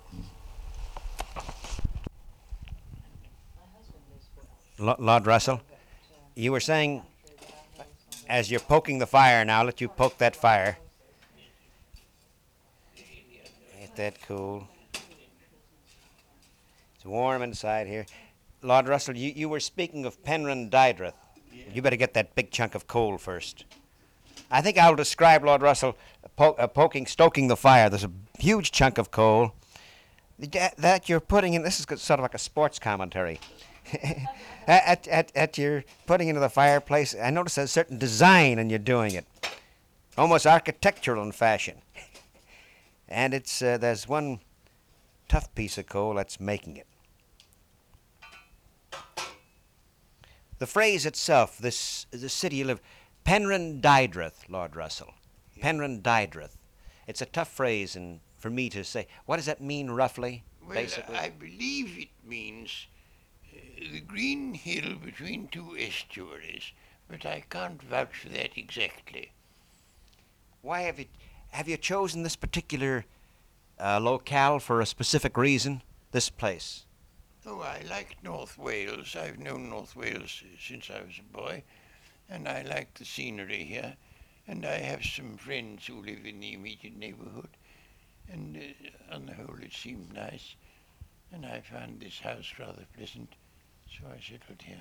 Lord 4.79 5.25
Russell, 5.25 5.61
you 6.35 6.51
were 6.51 6.59
saying, 6.59 7.01
as 8.27 8.51
you're 8.51 8.59
poking 8.59 8.99
the 8.99 9.07
fire 9.07 9.43
now, 9.45 9.63
let 9.63 9.81
you 9.81 9.87
poke 9.87 10.17
that 10.17 10.35
fire. 10.35 10.77
Ain't 13.79 13.95
that 13.95 14.21
cool? 14.27 14.67
It's 16.95 17.05
warm 17.05 17.41
inside 17.41 17.87
here. 17.87 18.05
Lord 18.61 18.87
Russell, 18.87 19.15
you, 19.15 19.31
you 19.35 19.49
were 19.49 19.59
speaking 19.59 20.05
of 20.05 20.21
Penrhyndeudraeth. 20.23 21.13
You 21.73 21.81
better 21.81 21.95
get 21.95 22.13
that 22.13 22.35
big 22.35 22.51
chunk 22.51 22.75
of 22.75 22.87
coal 22.87 23.17
first. 23.17 23.65
I 24.49 24.61
think 24.61 24.77
I'll 24.77 24.95
describe 24.95 25.43
Lord 25.43 25.61
Russell 25.61 25.97
po- 26.35 26.53
uh, 26.53 26.67
poking, 26.67 27.05
stoking 27.05 27.47
the 27.47 27.57
fire. 27.57 27.89
There's 27.89 28.03
a 28.03 28.11
huge 28.39 28.71
chunk 28.71 28.97
of 28.97 29.11
coal 29.11 29.53
that, 30.39 30.77
that 30.77 31.09
you're 31.09 31.19
putting 31.19 31.53
in. 31.53 31.63
This 31.63 31.79
is 31.79 31.85
sort 32.01 32.19
of 32.19 32.23
like 32.23 32.33
a 32.33 32.39
sports 32.39 32.79
commentary. 32.79 33.39
at, 34.67 35.07
at, 35.07 35.31
at 35.35 35.57
your 35.57 35.83
putting 36.05 36.27
into 36.27 36.41
the 36.41 36.49
fireplace, 36.49 37.15
I 37.15 37.29
notice 37.29 37.57
a 37.57 37.67
certain 37.67 37.97
design 37.97 38.59
and 38.59 38.69
you're 38.69 38.79
doing 38.79 39.13
it, 39.13 39.25
almost 40.17 40.45
architectural 40.45 41.23
in 41.23 41.31
fashion. 41.31 41.81
and 43.07 43.33
it's 43.33 43.61
uh, 43.61 43.77
there's 43.77 44.07
one 44.07 44.39
tough 45.27 45.53
piece 45.55 45.77
of 45.77 45.87
coal 45.87 46.15
that's 46.15 46.39
making 46.39 46.77
it. 46.77 46.87
The 50.59 50.67
phrase 50.67 51.05
itself, 51.05 51.57
this 51.57 52.07
the 52.11 52.29
city 52.29 52.57
you 52.57 52.65
live, 52.65 52.81
Penrhyndeudraeth, 53.25 54.49
Lord 54.49 54.75
Russell. 54.75 55.13
Penrhyndeudraeth. 55.61 56.57
It's 57.05 57.21
a 57.21 57.25
tough 57.25 57.49
phrase 57.49 57.95
and 57.95 58.19
for 58.37 58.49
me 58.49 58.69
to 58.69 58.83
say. 58.83 59.07
What 59.25 59.37
does 59.37 59.45
that 59.45 59.61
mean 59.61 59.91
roughly? 59.91 60.43
Well, 60.61 60.75
basically? 60.75 61.15
I 61.15 61.29
believe 61.29 61.97
it 61.97 62.09
means 62.25 62.87
the 63.79 64.01
green 64.01 64.53
hill 64.53 64.95
between 64.95 65.47
two 65.47 65.75
estuaries, 65.77 66.71
but 67.07 67.25
I 67.25 67.43
can't 67.49 67.81
vouch 67.81 68.15
for 68.15 68.29
that 68.29 68.57
exactly. 68.57 69.31
Why 70.61 70.81
have 70.81 70.99
you 70.99 71.05
have 71.51 71.69
you 71.69 71.77
chosen 71.77 72.23
this 72.23 72.35
particular 72.35 73.05
uh, 73.79 73.99
locale 73.99 74.59
for 74.59 74.81
a 74.81 74.85
specific 74.85 75.37
reason? 75.37 75.81
This 76.11 76.29
place. 76.29 76.85
Oh, 77.45 77.61
I 77.61 77.81
like 77.89 78.21
North 78.23 78.57
Wales. 78.57 79.15
I've 79.15 79.39
known 79.39 79.69
North 79.69 79.95
Wales 79.95 80.43
since 80.59 80.89
I 80.89 81.01
was 81.01 81.19
a 81.19 81.37
boy, 81.37 81.63
and 82.29 82.47
I 82.47 82.63
like 82.63 82.93
the 82.95 83.05
scenery 83.05 83.63
here. 83.63 83.95
And 84.47 84.65
I 84.65 84.79
have 84.79 85.05
some 85.05 85.37
friends 85.37 85.87
who 85.87 86.01
live 86.01 86.25
in 86.25 86.39
the 86.39 86.53
immediate 86.53 86.97
neighborhood, 86.97 87.49
and 88.29 88.57
uh, 88.57 89.15
on 89.15 89.25
the 89.25 89.33
whole 89.33 89.57
it 89.61 89.73
seemed 89.73 90.13
nice. 90.13 90.55
And 91.31 91.45
I 91.45 91.61
found 91.61 91.99
this 91.99 92.19
house 92.19 92.53
rather 92.59 92.85
pleasant, 92.95 93.33
so 93.89 94.07
I 94.07 94.19
settled 94.19 94.61
here. 94.61 94.77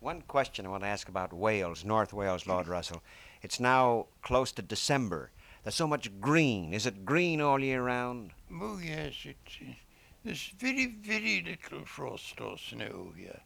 One 0.00 0.22
question 0.22 0.66
I 0.66 0.68
want 0.68 0.82
to 0.82 0.88
ask 0.88 1.08
about 1.08 1.32
Wales, 1.32 1.84
North 1.84 2.12
Wales, 2.12 2.46
Lord 2.46 2.68
Russell. 2.68 3.02
It's 3.42 3.58
now 3.58 4.06
close 4.22 4.52
to 4.52 4.62
December. 4.62 5.30
There's 5.62 5.74
so 5.74 5.86
much 5.86 6.20
green. 6.20 6.74
Is 6.74 6.86
it 6.86 7.04
green 7.04 7.40
all 7.40 7.60
year 7.60 7.82
round? 7.82 8.32
Oh, 8.52 8.78
yes, 8.78 9.14
it, 9.24 9.36
uh, 9.62 9.72
there's 10.24 10.52
very, 10.58 10.86
very 10.86 11.42
little 11.42 11.86
frost 11.86 12.40
or 12.40 12.58
snow 12.58 13.12
here. 13.16 13.40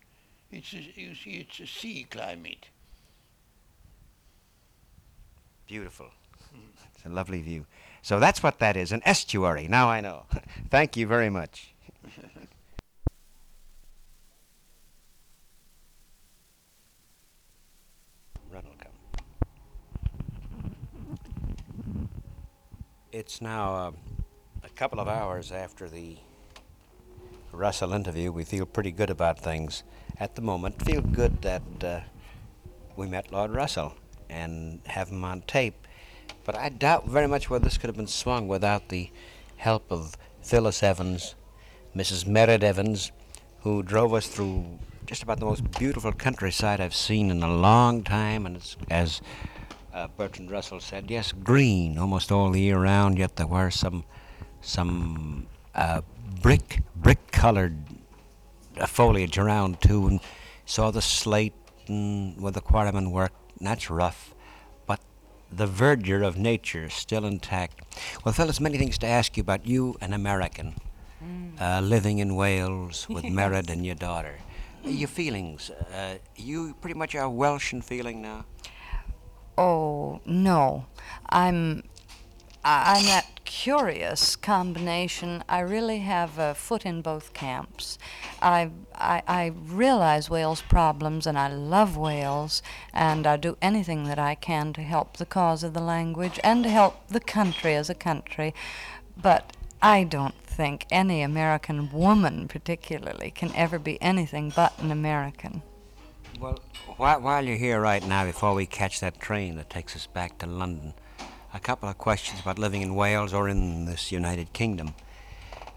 It's 0.51 0.73
a, 0.73 0.79
you 1.01 1.15
see, 1.15 1.47
it's 1.49 1.61
a 1.61 1.67
sea 1.67 2.07
climate. 2.11 2.69
Beautiful. 5.67 6.11
It's 6.95 7.05
a 7.05 7.09
lovely 7.11 7.43
view. 7.43 7.67
So 8.03 8.19
that's 8.19 8.43
what 8.43 8.59
that 8.59 8.77
is, 8.77 8.91
an 8.91 9.03
estuary. 9.05 9.69
Now 9.69 9.89
I 9.89 10.01
know. 10.01 10.25
Thank 10.71 10.97
you 10.97 11.07
very 11.07 11.31
much. 11.31 11.75
Run 18.51 18.65
will 18.65 18.75
come. 18.81 18.91
It's 23.29 23.43
now 23.43 23.75
uh, 23.75 23.93
a 24.65 24.71
couple 24.71 24.99
of 24.99 25.07
hours 25.07 25.53
after 25.53 25.87
the 25.87 26.17
Russell 27.53 27.93
interview. 27.93 28.33
We 28.33 28.43
feel 28.43 28.65
pretty 28.65 28.91
good 28.91 29.11
about 29.11 29.39
things 29.39 29.83
at 30.19 30.35
the 30.35 30.41
moment. 30.41 30.83
Feel 30.83 31.03
good 31.03 31.43
that 31.43 31.85
uh, 31.85 32.01
we 32.97 33.07
met 33.07 33.31
Lord 33.31 33.51
Russell 33.51 33.93
and 34.31 34.81
have 34.87 35.11
him 35.11 35.25
on 35.25 35.43
tape. 35.43 35.87
But 36.47 36.57
I 36.57 36.71
doubt 36.71 37.07
very 37.07 37.27
much 37.27 37.51
whether 37.51 37.65
this 37.65 37.77
could 37.77 37.89
have 37.89 37.99
been 37.99 38.07
swung 38.07 38.49
without 38.49 38.89
the 38.89 39.11
help 39.57 39.93
of 39.93 40.17
Phyllis 40.41 40.83
Evans, 40.83 41.35
Mrs. 41.95 42.27
Merritt 42.27 42.63
Evans, 42.63 43.13
who 43.61 43.83
drove 43.83 44.15
us 44.15 44.27
through 44.27 44.79
just 45.05 45.23
about 45.23 45.39
the 45.39 45.45
most 45.45 45.71
beautiful 45.73 46.13
countryside 46.13 46.81
I've 46.81 46.95
seen 46.95 47.31
in 47.31 47.43
a 47.43 47.55
long 47.55 48.05
time. 48.05 48.47
And 48.47 48.57
as 48.89 49.21
uh, 49.93 50.09
Bertrand 50.17 50.51
Russell 50.51 50.81
said, 50.81 51.11
yes, 51.11 51.33
green 51.33 51.99
almost 51.99 52.31
all 52.31 52.51
the 52.51 52.61
year 52.61 52.79
round. 52.79 53.19
Yet 53.19 53.37
there 53.37 53.47
were 53.47 53.71
some 53.71 54.05
some 54.61 55.47
uh, 55.75 56.03
brick 56.43 56.83
brick 56.97 57.31
colored 57.31 57.77
uh, 58.79 58.87
foliage 58.87 59.39
around 59.39 59.81
too, 59.81 60.07
and 60.07 60.21
saw 60.67 60.91
the 60.91 61.03
slate 61.03 61.55
and 61.87 62.41
where 62.41 62.53
the 62.53 62.61
quarrymen 62.61 63.11
worked. 63.11 63.59
And 63.59 63.67
that's 63.67 63.91
rough, 63.91 64.35
but 64.87 65.01
the 65.51 65.67
verdure 65.67 66.23
of 66.23 66.37
nature 66.37 66.85
is 66.85 66.95
still 66.95 67.25
intact. 67.25 67.81
Well, 68.25 68.33
Phyllis, 68.33 68.61
many 68.61 68.79
things 68.79 68.99
to 68.99 69.07
ask 69.07 69.37
you 69.37 69.41
about 69.41 69.67
you, 69.67 69.97
an 70.01 70.13
American, 70.13 70.75
uh, 71.61 71.81
living 71.81 72.19
in 72.19 72.37
Wales 72.37 73.09
with 73.09 73.25
Merritt 73.39 73.71
and 73.71 73.85
your 73.85 73.97
daughter. 73.97 74.39
Your 74.85 75.09
feelings? 75.09 75.71
Uh, 75.71 76.19
you 76.37 76.75
pretty 76.81 76.97
much 76.97 77.15
are 77.17 77.29
Welsh 77.29 77.73
in 77.73 77.83
feeling 77.83 78.23
now. 78.23 78.45
Oh, 79.59 80.21
no. 80.25 80.87
I'm 81.29 81.83
I'm 82.65 83.05
that 83.07 83.45
curious 83.45 84.37
combination. 84.37 85.43
I 85.49 85.61
really 85.61 85.99
have 85.99 86.39
a 86.39 86.55
foot 86.55 86.87
in 86.87 87.03
both 87.03 87.33
camps. 87.33 87.99
I, 88.41 88.71
I, 88.95 89.23
I 89.27 89.53
realize 89.67 90.31
Wales' 90.31 90.63
problems 90.63 91.27
and 91.27 91.37
I 91.37 91.49
love 91.49 91.97
Wales 91.97 92.63
and 92.93 93.27
I 93.27 93.37
do 93.37 93.57
anything 93.61 94.05
that 94.05 94.19
I 94.19 94.37
can 94.37 94.73
to 94.75 94.83
help 94.83 95.17
the 95.17 95.27
cause 95.27 95.65
of 95.65 95.75
the 95.75 95.81
language 95.81 96.39
and 96.45 96.63
to 96.63 96.71
help 96.71 97.09
the 97.09 97.21
country 97.21 97.75
as 97.75 97.91
a 97.91 97.95
country. 97.95 98.55
But 99.21 99.57
I 99.83 100.05
don't 100.05 100.41
think 100.45 100.87
any 100.91 101.23
American 101.23 101.91
woman, 101.91 102.47
particularly, 102.47 103.33
can 103.33 103.53
ever 103.57 103.81
be 103.81 104.01
anything 104.01 104.53
but 104.55 104.79
an 104.79 104.93
American. 104.93 105.63
Well, 106.41 106.61
while, 106.99 107.45
you're 107.45 107.57
here 107.57 107.81
right 107.81 108.07
now, 108.07 108.25
before 108.25 108.55
we 108.55 108.65
catch 108.65 109.01
that 109.01 109.19
train 109.19 109.57
that 109.57 109.71
takes 109.71 109.97
us 109.97 110.07
back 110.07 110.39
to 110.39 110.47
London, 110.47 110.95
a 111.53 111.59
couple 111.59 111.89
of 111.89 111.99
questions 111.99 112.41
about 112.41 112.61
living 112.61 112.81
in 112.81 112.95
Wales 112.95 113.35
or 113.35 113.49
in 113.49 113.87
this 113.87 114.13
United 114.13 114.53
Kingdom. 114.53 114.95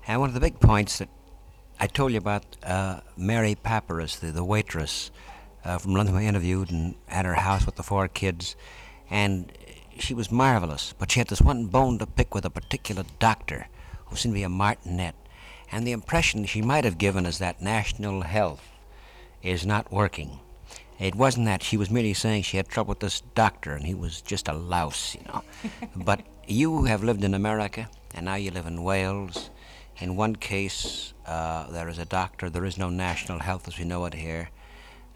And 0.08 0.20
one 0.20 0.30
of 0.30 0.36
the 0.36 0.40
big 0.40 0.60
points 0.60 1.00
that 1.00 1.10
I 1.80 1.88
told 1.88 2.12
you 2.12 2.20
about 2.20 2.58
uh, 2.62 3.00
Mary 3.18 3.56
Papyrus, 3.56 4.18
the, 4.18 4.28
the 4.28 4.44
waitress 4.44 5.10
uh, 5.66 5.80
from 5.80 5.96
London, 5.96 6.16
I 6.16 6.26
interviewed 6.26 6.70
and 6.70 6.94
at 7.10 7.26
her 7.26 7.36
house 7.36 7.66
with 7.66 7.76
the 7.76 7.84
four 7.84 8.08
kids. 8.08 8.56
And 9.10 9.52
she 9.98 10.14
was 10.14 10.32
marvelous, 10.32 10.94
but 11.00 11.10
she 11.10 11.20
had 11.20 11.30
this 11.30 11.42
one 11.42 11.66
bone 11.66 11.98
to 11.98 12.06
pick 12.06 12.36
with 12.36 12.46
a 12.46 12.52
particular 12.52 13.04
doctor 13.18 13.68
who 14.06 14.16
seemed 14.16 14.36
to 14.36 14.40
be 14.40 14.44
a 14.44 14.50
martinet. 14.50 15.16
And 15.72 15.88
the 15.88 15.92
impression 15.92 16.46
she 16.46 16.62
might 16.62 16.84
have 16.84 17.00
given 17.00 17.26
is 17.26 17.40
that 17.40 17.64
national 17.64 18.22
health 18.22 18.68
is 19.42 19.66
not 19.66 19.92
working. 19.92 20.40
It 21.02 21.16
wasn't 21.16 21.48
that 21.48 21.64
she 21.64 21.78
was 21.78 21.90
merely 21.90 22.14
saying 22.14 22.44
she 22.44 22.58
had 22.58 22.68
trouble 22.68 22.90
with 22.90 23.00
this 23.00 23.22
doctor 23.34 23.74
and 23.74 23.88
he 23.88 23.96
was 23.96 24.22
just 24.22 24.48
a 24.48 24.54
louse, 24.54 25.16
you 25.16 25.22
know. 25.26 25.44
but 25.96 26.22
you 26.48 26.84
have 26.84 27.04
lived 27.04 27.24
in 27.24 27.34
America 27.34 27.90
and 28.14 28.26
now 28.26 28.36
you 28.36 28.52
live 28.52 28.68
in 28.68 28.84
Wales. 28.84 29.50
In 29.98 30.16
one 30.16 30.36
case, 30.36 31.16
uh, 31.26 31.72
there 31.72 31.90
is 31.90 31.98
a 31.98 32.06
doctor. 32.06 32.52
There 32.52 32.66
is 32.66 32.78
no 32.78 32.90
national 32.90 33.40
health 33.40 33.68
as 33.68 33.80
we 33.80 33.86
know 33.86 34.06
it 34.06 34.14
here. 34.14 34.52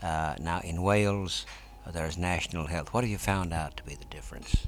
Uh, 0.01 0.33
now 0.39 0.59
in 0.61 0.81
Wales, 0.81 1.45
there 1.93 2.07
is 2.07 2.17
national 2.17 2.65
health. 2.65 2.91
What 2.91 3.03
have 3.03 3.11
you 3.11 3.19
found 3.19 3.53
out 3.53 3.77
to 3.77 3.83
be 3.83 3.93
the 3.93 4.05
difference? 4.05 4.65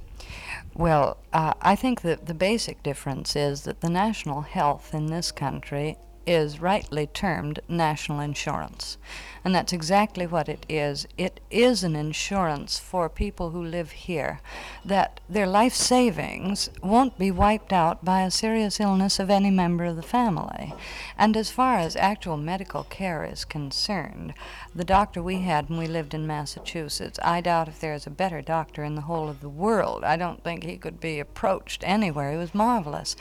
Well, 0.75 1.17
uh, 1.33 1.55
I 1.61 1.75
think 1.75 2.01
that 2.01 2.27
the 2.27 2.35
basic 2.35 2.83
difference 2.83 3.35
is 3.35 3.63
that 3.63 3.81
the 3.81 3.89
national 3.89 4.41
health 4.41 4.93
in 4.93 5.07
this 5.07 5.31
country 5.31 5.97
is 6.27 6.59
rightly 6.59 7.07
termed 7.07 7.61
national 7.69 8.19
insurance. 8.19 8.97
And 9.45 9.55
that's 9.55 9.71
exactly 9.71 10.27
what 10.27 10.49
it 10.49 10.65
is. 10.67 11.07
It 11.17 11.39
is 11.49 11.81
an 11.81 11.95
insurance 11.95 12.77
for 12.79 13.07
people 13.07 13.51
who 13.51 13.63
live 13.63 13.91
here 13.91 14.41
that 14.83 15.21
their 15.29 15.47
life 15.47 15.73
savings 15.73 16.69
won't 16.83 17.17
be 17.17 17.31
wiped 17.31 17.71
out 17.71 18.03
by 18.03 18.23
a 18.23 18.31
serious 18.31 18.81
illness 18.81 19.19
of 19.19 19.29
any 19.29 19.49
member 19.49 19.85
of 19.85 19.95
the 19.95 20.01
family. 20.01 20.73
And 21.17 21.37
as 21.37 21.49
far 21.49 21.77
as 21.77 21.95
actual 21.95 22.35
medical 22.35 22.83
care 22.83 23.23
is 23.23 23.45
concerned, 23.45 24.33
the 24.75 24.83
doctor 24.83 25.23
we 25.23 25.39
had 25.41 25.69
when 25.69 25.79
we 25.79 25.87
lived 25.87 26.13
in 26.13 26.27
Massachusetts, 26.27 27.17
I 27.23 27.39
doubt 27.39 27.69
if 27.69 27.79
there's 27.79 28.05
a 28.05 28.11
better 28.11 28.41
doctor 28.41 28.83
in 28.83 28.95
the 28.95 29.01
whole 29.01 29.29
of 29.29 29.39
the 29.39 29.47
world. 29.47 30.03
I 30.03 30.17
don't 30.17 30.43
think 30.43 30.65
he 30.65 30.75
could 30.75 30.99
be 30.99 31.21
approached 31.21 31.83
anywhere. 31.85 32.31
He 32.31 32.37
was 32.37 32.53
marvelous. 32.53 33.15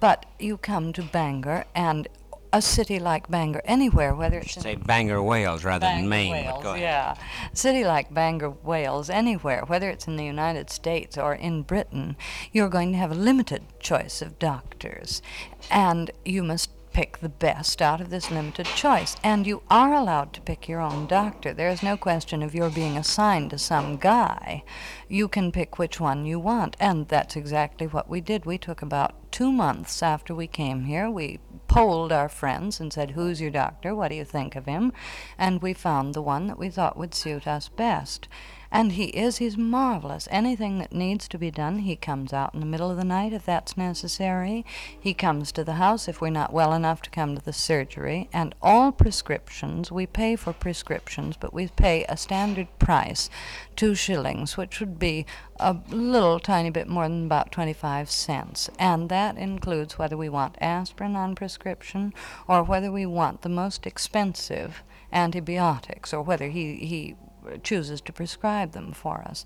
But 0.00 0.24
you 0.38 0.56
come 0.56 0.94
to 0.94 1.02
Bangor 1.02 1.66
and 1.74 2.08
a 2.56 2.62
city 2.62 2.98
like 2.98 3.28
Bangor, 3.30 3.60
anywhere, 3.64 4.14
whether 4.14 4.38
it's 4.38 4.56
in 4.56 4.62
Say 4.62 4.74
Bangor, 4.76 5.22
Wales, 5.22 5.64
rather 5.64 5.86
than 5.86 6.08
Bangor, 6.08 6.08
Maine. 6.08 6.32
but 6.32 6.52
Wales, 6.52 6.62
go 6.62 6.70
ahead. 6.70 6.80
yeah. 6.82 7.14
City 7.52 7.84
like 7.84 8.12
Bangor, 8.12 8.50
Wales, 8.50 9.10
anywhere, 9.10 9.64
whether 9.66 9.90
it's 9.90 10.06
in 10.06 10.16
the 10.16 10.24
United 10.24 10.70
States 10.70 11.18
or 11.18 11.34
in 11.34 11.62
Britain, 11.62 12.16
you're 12.52 12.68
going 12.68 12.92
to 12.92 12.98
have 12.98 13.12
a 13.12 13.14
limited 13.14 13.62
choice 13.78 14.22
of 14.22 14.38
doctors. 14.38 15.22
And 15.70 16.10
you 16.24 16.42
must 16.42 16.70
pick 16.96 17.18
the 17.18 17.28
best 17.28 17.82
out 17.82 18.00
of 18.00 18.08
this 18.08 18.30
limited 18.30 18.64
choice. 18.64 19.16
And 19.22 19.46
you 19.46 19.62
are 19.68 19.92
allowed 19.92 20.32
to 20.32 20.40
pick 20.40 20.66
your 20.66 20.80
own 20.80 21.06
doctor. 21.06 21.52
There 21.52 21.68
is 21.68 21.82
no 21.82 21.94
question 21.94 22.42
of 22.42 22.54
your 22.54 22.70
being 22.70 22.96
assigned 22.96 23.50
to 23.50 23.58
some 23.58 23.98
guy. 23.98 24.64
You 25.06 25.28
can 25.28 25.52
pick 25.52 25.78
which 25.78 26.00
one 26.00 26.24
you 26.24 26.38
want. 26.40 26.74
And 26.80 27.06
that's 27.06 27.36
exactly 27.36 27.86
what 27.86 28.08
we 28.08 28.22
did. 28.22 28.46
We 28.46 28.56
took 28.56 28.80
about 28.80 29.30
two 29.30 29.52
months 29.52 30.02
after 30.02 30.34
we 30.34 30.46
came 30.46 30.84
here. 30.84 31.10
We 31.10 31.38
polled 31.68 32.12
our 32.12 32.30
friends 32.30 32.80
and 32.80 32.90
said, 32.90 33.10
Who's 33.10 33.42
your 33.42 33.50
doctor? 33.50 33.94
What 33.94 34.08
do 34.08 34.14
you 34.14 34.24
think 34.24 34.56
of 34.56 34.64
him? 34.64 34.94
And 35.36 35.60
we 35.60 35.74
found 35.74 36.14
the 36.14 36.22
one 36.22 36.46
that 36.46 36.58
we 36.58 36.70
thought 36.70 36.96
would 36.96 37.14
suit 37.14 37.46
us 37.46 37.68
best. 37.68 38.26
And 38.70 38.92
he 38.92 39.06
is, 39.06 39.38
he's 39.38 39.56
marvelous. 39.56 40.28
Anything 40.30 40.78
that 40.78 40.92
needs 40.92 41.28
to 41.28 41.38
be 41.38 41.50
done, 41.50 41.80
he 41.80 41.96
comes 41.96 42.32
out 42.32 42.54
in 42.54 42.60
the 42.60 42.66
middle 42.66 42.90
of 42.90 42.96
the 42.96 43.04
night 43.04 43.32
if 43.32 43.44
that's 43.44 43.76
necessary. 43.76 44.64
He 44.98 45.14
comes 45.14 45.52
to 45.52 45.64
the 45.64 45.74
house 45.74 46.08
if 46.08 46.20
we're 46.20 46.30
not 46.30 46.52
well 46.52 46.72
enough 46.72 47.02
to 47.02 47.10
come 47.10 47.36
to 47.36 47.44
the 47.44 47.52
surgery. 47.52 48.28
And 48.32 48.54
all 48.60 48.92
prescriptions, 48.92 49.92
we 49.92 50.06
pay 50.06 50.36
for 50.36 50.52
prescriptions, 50.52 51.36
but 51.36 51.54
we 51.54 51.68
pay 51.68 52.04
a 52.08 52.16
standard 52.16 52.68
price, 52.78 53.30
two 53.76 53.94
shillings, 53.94 54.56
which 54.56 54.80
would 54.80 54.98
be 54.98 55.26
a 55.58 55.76
little 55.88 56.40
tiny 56.40 56.70
bit 56.70 56.88
more 56.88 57.08
than 57.08 57.26
about 57.26 57.52
25 57.52 58.10
cents. 58.10 58.68
And 58.78 59.08
that 59.08 59.36
includes 59.36 59.98
whether 59.98 60.16
we 60.16 60.28
want 60.28 60.56
aspirin 60.60 61.16
on 61.16 61.34
prescription 61.34 62.12
or 62.48 62.62
whether 62.62 62.90
we 62.90 63.06
want 63.06 63.42
the 63.42 63.48
most 63.48 63.86
expensive 63.86 64.82
antibiotics 65.12 66.12
or 66.12 66.22
whether 66.22 66.48
he, 66.48 66.76
he 66.76 67.16
chooses 67.62 68.00
to 68.02 68.12
prescribe 68.12 68.72
them 68.72 68.92
for 68.92 69.22
us. 69.26 69.44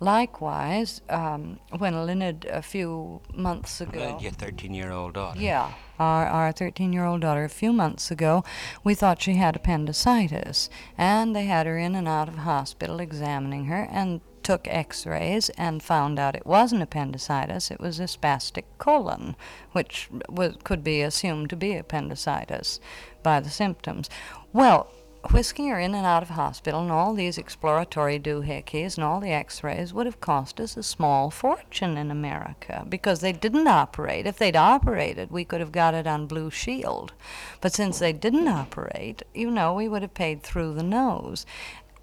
Likewise, 0.00 1.00
um, 1.08 1.60
when 1.76 1.94
Lynyd 1.94 2.44
a 2.46 2.62
few 2.62 3.20
months 3.32 3.80
ago. 3.80 4.18
Your 4.20 4.32
13 4.32 4.74
year 4.74 4.90
old 4.90 5.14
daughter. 5.14 5.40
Yeah, 5.40 5.72
our 5.98 6.26
our 6.26 6.52
13 6.52 6.92
year 6.92 7.04
old 7.04 7.20
daughter. 7.20 7.44
A 7.44 7.48
few 7.48 7.72
months 7.72 8.10
ago, 8.10 8.44
we 8.82 8.94
thought 8.94 9.22
she 9.22 9.34
had 9.34 9.56
appendicitis, 9.56 10.68
and 10.98 11.36
they 11.36 11.44
had 11.44 11.66
her 11.66 11.78
in 11.78 11.94
and 11.94 12.08
out 12.08 12.28
of 12.28 12.38
hospital 12.38 13.00
examining 13.00 13.66
her, 13.66 13.88
and 13.90 14.20
took 14.42 14.66
X-rays 14.66 15.50
and 15.50 15.82
found 15.82 16.18
out 16.18 16.34
it 16.34 16.46
wasn't 16.46 16.82
appendicitis. 16.82 17.70
It 17.70 17.80
was 17.80 18.00
a 18.00 18.04
spastic 18.04 18.64
colon, 18.78 19.36
which 19.72 20.08
was 20.28 20.56
could 20.64 20.82
be 20.82 21.00
assumed 21.02 21.50
to 21.50 21.56
be 21.56 21.76
appendicitis 21.76 22.80
by 23.22 23.40
the 23.40 23.50
symptoms. 23.50 24.10
Well. 24.52 24.90
Whisking 25.30 25.68
her 25.68 25.78
in 25.78 25.94
and 25.94 26.04
out 26.04 26.22
of 26.24 26.30
hospital 26.30 26.80
and 26.80 26.90
all 26.90 27.14
these 27.14 27.38
exploratory 27.38 28.18
doohickeys 28.18 28.96
and 28.96 29.04
all 29.04 29.20
the 29.20 29.30
x-rays 29.30 29.94
would 29.94 30.04
have 30.04 30.20
cost 30.20 30.60
us 30.60 30.76
a 30.76 30.82
small 30.82 31.30
fortune 31.30 31.96
in 31.96 32.10
America 32.10 32.84
because 32.88 33.20
they 33.20 33.32
didn't 33.32 33.68
operate. 33.68 34.26
If 34.26 34.38
they'd 34.38 34.56
operated, 34.56 35.30
we 35.30 35.44
could 35.44 35.60
have 35.60 35.70
got 35.70 35.94
it 35.94 36.08
on 36.08 36.26
Blue 36.26 36.50
Shield. 36.50 37.12
But 37.60 37.72
since 37.72 38.00
they 38.00 38.12
didn't 38.12 38.48
operate, 38.48 39.22
you 39.32 39.50
know, 39.50 39.72
we 39.72 39.88
would 39.88 40.02
have 40.02 40.14
paid 40.14 40.42
through 40.42 40.74
the 40.74 40.82
nose. 40.82 41.46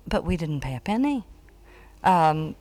But 0.08 0.24
we 0.24 0.38
didn't 0.38 0.62
pay 0.62 0.76
a 0.76 0.80
penny. 0.80 1.26
Um, 2.04 2.56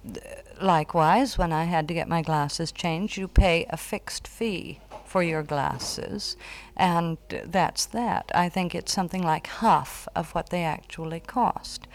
likewise, 0.61 1.39
when 1.39 1.53
I 1.53 1.65
had 1.65 1.87
to 1.89 1.95
get 1.95 2.09
my 2.09 2.21
glasses 2.21 2.73
changed, 2.73 3.17
you 3.17 3.29
pay 3.29 3.65
a 3.71 3.77
fixed 3.77 4.27
fee 4.27 4.81
for 5.09 5.23
your 5.23 5.43
glasses, 5.43 6.37
and 6.77 7.19
that's 7.45 7.87
that. 7.87 8.31
I 8.35 8.49
think 8.49 8.75
it's 8.75 8.93
something 8.93 9.23
like 9.23 9.47
half 9.47 10.07
of 10.15 10.35
what 10.35 10.51
they 10.51 10.65
actually 10.65 11.21
cost. 11.21 11.89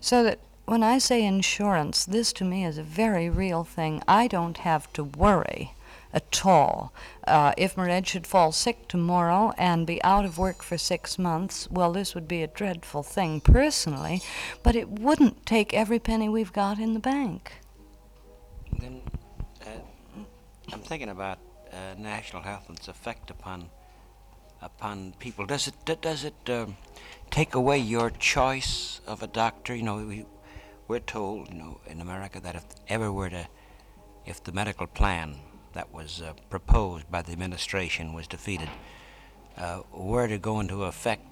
So 0.00 0.22
that 0.22 0.38
when 0.66 0.82
I 0.82 0.98
say 0.98 1.24
insurance, 1.24 2.04
this 2.04 2.32
to 2.34 2.44
me 2.44 2.64
is 2.64 2.78
a 2.78 2.82
very 2.84 3.28
real 3.28 3.64
thing. 3.64 4.02
I 4.06 4.28
don't 4.28 4.58
have 4.58 4.92
to 4.92 5.02
worry 5.02 5.74
at 6.12 6.46
all. 6.46 6.92
Uh, 7.26 7.52
if 7.56 7.74
Mered 7.76 8.06
should 8.06 8.26
fall 8.26 8.52
sick 8.52 8.88
tomorrow 8.88 9.52
and 9.58 9.86
be 9.86 10.02
out 10.02 10.24
of 10.24 10.38
work 10.38 10.62
for 10.62 10.78
six 10.78 11.18
months, 11.18 11.68
well, 11.70 11.92
this 11.92 12.14
would 12.14 12.28
be 12.28 12.42
a 12.42 12.46
dreadful 12.46 13.02
thing 13.02 13.40
personally, 13.40 14.22
but 14.62 14.76
it 14.76 14.88
wouldn't 14.88 15.44
take 15.44 15.74
every 15.74 15.98
penny 15.98 16.28
we've 16.28 16.52
got 16.52 16.78
in 16.78 16.94
the 16.94 17.00
bank. 17.00 17.52
Then 18.78 19.02
uh, 19.62 20.22
I'm 20.72 20.80
thinking 20.80 21.08
about 21.08 21.38
uh, 21.72 21.94
national 21.98 22.42
health 22.42 22.68
and 22.68 22.78
its 22.78 22.88
effect 22.88 23.30
upon 23.30 23.70
upon 24.62 25.14
people. 25.18 25.46
Does 25.46 25.68
it 25.68 26.00
does 26.02 26.24
it 26.24 26.34
um, 26.48 26.76
take 27.30 27.54
away 27.54 27.78
your 27.78 28.10
choice 28.10 29.00
of 29.06 29.22
a 29.22 29.26
doctor? 29.26 29.74
You 29.74 29.82
know, 29.82 29.96
we, 30.06 30.26
we're 30.88 30.98
told, 30.98 31.48
you 31.48 31.54
know, 31.54 31.80
in 31.86 32.00
America 32.00 32.40
that 32.40 32.56
if 32.56 32.64
ever 32.88 33.12
were 33.12 33.30
to, 33.30 33.46
if 34.26 34.42
the 34.42 34.52
medical 34.52 34.86
plan 34.86 35.36
that 35.72 35.92
was 35.92 36.20
uh, 36.20 36.32
proposed 36.50 37.10
by 37.10 37.22
the 37.22 37.32
administration 37.32 38.12
was 38.12 38.26
defeated, 38.26 38.68
uh, 39.56 39.82
were 39.92 40.26
to 40.26 40.38
go 40.38 40.58
into 40.60 40.84
effect, 40.84 41.29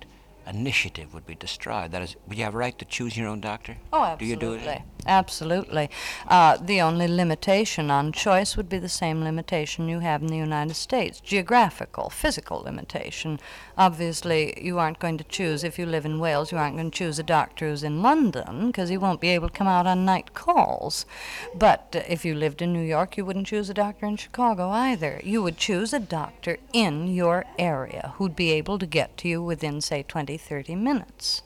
initiative 0.49 1.15
would 1.15 1.27
be 1.27 1.35
destroyed. 1.35 1.91
That 1.93 2.03
is, 2.03 2.17
would 2.27 2.39
you 2.39 2.45
have 2.45 2.55
a 2.55 2.59
right 2.59 2.79
to 2.79 2.85
choose 2.85 3.17
your 3.17 3.29
own 3.29 3.41
doctor? 3.41 3.77
Oh, 3.93 4.17
Do 4.19 4.25
you 4.25 4.37
do 4.37 4.53
it? 4.53 4.57
absolutely. 4.59 4.85
Absolutely. 5.07 5.89
Uh, 6.27 6.57
the 6.59 6.81
only 6.81 7.09
limitation 7.09 7.91
on 7.91 8.13
choice 8.13 8.57
would 8.57 8.69
be 8.69 8.79
the 8.79 8.89
same 8.89 9.23
limitation 9.25 9.89
you 9.89 10.01
have 10.01 10.21
in 10.23 10.29
the 10.29 10.37
United 10.37 10.75
States 10.75 11.21
geographical, 11.21 12.11
physical 12.11 12.61
limitation. 12.61 13.39
Obviously, 13.79 14.61
you 14.63 14.79
aren't 14.79 14.99
going 14.99 15.17
to 15.19 15.25
choose, 15.25 15.63
if 15.65 15.79
you 15.79 15.87
live 15.87 16.05
in 16.05 16.19
Wales, 16.19 16.51
you 16.53 16.59
aren't 16.59 16.77
going 16.77 16.91
to 16.91 16.99
choose 16.99 17.19
a 17.19 17.23
doctor 17.23 17.69
who's 17.69 17.83
in 17.85 18.03
London 18.03 18.67
because 18.69 18.89
he 18.89 18.99
won't 18.99 19.21
be 19.21 19.29
able 19.29 19.49
to 19.49 19.55
come 19.55 19.69
out 19.69 19.87
on 19.87 20.05
night 20.05 20.35
calls. 20.35 21.07
But 21.55 21.95
uh, 21.95 22.03
if 22.09 22.25
you 22.25 22.35
lived 22.35 22.61
in 22.61 22.73
New 22.73 22.83
York, 22.83 23.17
you 23.17 23.25
wouldn't 23.25 23.47
choose 23.47 23.71
a 23.71 23.75
doctor 23.75 24.07
in 24.07 24.17
Chicago 24.17 24.71
either. 24.71 25.21
You 25.23 25.43
would 25.43 25.57
choose 25.59 25.93
a 25.93 26.01
doctor 26.01 26.59
in 26.73 27.07
your 27.07 27.45
area 27.59 28.15
who'd 28.17 28.35
be 28.37 28.51
able 28.53 28.79
to 28.79 28.87
get 28.87 29.17
to 29.19 29.29
you 29.29 29.43
within, 29.43 29.81
say, 29.81 30.03
20, 30.03 30.37
30 30.39 30.75
minutes. 30.77 31.43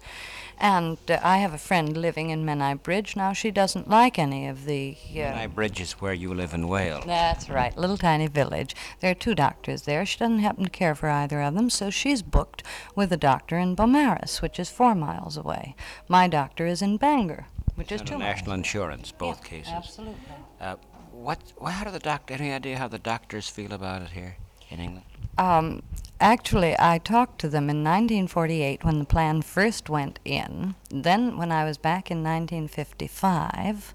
And 0.58 0.98
uh, 1.08 1.18
I 1.24 1.38
have 1.38 1.52
a 1.52 1.58
friend 1.58 1.96
living 1.96 2.30
in 2.30 2.44
Menai 2.44 2.80
Bridge. 2.80 3.16
Now, 3.16 3.32
she 3.32 3.50
doesn't 3.50 3.88
like 3.90 4.16
any 4.18 4.46
of 4.46 4.64
the. 4.64 4.96
Uh, 5.10 5.14
Menai 5.14 5.52
Bridge 5.52 5.80
is 5.80 5.92
where 5.94 6.12
you 6.12 6.32
live 6.32 6.54
in 6.54 6.68
Wales. 6.68 7.04
that's 7.04 7.50
right, 7.50 7.76
little 7.76 7.96
tiny 7.96 8.28
village. 8.28 8.76
There 9.00 9.10
are 9.10 9.14
two 9.14 9.34
doctors 9.34 9.82
there. 9.82 10.06
She 10.06 10.18
doesn't 10.18 10.38
happen 10.38 10.64
to 10.64 10.70
care 10.70 10.94
for 10.94 11.08
either 11.08 11.40
of 11.42 11.54
them, 11.54 11.68
so 11.68 11.90
she's 11.90 12.22
booked 12.22 12.62
with 12.94 13.10
a 13.12 13.16
doctor 13.16 13.58
in 13.58 13.74
Beaumaris, 13.74 14.40
which 14.40 14.60
is 14.60 14.70
four 14.70 14.94
miles 14.94 15.36
away. 15.36 15.74
My 16.08 16.28
doctor 16.28 16.66
is 16.66 16.80
in 16.80 16.96
Bangor, 16.96 17.46
which 17.74 17.90
is 17.90 18.02
Under 18.02 18.12
two 18.12 18.18
national 18.18 18.52
insurance, 18.52 19.10
both 19.10 19.40
Yeah, 19.42 19.48
cases. 19.50 19.72
Absolutely. 19.72 20.14
Uh, 20.60 20.76
what? 21.10 21.40
How 21.66 21.84
do 21.84 21.90
the 21.90 21.98
doctor? 21.98 22.34
Any 22.34 22.52
idea 22.52 22.78
how 22.78 22.86
the 22.88 22.98
doctors 23.00 23.48
feel 23.48 23.72
about 23.72 24.02
it 24.02 24.10
here 24.10 24.36
in 24.70 24.78
England? 24.78 25.06
Um, 25.38 25.82
actually, 26.22 26.76
I 26.78 26.98
talked 26.98 27.40
to 27.40 27.48
them 27.48 27.64
in 27.64 27.82
1948 27.84 28.84
when 28.84 29.00
the 29.00 29.04
plan 29.04 29.42
first 29.42 29.90
went 29.90 30.20
in, 30.24 30.76
then 30.88 31.36
when 31.36 31.50
I 31.50 31.64
was 31.64 31.76
back 31.76 32.10
in 32.10 32.22
1955, 32.22 33.94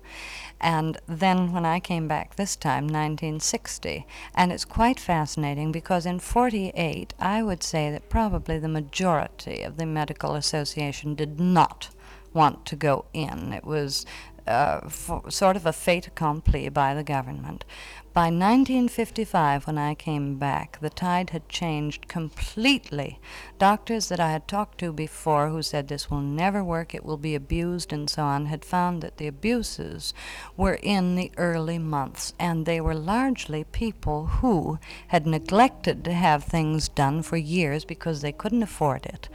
and 0.59 0.97
then 1.07 1.53
when 1.53 1.65
I 1.65 1.79
came 1.79 2.07
back 2.07 2.35
this 2.35 2.55
time, 2.55 2.83
1960. 2.83 4.05
And 4.35 4.51
it's 4.51 4.65
quite 4.65 4.99
fascinating 4.99 5.71
because 5.71 6.05
in 6.05 6.19
48, 6.19 7.13
I 7.19 7.41
would 7.41 7.63
say 7.63 7.89
that 7.91 8.09
probably 8.09 8.59
the 8.59 8.67
majority 8.67 9.63
of 9.63 9.77
the 9.77 9.85
Medical 9.85 10.35
Association 10.35 11.15
did 11.15 11.39
not 11.39 11.89
want 12.33 12.65
to 12.65 12.75
go 12.75 13.05
in. 13.13 13.53
It 13.53 13.63
was 13.63 14.05
uh, 14.47 14.87
sort 14.89 15.55
of 15.55 15.65
a 15.65 15.73
fait 15.73 16.07
accompli 16.07 16.69
by 16.69 16.93
the 16.93 17.03
government. 17.03 17.65
By 18.17 18.31
1955, 18.31 19.67
when 19.67 19.77
I 19.77 19.93
came 19.93 20.39
back, 20.39 20.79
the 20.81 20.89
tide 20.89 21.29
had 21.29 21.47
changed 21.49 22.07
completely. 22.07 23.19
Doctors 23.59 24.09
that 24.09 24.19
I 24.19 24.31
had 24.31 24.47
talked 24.47 24.79
to 24.79 24.91
before 24.91 25.49
who 25.49 25.61
said 25.61 25.87
this 25.87 26.09
will 26.09 26.21
never 26.21 26.63
work, 26.63 26.95
it 26.95 27.05
will 27.05 27.17
be 27.17 27.35
abused, 27.35 27.93
and 27.93 28.09
so 28.09 28.23
on, 28.23 28.47
had 28.47 28.65
found 28.65 29.03
that 29.03 29.17
the 29.17 29.27
abuses 29.27 30.15
were 30.55 30.79
in 30.81 31.13
the 31.13 31.31
early 31.37 31.77
months, 31.77 32.33
and 32.39 32.65
they 32.65 32.81
were 32.81 32.95
largely 32.95 33.65
people 33.65 34.25
who 34.25 34.79
had 35.09 35.27
neglected 35.27 36.03
to 36.05 36.13
have 36.13 36.43
things 36.43 36.89
done 36.89 37.21
for 37.21 37.37
years 37.37 37.85
because 37.85 38.21
they 38.21 38.31
couldn't 38.31 38.63
afford 38.63 39.05
it. 39.05 39.29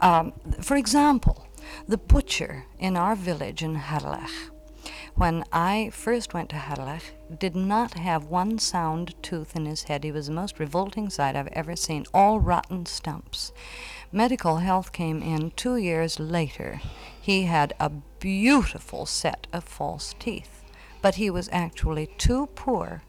Um, 0.00 0.32
for 0.62 0.78
example, 0.78 1.48
the 1.86 1.98
butcher 1.98 2.64
in 2.78 2.96
our 2.96 3.14
village 3.14 3.62
in 3.62 3.76
Harlech 3.76 4.51
when 5.14 5.44
I 5.52 5.90
first 5.92 6.32
went 6.34 6.48
to 6.50 6.56
Harlech, 6.56 7.12
did 7.38 7.54
not 7.54 7.94
have 7.94 8.24
one 8.24 8.58
sound 8.58 9.14
tooth 9.22 9.54
in 9.54 9.66
his 9.66 9.84
head. 9.84 10.04
He 10.04 10.12
was 10.12 10.26
the 10.26 10.32
most 10.32 10.58
revolting 10.58 11.10
sight 11.10 11.36
I've 11.36 11.48
ever 11.48 11.76
seen, 11.76 12.04
all 12.14 12.40
rotten 12.40 12.86
stumps. 12.86 13.52
Medical 14.10 14.56
health 14.58 14.92
came 14.92 15.22
in 15.22 15.50
two 15.52 15.76
years 15.76 16.18
later. 16.18 16.80
He 17.20 17.42
had 17.44 17.72
a 17.78 17.90
beautiful 17.90 19.06
set 19.06 19.46
of 19.52 19.64
false 19.64 20.14
teeth, 20.18 20.62
but 21.00 21.16
he 21.16 21.30
was 21.30 21.48
actually 21.52 22.06
too 22.18 22.46
poor 22.54 23.02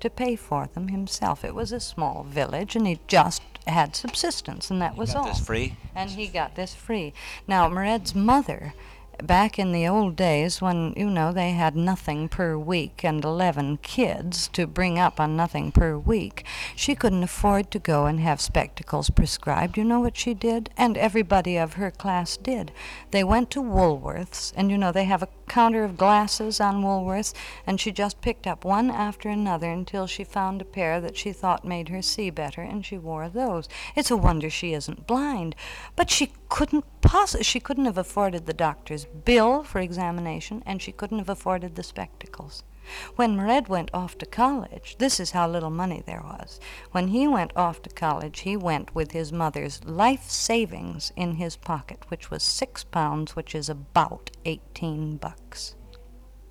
to 0.00 0.10
pay 0.10 0.36
for 0.36 0.68
them 0.74 0.88
himself. 0.88 1.44
It 1.44 1.54
was 1.54 1.72
a 1.72 1.80
small 1.80 2.22
village, 2.24 2.76
and 2.76 2.86
he 2.86 3.00
just 3.08 3.42
had 3.66 3.96
subsistence, 3.96 4.70
and 4.70 4.80
that 4.80 4.96
was 4.96 5.12
Got 5.12 5.18
all 5.18 5.26
this 5.26 5.40
free? 5.44 5.76
and 5.94 6.10
he 6.10 6.28
got 6.28 6.54
this 6.54 6.74
free. 6.74 7.12
Now, 7.46 7.68
Mered's 7.68 8.14
mother, 8.14 8.74
back 9.22 9.58
in 9.58 9.72
the 9.72 9.86
old 9.86 10.16
days 10.16 10.60
when, 10.60 10.94
you 10.96 11.10
know, 11.10 11.32
they 11.32 11.50
had 11.52 11.76
nothing 11.76 12.28
per 12.28 12.56
week 12.56 13.04
and 13.04 13.24
11 13.24 13.78
kids 13.78 14.48
to 14.48 14.66
bring 14.66 14.98
up 14.98 15.18
on 15.20 15.36
nothing 15.36 15.72
per 15.72 15.96
week, 15.96 16.44
she 16.76 16.94
couldn't 16.94 17.22
afford 17.22 17.70
to 17.70 17.78
go 17.78 18.06
and 18.06 18.20
have 18.20 18.40
spectacles 18.40 19.10
prescribed. 19.10 19.76
You 19.76 19.84
know 19.84 20.00
what 20.00 20.16
she 20.16 20.34
did? 20.34 20.70
And 20.76 20.96
everybody 20.96 21.56
of 21.56 21.74
her 21.74 21.90
class 21.90 22.36
did. 22.36 22.72
They 23.10 23.24
went 23.24 23.50
to 23.50 23.62
Woolworths, 23.62 24.52
and, 24.56 24.70
you 24.70 24.78
know, 24.78 24.92
they 24.92 25.04
have 25.04 25.22
a 25.22 25.28
counter 25.48 25.84
of 25.84 25.96
glasses 25.96 26.60
on 26.60 26.82
Woolworths, 26.82 27.34
and 27.66 27.80
she 27.80 27.90
just 27.90 28.20
picked 28.20 28.46
up 28.46 28.64
one 28.64 28.90
after 28.90 29.28
another 29.28 29.70
until 29.70 30.06
she 30.06 30.22
found 30.24 30.60
a 30.60 30.64
pair 30.64 31.00
that 31.00 31.16
she 31.16 31.32
thought 31.32 31.64
made 31.64 31.88
her 31.88 32.02
see 32.02 32.30
better, 32.30 32.60
and 32.60 32.84
she 32.84 32.98
wore 32.98 33.28
those. 33.28 33.68
It's 33.96 34.10
a 34.10 34.16
wonder 34.16 34.50
she 34.50 34.74
isn't 34.74 35.06
blind. 35.06 35.56
But 35.96 36.10
she 36.10 36.32
couldn't 36.48 36.84
possibly, 37.00 37.44
she 37.44 37.60
couldn't 37.60 37.84
have 37.84 37.98
afforded 37.98 38.46
the 38.46 38.54
doctor's 38.54 39.04
bill 39.04 39.62
for 39.62 39.80
examination, 39.80 40.62
and 40.66 40.80
she 40.80 40.92
couldn't 40.92 41.18
have 41.18 41.28
afforded 41.28 41.74
the 41.74 41.82
spectacles. 41.82 42.64
When 43.16 43.36
Mered 43.36 43.68
went 43.68 43.90
off 43.92 44.16
to 44.18 44.26
college, 44.26 44.96
this 44.98 45.20
is 45.20 45.32
how 45.32 45.48
little 45.48 45.70
money 45.70 46.02
there 46.06 46.22
was. 46.22 46.58
When 46.92 47.08
he 47.08 47.28
went 47.28 47.54
off 47.54 47.82
to 47.82 47.90
college, 47.90 48.40
he 48.40 48.56
went 48.56 48.94
with 48.94 49.12
his 49.12 49.32
mother's 49.32 49.84
life 49.84 50.30
savings 50.30 51.12
in 51.14 51.34
his 51.34 51.56
pocket, 51.56 52.04
which 52.08 52.30
was 52.30 52.42
six 52.42 52.84
pounds, 52.84 53.36
which 53.36 53.54
is 53.54 53.68
about 53.68 54.30
18 54.46 55.18
bucks. 55.18 55.74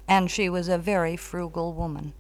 And 0.08 0.30
she 0.30 0.48
was 0.48 0.68
a 0.68 0.78
very 0.78 1.18
frugal 1.18 1.74
woman. 1.74 2.14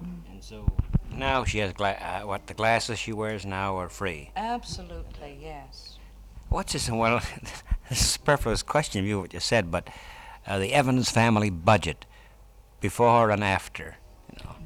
And 0.00 0.42
so 0.42 0.66
now 1.14 1.44
she 1.44 1.58
has 1.58 1.72
gla- 1.72 1.90
uh, 1.92 2.22
what 2.22 2.46
the 2.48 2.54
glasses 2.54 2.98
she 2.98 3.12
wears 3.12 3.46
now 3.46 3.76
are 3.76 3.88
free. 3.88 4.32
Absolutely, 4.36 5.38
yes. 5.40 5.91
What's 6.52 6.74
this? 6.74 6.90
Well, 6.90 7.18
this 7.88 8.00
is 8.02 8.02
a 8.02 8.04
superfluous 8.04 8.62
question 8.62 9.00
of 9.00 9.06
you 9.06 9.20
what 9.20 9.32
you 9.32 9.40
said, 9.40 9.70
but 9.70 9.88
uh, 10.46 10.58
the 10.58 10.74
Evans 10.74 11.10
family 11.10 11.48
budget 11.48 12.04
before 12.78 13.30
and 13.30 13.42
after. 13.42 13.96
You 14.30 14.44
know, 14.44 14.56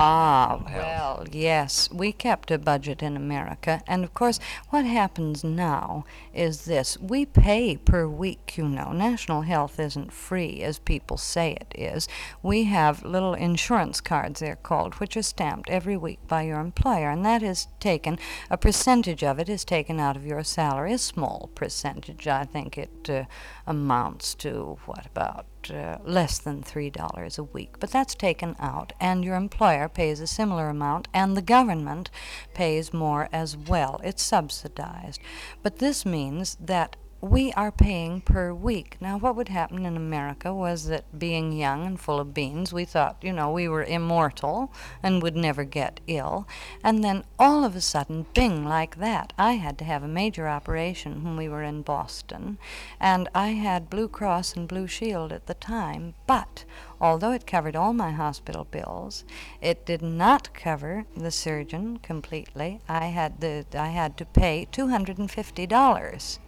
Ah, 0.00 0.62
well, 0.64 1.26
yes. 1.32 1.90
We 1.90 2.12
kept 2.12 2.52
a 2.52 2.58
budget 2.58 3.02
in 3.02 3.16
America. 3.16 3.82
And 3.84 4.04
of 4.04 4.14
course, 4.14 4.38
what 4.70 4.84
happens 4.84 5.42
now 5.42 6.04
is 6.32 6.66
this 6.66 6.96
we 6.98 7.26
pay 7.26 7.76
per 7.76 8.06
week, 8.06 8.56
you 8.56 8.68
know. 8.68 8.92
National 8.92 9.42
health 9.42 9.80
isn't 9.80 10.12
free, 10.12 10.62
as 10.62 10.78
people 10.78 11.16
say 11.16 11.56
it 11.60 11.74
is. 11.76 12.06
We 12.44 12.62
have 12.64 13.04
little 13.04 13.34
insurance 13.34 14.00
cards, 14.00 14.38
they're 14.38 14.54
called, 14.54 14.94
which 15.00 15.16
are 15.16 15.22
stamped 15.22 15.68
every 15.68 15.96
week 15.96 16.20
by 16.28 16.42
your 16.42 16.60
employer. 16.60 17.10
And 17.10 17.26
that 17.26 17.42
is 17.42 17.66
taken, 17.80 18.20
a 18.50 18.56
percentage 18.56 19.24
of 19.24 19.40
it 19.40 19.48
is 19.48 19.64
taken 19.64 19.98
out 19.98 20.16
of 20.16 20.24
your 20.24 20.44
salary, 20.44 20.92
a 20.92 20.98
small 20.98 21.50
percentage. 21.56 22.28
I 22.28 22.44
think 22.44 22.78
it 22.78 23.10
uh, 23.10 23.24
amounts 23.66 24.36
to, 24.36 24.78
what, 24.86 25.06
about 25.06 25.46
uh, 25.70 25.98
less 26.04 26.38
than 26.38 26.62
$3 26.62 27.38
a 27.38 27.42
week. 27.42 27.78
But 27.80 27.90
that's 27.90 28.14
taken 28.14 28.56
out, 28.58 28.92
and 29.00 29.24
your 29.24 29.36
employer 29.36 29.88
pays 29.88 30.20
a 30.20 30.26
similar 30.26 30.68
amount, 30.68 31.08
and 31.12 31.36
the 31.36 31.42
government 31.42 32.10
pays 32.54 32.92
more 32.92 33.28
as 33.32 33.56
well. 33.56 34.00
It's 34.04 34.22
subsidized. 34.22 35.20
But 35.62 35.78
this 35.78 36.06
means 36.06 36.56
that 36.60 36.96
we 37.20 37.52
are 37.54 37.72
paying 37.72 38.20
per 38.20 38.54
week. 38.54 38.96
Now, 39.00 39.18
what 39.18 39.34
would 39.34 39.48
happen 39.48 39.84
in 39.84 39.96
America 39.96 40.54
was 40.54 40.86
that 40.86 41.18
being 41.18 41.50
young 41.50 41.84
and 41.84 41.98
full 41.98 42.20
of 42.20 42.32
beans, 42.32 42.72
we 42.72 42.84
thought, 42.84 43.16
you 43.22 43.32
know, 43.32 43.50
we 43.50 43.68
were 43.68 43.82
immortal 43.82 44.72
and 45.02 45.20
would 45.20 45.34
never 45.34 45.64
get 45.64 45.98
ill. 46.06 46.46
And 46.84 47.02
then 47.02 47.24
all 47.36 47.64
of 47.64 47.74
a 47.74 47.80
sudden, 47.80 48.26
bing, 48.34 48.64
like 48.64 48.98
that, 48.98 49.32
I 49.36 49.54
had 49.54 49.78
to 49.78 49.84
have 49.84 50.04
a 50.04 50.08
major 50.08 50.46
operation 50.46 51.24
when 51.24 51.36
we 51.36 51.48
were 51.48 51.64
in 51.64 51.82
Boston. 51.82 52.56
And 53.00 53.28
I 53.34 53.48
had 53.48 53.90
Blue 53.90 54.06
Cross 54.06 54.54
and 54.54 54.68
Blue 54.68 54.86
Shield 54.86 55.32
at 55.32 55.46
the 55.46 55.54
time, 55.54 56.14
but 56.28 56.64
although 57.00 57.32
it 57.32 57.48
covered 57.48 57.74
all 57.74 57.92
my 57.92 58.12
hospital 58.12 58.64
bills, 58.64 59.24
it 59.60 59.84
did 59.84 60.02
not 60.02 60.54
cover 60.54 61.04
the 61.16 61.32
surgeon 61.32 61.98
completely. 61.98 62.80
I 62.88 63.06
had, 63.06 63.40
the, 63.40 63.66
I 63.74 63.88
had 63.88 64.16
to 64.18 64.24
pay 64.24 64.68
$250 64.70 66.38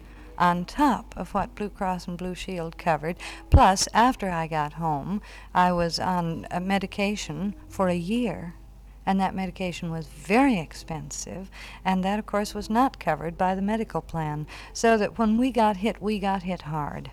on 0.41 0.65
top 0.65 1.13
of 1.15 1.33
what 1.33 1.55
Blue 1.55 1.69
Cross 1.69 2.07
and 2.07 2.17
Blue 2.17 2.33
Shield 2.33 2.77
covered. 2.77 3.15
Plus, 3.51 3.87
after 3.93 4.29
I 4.29 4.47
got 4.47 4.73
home, 4.73 5.21
I 5.53 5.71
was 5.71 5.99
on 5.99 6.47
a 6.49 6.59
medication 6.59 7.55
for 7.69 7.87
a 7.87 7.95
year. 7.95 8.55
And 9.05 9.19
that 9.19 9.35
medication 9.35 9.91
was 9.91 10.07
very 10.07 10.59
expensive, 10.59 11.49
and 11.83 12.03
that, 12.03 12.19
of 12.19 12.27
course, 12.27 12.53
was 12.53 12.69
not 12.69 12.99
covered 12.99 13.35
by 13.35 13.55
the 13.55 13.61
medical 13.61 14.01
plan. 14.01 14.45
So 14.73 14.95
that 14.97 15.17
when 15.17 15.37
we 15.37 15.51
got 15.51 15.77
hit, 15.77 16.01
we 16.01 16.19
got 16.19 16.43
hit 16.43 16.63
hard. 16.63 17.11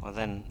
well 0.00 0.12
then, 0.12 0.44